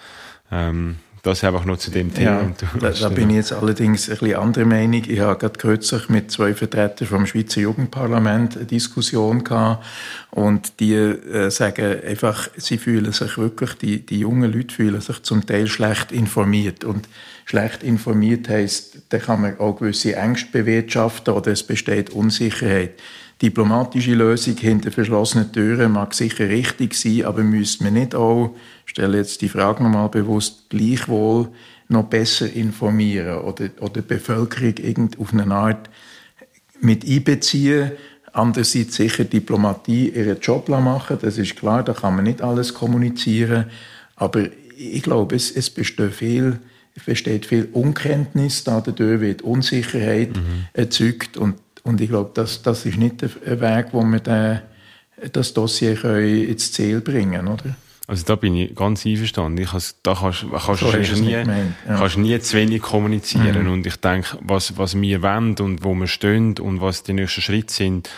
Ähm, 0.51 0.97
das 1.23 1.43
einfach 1.43 1.65
nur 1.65 1.77
zu 1.77 1.91
dem 1.91 2.13
Thema. 2.13 2.41
Ja, 2.41 2.51
da, 2.79 2.89
da 2.91 3.09
bin 3.09 3.29
ich 3.29 3.37
jetzt 3.37 3.53
allerdings 3.53 4.09
ein 4.09 4.17
bisschen 4.17 4.35
anderer 4.37 4.65
Meinung. 4.65 5.03
Ich 5.07 5.19
habe 5.19 5.37
gerade 5.37 5.57
kürzlich 5.57 6.09
mit 6.09 6.31
zwei 6.31 6.53
Vertretern 6.53 7.07
vom 7.07 7.25
Schweizer 7.25 7.61
Jugendparlament 7.61 8.57
eine 8.57 8.65
Diskussion 8.65 9.43
gehabt 9.43 9.85
und 10.31 10.79
die 10.79 10.93
äh, 10.93 11.49
sagen 11.49 11.97
einfach, 12.05 12.49
sie 12.57 12.77
fühlen 12.77 13.11
sich 13.11 13.37
wirklich, 13.37 13.73
die, 13.73 14.05
die 14.05 14.19
jungen 14.19 14.51
Leute 14.51 14.73
fühlen 14.73 15.01
sich 15.01 15.21
zum 15.23 15.45
Teil 15.45 15.67
schlecht 15.67 16.11
informiert 16.11 16.83
und 16.83 17.07
schlecht 17.45 17.83
informiert 17.83 18.49
heißt, 18.49 18.97
da 19.09 19.19
kann 19.19 19.41
man 19.41 19.59
auch 19.59 19.77
gewisse 19.77 20.15
Ängste 20.15 20.51
bewirtschaften 20.51 21.33
oder 21.33 21.51
es 21.51 21.63
besteht 21.63 22.09
Unsicherheit. 22.09 22.91
Diplomatische 23.41 24.15
Lösung 24.15 24.57
hinter 24.57 24.91
verschlossenen 24.91 25.51
Türen 25.51 25.91
mag 25.91 26.13
sicher 26.13 26.49
richtig 26.49 26.95
sein, 26.95 27.25
aber 27.25 27.43
müsste 27.43 27.83
man 27.83 27.93
nicht 27.93 28.15
auch 28.15 28.55
ich 28.87 28.91
stelle 28.91 29.17
jetzt 29.17 29.41
die 29.41 29.49
Frage 29.49 29.83
nochmal 29.83 30.07
bewusst, 30.07 30.69
gleichwohl 30.69 31.49
noch 31.89 32.05
besser 32.05 32.51
informieren 32.51 33.39
oder, 33.39 33.69
oder 33.81 34.01
die 34.01 34.07
Bevölkerung 34.07 34.77
irgend 34.77 35.19
auf 35.19 35.33
eine 35.33 35.53
Art 35.53 35.89
mit 36.79 37.05
einbeziehen. 37.05 37.91
Andererseits 38.31 38.95
sicher 38.95 39.25
Diplomatie 39.25 40.09
ihren 40.09 40.39
Job 40.39 40.69
machen, 40.69 41.17
das 41.21 41.37
ist 41.37 41.57
klar, 41.57 41.83
da 41.83 41.93
kann 41.93 42.15
man 42.15 42.23
nicht 42.23 42.41
alles 42.41 42.73
kommunizieren. 42.73 43.65
Aber 44.15 44.45
ich 44.77 45.03
glaube, 45.03 45.35
es, 45.35 45.51
es 45.51 45.69
besteht 45.69 46.13
viel, 46.13 46.59
besteht 47.05 47.45
viel 47.45 47.67
Unkenntnis, 47.73 48.63
dadurch 48.63 49.19
wird 49.19 49.41
Unsicherheit 49.41 50.37
mhm. 50.37 50.65
erzeugt 50.73 51.35
und, 51.35 51.55
und 51.87 52.01
ich 52.01 52.09
glaube, 52.09 52.31
das, 52.33 52.61
das 52.61 52.85
ist 52.85 52.97
nicht 52.97 53.21
der 53.21 53.61
Weg, 53.61 53.87
wo 53.91 54.03
wir 54.03 54.19
den, 54.19 54.59
das 55.31 55.53
Dossier 55.53 56.03
ins 56.05 56.71
Ziel 56.71 57.01
bringen 57.01 57.31
können, 57.31 57.47
oder? 57.47 57.75
Also 58.09 58.23
da 58.25 58.35
bin 58.35 58.55
ich 58.55 58.73
ganz 58.73 59.05
einverstanden. 59.05 59.61
Ich 59.61 59.73
has, 59.73 59.97
da 60.01 60.15
kannst, 60.15 60.45
kannst 60.49 60.81
so 60.81 60.91
du 60.91 61.21
nie, 61.21 61.31
ja. 61.31 61.43
kannst 61.85 62.17
nie 62.17 62.39
zu 62.39 62.55
wenig 62.55 62.81
kommunizieren. 62.81 63.65
Mhm. 63.65 63.71
Und 63.71 63.85
ich 63.85 63.97
denke, 63.97 64.37
was, 64.41 64.77
was 64.77 64.99
wir 64.99 65.21
wollen 65.21 65.55
und 65.59 65.83
wo 65.83 65.93
wir 65.93 66.07
stehen 66.07 66.57
und 66.57 66.79
was 66.79 67.03
die 67.03 67.11
nächsten 67.11 67.41
Schritte 67.41 67.73
sind, 67.73 68.09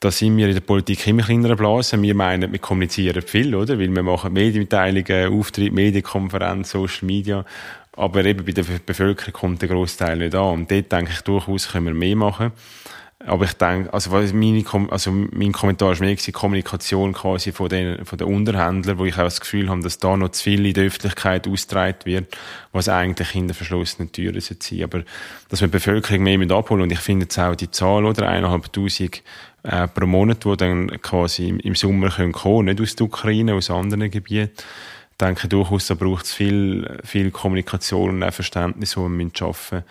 da 0.00 0.10
sind 0.10 0.36
wir 0.38 0.48
in 0.48 0.54
der 0.54 0.60
Politik 0.60 1.06
immer 1.08 1.28
in 1.28 1.44
einer 1.44 1.56
Blase. 1.56 2.00
Wir 2.00 2.14
meinen, 2.14 2.52
wir 2.52 2.58
kommunizieren 2.58 3.20
viel, 3.20 3.54
oder? 3.54 3.78
Weil 3.78 3.94
wir 3.94 4.02
machen 4.02 4.32
Medienmitteilungen, 4.32 5.32
Auftritte, 5.38 5.74
Medienkonferenzen, 5.74 6.80
Social 6.80 7.06
Media. 7.06 7.44
Aber 7.92 8.24
eben 8.24 8.46
bei 8.46 8.52
der 8.52 8.62
Bevölkerung 8.62 9.32
kommt 9.34 9.60
der 9.60 9.68
Großteil 9.68 10.18
nicht 10.18 10.34
an. 10.36 10.54
Und 10.54 10.70
dort 10.70 10.90
denke 10.90 11.10
ich 11.12 11.20
durchaus, 11.20 11.68
können 11.72 11.86
wir 11.86 11.94
mehr 11.94 12.16
machen. 12.16 12.52
Aber 13.26 13.46
ich 13.46 13.54
denke, 13.54 13.92
also, 13.92 14.10
meine, 14.10 14.64
also 14.90 15.10
mein 15.10 15.52
Kommentar 15.52 15.90
ist 15.90 16.00
mehr 16.00 16.14
die 16.14 16.30
Kommunikation 16.30 17.12
quasi 17.12 17.50
von 17.50 17.68
den, 17.68 18.04
von 18.04 18.16
den 18.16 18.28
Unterhändlern, 18.28 18.96
wo 18.98 19.06
ich 19.06 19.14
auch 19.14 19.24
das 19.24 19.40
Gefühl 19.40 19.68
habe, 19.68 19.80
dass 19.80 19.98
da 19.98 20.16
noch 20.16 20.28
zu 20.28 20.44
viel 20.44 20.64
in 20.64 20.72
der 20.72 20.84
Öffentlichkeit 20.84 21.48
ausgetragen 21.48 21.98
wird, 22.04 22.36
was 22.70 22.88
eigentlich 22.88 23.30
hinter 23.30 23.54
verschlossenen 23.54 24.12
Türen 24.12 24.40
sein 24.40 24.58
Aber, 24.84 25.02
dass 25.48 25.60
wir 25.60 25.66
die 25.66 25.72
Bevölkerung 25.72 26.22
mehr 26.22 26.38
mit 26.38 26.52
abholen, 26.52 26.82
und 26.82 26.92
ich 26.92 27.00
finde 27.00 27.24
jetzt 27.24 27.38
auch 27.40 27.56
die 27.56 27.70
Zahl, 27.72 28.04
oder, 28.04 28.28
eineinhalbtausend, 28.28 29.24
äh, 29.64 29.88
pro 29.88 30.06
Monat, 30.06 30.44
die 30.44 30.56
dann 30.56 30.88
quasi 31.02 31.48
im, 31.48 31.58
im 31.58 31.74
Sommer 31.74 32.10
können 32.10 32.32
kommen, 32.32 32.66
nicht 32.66 32.80
aus 32.80 32.94
der 32.94 33.06
Ukraine, 33.06 33.54
aus 33.54 33.68
anderen 33.68 34.12
Gebieten, 34.12 34.52
denke 35.20 35.48
durchaus, 35.48 35.88
da 35.88 35.94
braucht 35.94 36.26
es 36.26 36.32
viel, 36.32 37.00
viel 37.02 37.32
Kommunikation 37.32 38.10
und 38.10 38.22
auch 38.22 38.32
Verständnis, 38.32 38.96
wo 38.96 39.08
wir 39.08 39.08
arbeiten 39.08 39.44
müssen. 39.44 39.84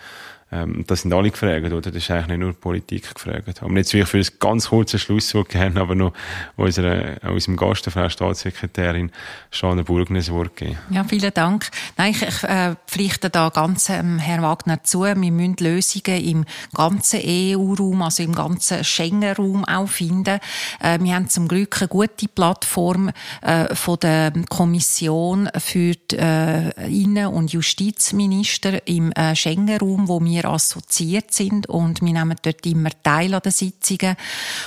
Ähm, 0.50 0.84
das 0.86 1.02
sind 1.02 1.12
alle 1.12 1.30
gefragt, 1.30 1.66
oder? 1.66 1.80
Das 1.80 1.94
ist 1.94 2.10
eigentlich 2.10 2.28
nicht 2.28 2.38
nur 2.38 2.52
die 2.52 2.58
Politik 2.58 3.14
gefragt. 3.14 3.62
Aber 3.62 3.74
jetzt 3.74 3.92
will 3.92 4.02
ich 4.02 4.08
für 4.08 4.18
ein 4.18 4.26
ganz 4.40 4.68
kurzes 4.68 5.02
Schlusswort 5.02 5.50
gerne 5.50 5.80
aber 5.80 5.94
noch 5.94 6.12
unsere, 6.56 7.18
unserem 7.22 7.56
Gast, 7.56 7.84
der 7.84 7.92
Frau 7.92 8.08
Staatssekretärin 8.08 9.10
Schane 9.50 9.84
Burgner, 9.84 10.20
ein 10.20 10.28
Wort 10.28 10.56
geben. 10.56 10.78
Ja, 10.90 11.04
vielen 11.04 11.32
Dank. 11.34 11.70
Nein, 11.96 12.12
ich, 12.12 12.22
ich 12.22 12.42
äh, 12.44 12.76
pflichte 12.86 13.30
da 13.30 13.50
ganz 13.50 13.88
ähm, 13.90 14.18
Herr 14.18 14.42
Wagner 14.42 14.82
zu. 14.84 15.02
Wir 15.02 15.14
müssen 15.14 15.56
Lösungen 15.58 16.24
im 16.24 16.44
ganzen 16.74 17.20
EU-Raum, 17.24 18.02
also 18.02 18.22
im 18.22 18.34
ganzen 18.34 18.84
Schengen-Raum 18.84 19.64
auch 19.64 19.88
finden. 19.88 20.40
Äh, 20.80 20.98
wir 21.00 21.14
haben 21.14 21.28
zum 21.28 21.48
Glück 21.48 21.78
eine 21.78 21.88
gute 21.88 22.28
Plattform 22.28 23.10
äh, 23.42 23.74
von 23.74 23.98
der 24.00 24.32
Kommission 24.48 25.48
für 25.58 25.92
die 25.94 26.16
äh, 26.16 26.70
Innen- 26.88 27.26
und 27.26 27.52
Justizminister 27.52 28.86
im 28.86 29.12
äh, 29.12 29.36
Schengen-Raum, 29.36 30.08
wo 30.08 30.22
wir 30.24 30.37
wir 30.38 30.50
assoziiert 30.50 31.32
sind 31.32 31.68
und 31.68 32.00
wir 32.00 32.12
nehmen 32.12 32.36
dort 32.42 32.64
immer 32.66 32.90
teil 33.02 33.34
an 33.34 33.40
den 33.42 33.52
Sitzungen. 33.52 34.16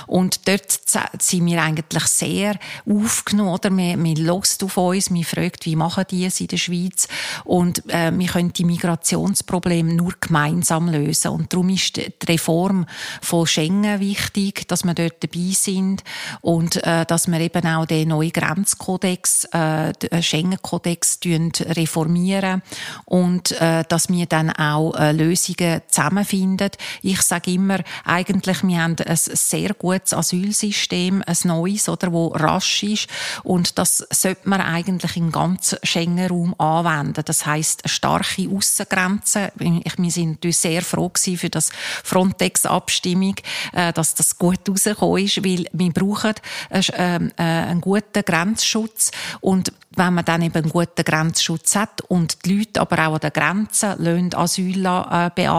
Und 0.06 0.46
dort 0.46 0.80
sind 1.20 1.46
wir 1.46 1.62
eigentlich 1.62 2.04
sehr 2.04 2.56
aufgenommen, 2.88 3.50
oder? 3.50 3.70
Man, 3.70 4.02
man 4.02 4.16
hört 4.16 4.62
auf 4.62 4.76
uns, 4.76 5.10
man 5.10 5.24
fragt, 5.24 5.64
wie 5.64 5.76
machen 5.76 6.04
die 6.10 6.26
es 6.26 6.40
in 6.40 6.48
der 6.48 6.56
Schweiz? 6.58 7.08
Und 7.44 7.88
äh, 7.90 8.12
wir 8.14 8.28
können 8.28 8.52
die 8.52 8.64
Migrationsprobleme 8.64 9.94
nur 9.94 10.14
gemeinsam 10.20 10.88
lösen. 10.88 11.30
Und 11.30 11.52
darum 11.52 11.70
ist 11.70 11.96
die 11.96 12.12
Reform 12.28 12.86
von 13.20 13.46
Schengen 13.46 14.00
wichtig, 14.00 14.68
dass 14.68 14.84
wir 14.84 14.94
dort 14.94 15.22
dabei 15.22 15.52
sind 15.52 16.04
und 16.40 16.82
äh, 16.84 17.04
dass 17.06 17.28
wir 17.28 17.40
eben 17.40 17.66
auch 17.66 17.86
den 17.86 18.08
neuen 18.08 18.32
Grenzkodex, 18.32 19.44
äh, 19.52 19.92
den 19.92 20.22
Schengen-Kodex 20.22 21.18
reformieren 21.24 22.62
und 23.04 23.52
äh, 23.60 23.84
dass 23.88 24.08
wir 24.08 24.26
dann 24.26 24.50
auch 24.50 24.94
äh, 24.94 25.12
Lösungen 25.12 25.61
Lösungen 25.62 25.82
zusammenfinden. 25.88 26.70
Ich 27.02 27.22
sage 27.22 27.52
immer, 27.52 27.78
eigentlich, 28.04 28.62
wir 28.62 28.82
haben 28.82 28.96
ein 28.98 29.16
sehr 29.16 29.74
gutes 29.74 30.12
Asylsystem, 30.12 31.22
ein 31.26 31.36
neues, 31.44 31.88
oder, 31.88 32.12
wo 32.12 32.28
rasch 32.28 32.82
ist. 32.82 33.08
Und 33.42 33.78
das 33.78 34.04
sollte 34.10 34.48
man 34.48 34.60
eigentlich 34.60 35.16
im 35.16 35.32
ganzen 35.32 35.78
Schengen-Raum 35.82 36.54
anwenden. 36.58 37.22
Das 37.24 37.46
heißt, 37.46 37.88
starke 37.88 38.48
Aussengrenze. 38.50 39.52
Wir 39.56 40.10
sind 40.10 40.44
sehr 40.50 40.82
froh 40.82 41.10
für 41.14 41.50
das 41.50 41.70
Frontex-Abstimmung, 42.04 43.36
äh, 43.72 43.92
dass 43.92 44.14
das 44.14 44.38
gut 44.38 44.68
rausgekommen 44.68 45.24
ist, 45.24 45.44
weil 45.44 45.66
wir 45.72 45.92
brauchen 45.92 46.34
ähm, 46.70 47.32
äh, 47.36 47.42
einen 47.42 47.80
guten 47.80 48.22
Grenzschutz. 48.24 49.10
Und 49.40 49.72
wenn 49.96 50.14
man 50.14 50.24
dann 50.24 50.42
eben 50.42 50.54
einen 50.54 50.70
guten 50.70 51.04
Grenzschutz 51.04 51.76
hat 51.76 52.00
und 52.02 52.44
die 52.44 52.58
Leute 52.58 52.80
aber 52.80 53.08
auch 53.08 53.14
an 53.14 53.20
den 53.20 53.32
Grenzen 53.32 53.94
lassen 53.98 54.34
Asyl 54.34 54.86
äh, 54.86 55.30
beantragen 55.34 55.51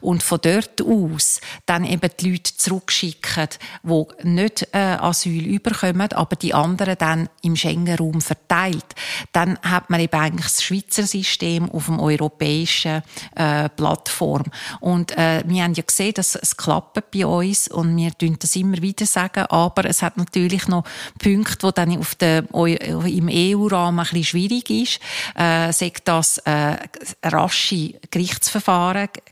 und 0.00 0.22
von 0.22 0.38
dort 0.42 0.82
aus 0.82 1.40
dann 1.66 1.84
eben 1.84 2.10
die 2.20 2.30
Leute 2.30 2.56
zurückschicken, 2.56 3.48
die 3.82 4.04
nicht 4.22 4.68
äh, 4.72 4.78
Asyl 4.78 5.44
überkommen, 5.46 6.12
aber 6.12 6.36
die 6.36 6.54
anderen 6.54 6.96
dann 6.98 7.28
im 7.42 7.56
Schengen-Raum 7.56 8.20
verteilt, 8.20 8.94
dann 9.32 9.58
hat 9.62 9.90
man 9.90 10.00
eben 10.00 10.18
eigentlich 10.18 10.46
das 10.46 10.62
Schweizer 10.62 11.06
System 11.06 11.70
auf 11.70 11.86
dem 11.86 12.00
europäischen 12.00 13.02
äh, 13.34 13.68
Plattform. 13.70 14.44
Und 14.80 15.16
äh, 15.16 15.42
wir 15.46 15.62
haben 15.62 15.74
ja 15.74 15.82
gesehen, 15.82 16.14
dass 16.14 16.34
es 16.34 16.56
klappt 16.56 17.10
bei 17.10 17.26
uns 17.26 17.68
und 17.68 17.96
wir 17.96 18.12
tun 18.16 18.36
das 18.38 18.56
immer 18.56 18.80
wieder 18.80 19.06
sagen, 19.06 19.46
aber 19.46 19.84
es 19.84 20.02
hat 20.02 20.16
natürlich 20.16 20.68
noch 20.68 20.84
Punkte, 21.22 21.66
die 21.66 21.74
dann 21.74 21.98
auf 21.98 22.14
der, 22.14 22.44
im 22.54 23.28
EU-Rahmen 23.30 24.00
ein 24.00 24.04
bisschen 24.04 24.24
schwierig 24.24 24.70
ist. 24.70 25.00
Äh, 25.34 25.72
sagt 25.72 26.08
das 26.08 26.38
äh, 26.38 26.76
rasche 27.24 27.94
Gerichtsverfahren 28.10 28.83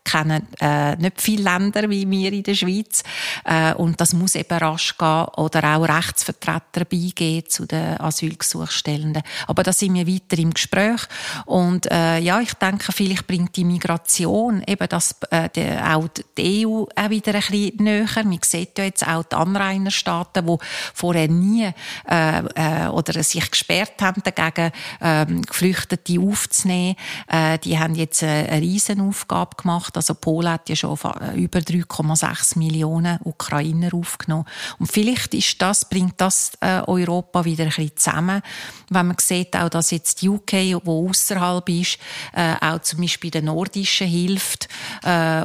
kennen 0.04 0.46
äh, 0.60 0.96
nicht 0.96 1.20
viele 1.20 1.42
Länder 1.42 1.88
wie 1.88 2.08
wir 2.10 2.32
in 2.32 2.42
der 2.42 2.54
Schweiz 2.54 3.02
äh, 3.44 3.74
und 3.74 4.00
das 4.00 4.12
muss 4.12 4.34
eben 4.34 4.58
rasch 4.58 4.96
gehen 4.96 5.26
oder 5.36 5.76
auch 5.76 5.88
Rechtsvertreter 5.88 6.84
beigeben 6.84 7.48
zu 7.48 7.66
den 7.66 8.00
Asylgesuchstellenden. 8.00 9.22
Aber 9.46 9.62
da 9.62 9.72
sind 9.72 9.94
wir 9.94 10.06
weiter 10.06 10.38
im 10.38 10.52
Gespräch 10.52 11.02
und 11.46 11.90
äh, 11.90 12.18
ja, 12.18 12.40
ich 12.40 12.54
denke, 12.54 12.92
vielleicht 12.92 13.26
bringt 13.26 13.56
die 13.56 13.64
Migration 13.64 14.62
eben 14.66 14.88
das 14.88 15.16
äh, 15.30 15.48
die, 15.54 15.66
auch 15.70 16.08
die 16.36 16.66
EU 16.66 16.84
auch 16.94 17.10
wieder 17.10 17.34
ein 17.34 17.40
bisschen 17.40 17.76
näher. 17.78 18.24
Man 18.24 18.38
sieht 18.42 18.78
ja 18.78 18.84
jetzt 18.84 19.06
auch 19.06 19.24
die 19.24 19.36
Anrainerstaaten, 19.36 20.46
die 20.46 20.56
vorher 20.94 21.28
nie 21.28 21.70
äh, 22.08 22.38
äh, 22.38 22.88
oder 22.88 23.22
sich 23.22 23.50
gesperrt 23.50 24.00
haben 24.00 24.22
dagegen, 24.22 24.72
äh, 25.00 25.26
Geflüchtete 25.26 26.20
aufzunehmen. 26.20 26.96
Äh, 27.28 27.58
die 27.58 27.78
haben 27.78 27.94
jetzt 27.94 28.22
eine, 28.22 28.48
eine 28.48 28.62
Riesenaufgabe 28.62 29.41
gemacht. 29.50 29.96
Also 29.96 30.14
Polen 30.14 30.52
hat 30.52 30.68
ja 30.68 30.76
schon 30.76 30.98
äh, 31.20 31.36
über 31.36 31.58
3,6 31.60 32.58
Millionen 32.58 33.18
Ukrainer 33.24 33.92
aufgenommen. 33.94 34.46
Und 34.78 34.90
vielleicht 34.90 35.34
ist 35.34 35.60
das, 35.60 35.88
bringt 35.88 36.20
das 36.20 36.52
äh, 36.60 36.80
Europa 36.86 37.44
wieder 37.44 37.64
ein 37.64 37.70
bisschen 37.70 37.96
zusammen, 37.96 38.42
wenn 38.90 39.06
man 39.06 39.16
sieht 39.18 39.56
auch, 39.56 39.68
dass 39.68 39.90
jetzt 39.90 40.22
die 40.22 40.28
UK, 40.28 40.84
wo 40.84 41.08
außerhalb 41.08 41.68
ist, 41.68 41.98
äh, 42.32 42.54
auch 42.60 42.80
zum 42.80 43.00
Beispiel 43.00 43.30
den 43.30 43.46
Nordischen 43.46 44.06
hilft. 44.06 44.68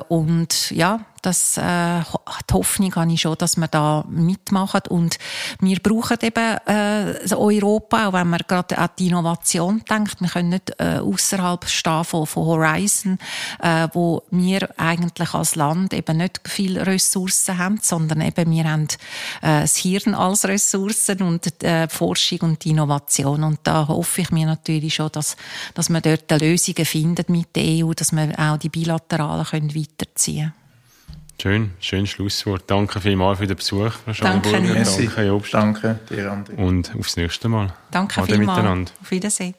Und 0.10 0.72
ja, 0.72 1.00
das, 1.28 1.58
äh, 1.58 2.02
die 2.50 2.54
Hoffnung 2.54 2.96
habe 2.96 3.12
ich 3.12 3.22
schon, 3.22 3.38
dass 3.38 3.58
wir 3.58 3.68
da 3.68 4.06
mitmachen. 4.08 4.82
Und 4.90 5.18
wir 5.60 5.78
brauchen 5.80 6.18
eben 6.22 6.58
äh, 6.66 7.34
Europa, 7.36 8.08
auch 8.08 8.14
wenn 8.14 8.30
man 8.30 8.40
gerade 8.48 8.78
an 8.78 8.90
die 8.98 9.08
Innovation 9.08 9.84
denkt. 9.90 10.22
Wir 10.22 10.30
können 10.30 10.50
nicht 10.50 10.74
äh, 10.80 11.00
außerhalb 11.00 11.68
stehen 11.68 12.06
von, 12.06 12.26
von 12.26 12.46
Horizon, 12.46 13.20
äh, 13.62 13.90
wo 13.92 14.24
wir 14.32 14.70
eigentlich 14.80 15.34
als 15.34 15.56
Land 15.56 15.94
eben 15.94 16.18
nicht 16.18 16.40
viele 16.46 16.88
Ressourcen 16.88 17.58
haben, 17.58 17.80
sondern 17.82 18.22
eben 18.22 18.50
wir 18.50 18.64
haben 18.64 18.88
äh, 19.42 19.62
das 19.62 19.76
Hirn 19.76 20.16
als 20.16 20.46
Ressourcen 20.46 21.22
und 21.24 21.62
äh, 21.62 21.90
Forschung 21.90 22.40
und 22.42 22.66
Innovation. 22.66 23.44
Und 23.44 23.60
da 23.64 23.90
hoffe 23.90 24.22
ich 24.22 24.32
mir 24.32 24.46
natürlich 24.46 24.96
schon, 24.96 25.12
dass, 25.12 25.36
dass 25.74 25.90
wir 25.90 26.00
dort 26.00 26.32
Lösungen 26.40 26.86
finden 26.86 27.26
mit 27.28 27.54
der 27.54 27.86
EU, 27.86 27.92
dass 27.94 28.14
wir 28.14 28.34
auch 28.40 28.58
die 28.58 28.70
bilateralen 28.70 29.46
können 29.46 29.76
weiterziehen. 29.76 30.54
Schön, 31.40 31.72
schönes 31.80 32.10
Schlusswort. 32.10 32.64
Danke 32.66 33.00
vielmals 33.00 33.38
für 33.38 33.46
den 33.46 33.58
Besuch. 33.58 33.94
Danke. 34.20 34.52
Danke, 34.52 35.24
Jobst. 35.24 35.54
Danke 35.54 36.00
dir, 36.10 36.32
Andi. 36.32 36.54
Und 36.54 36.96
aufs 36.98 37.16
nächste 37.16 37.48
Mal. 37.48 37.74
Danke 37.92 38.22
Ade 38.22 38.34
vielmals. 38.34 38.58
Miteinander. 38.58 38.92
Auf 39.02 39.12
Wiedersehen. 39.12 39.54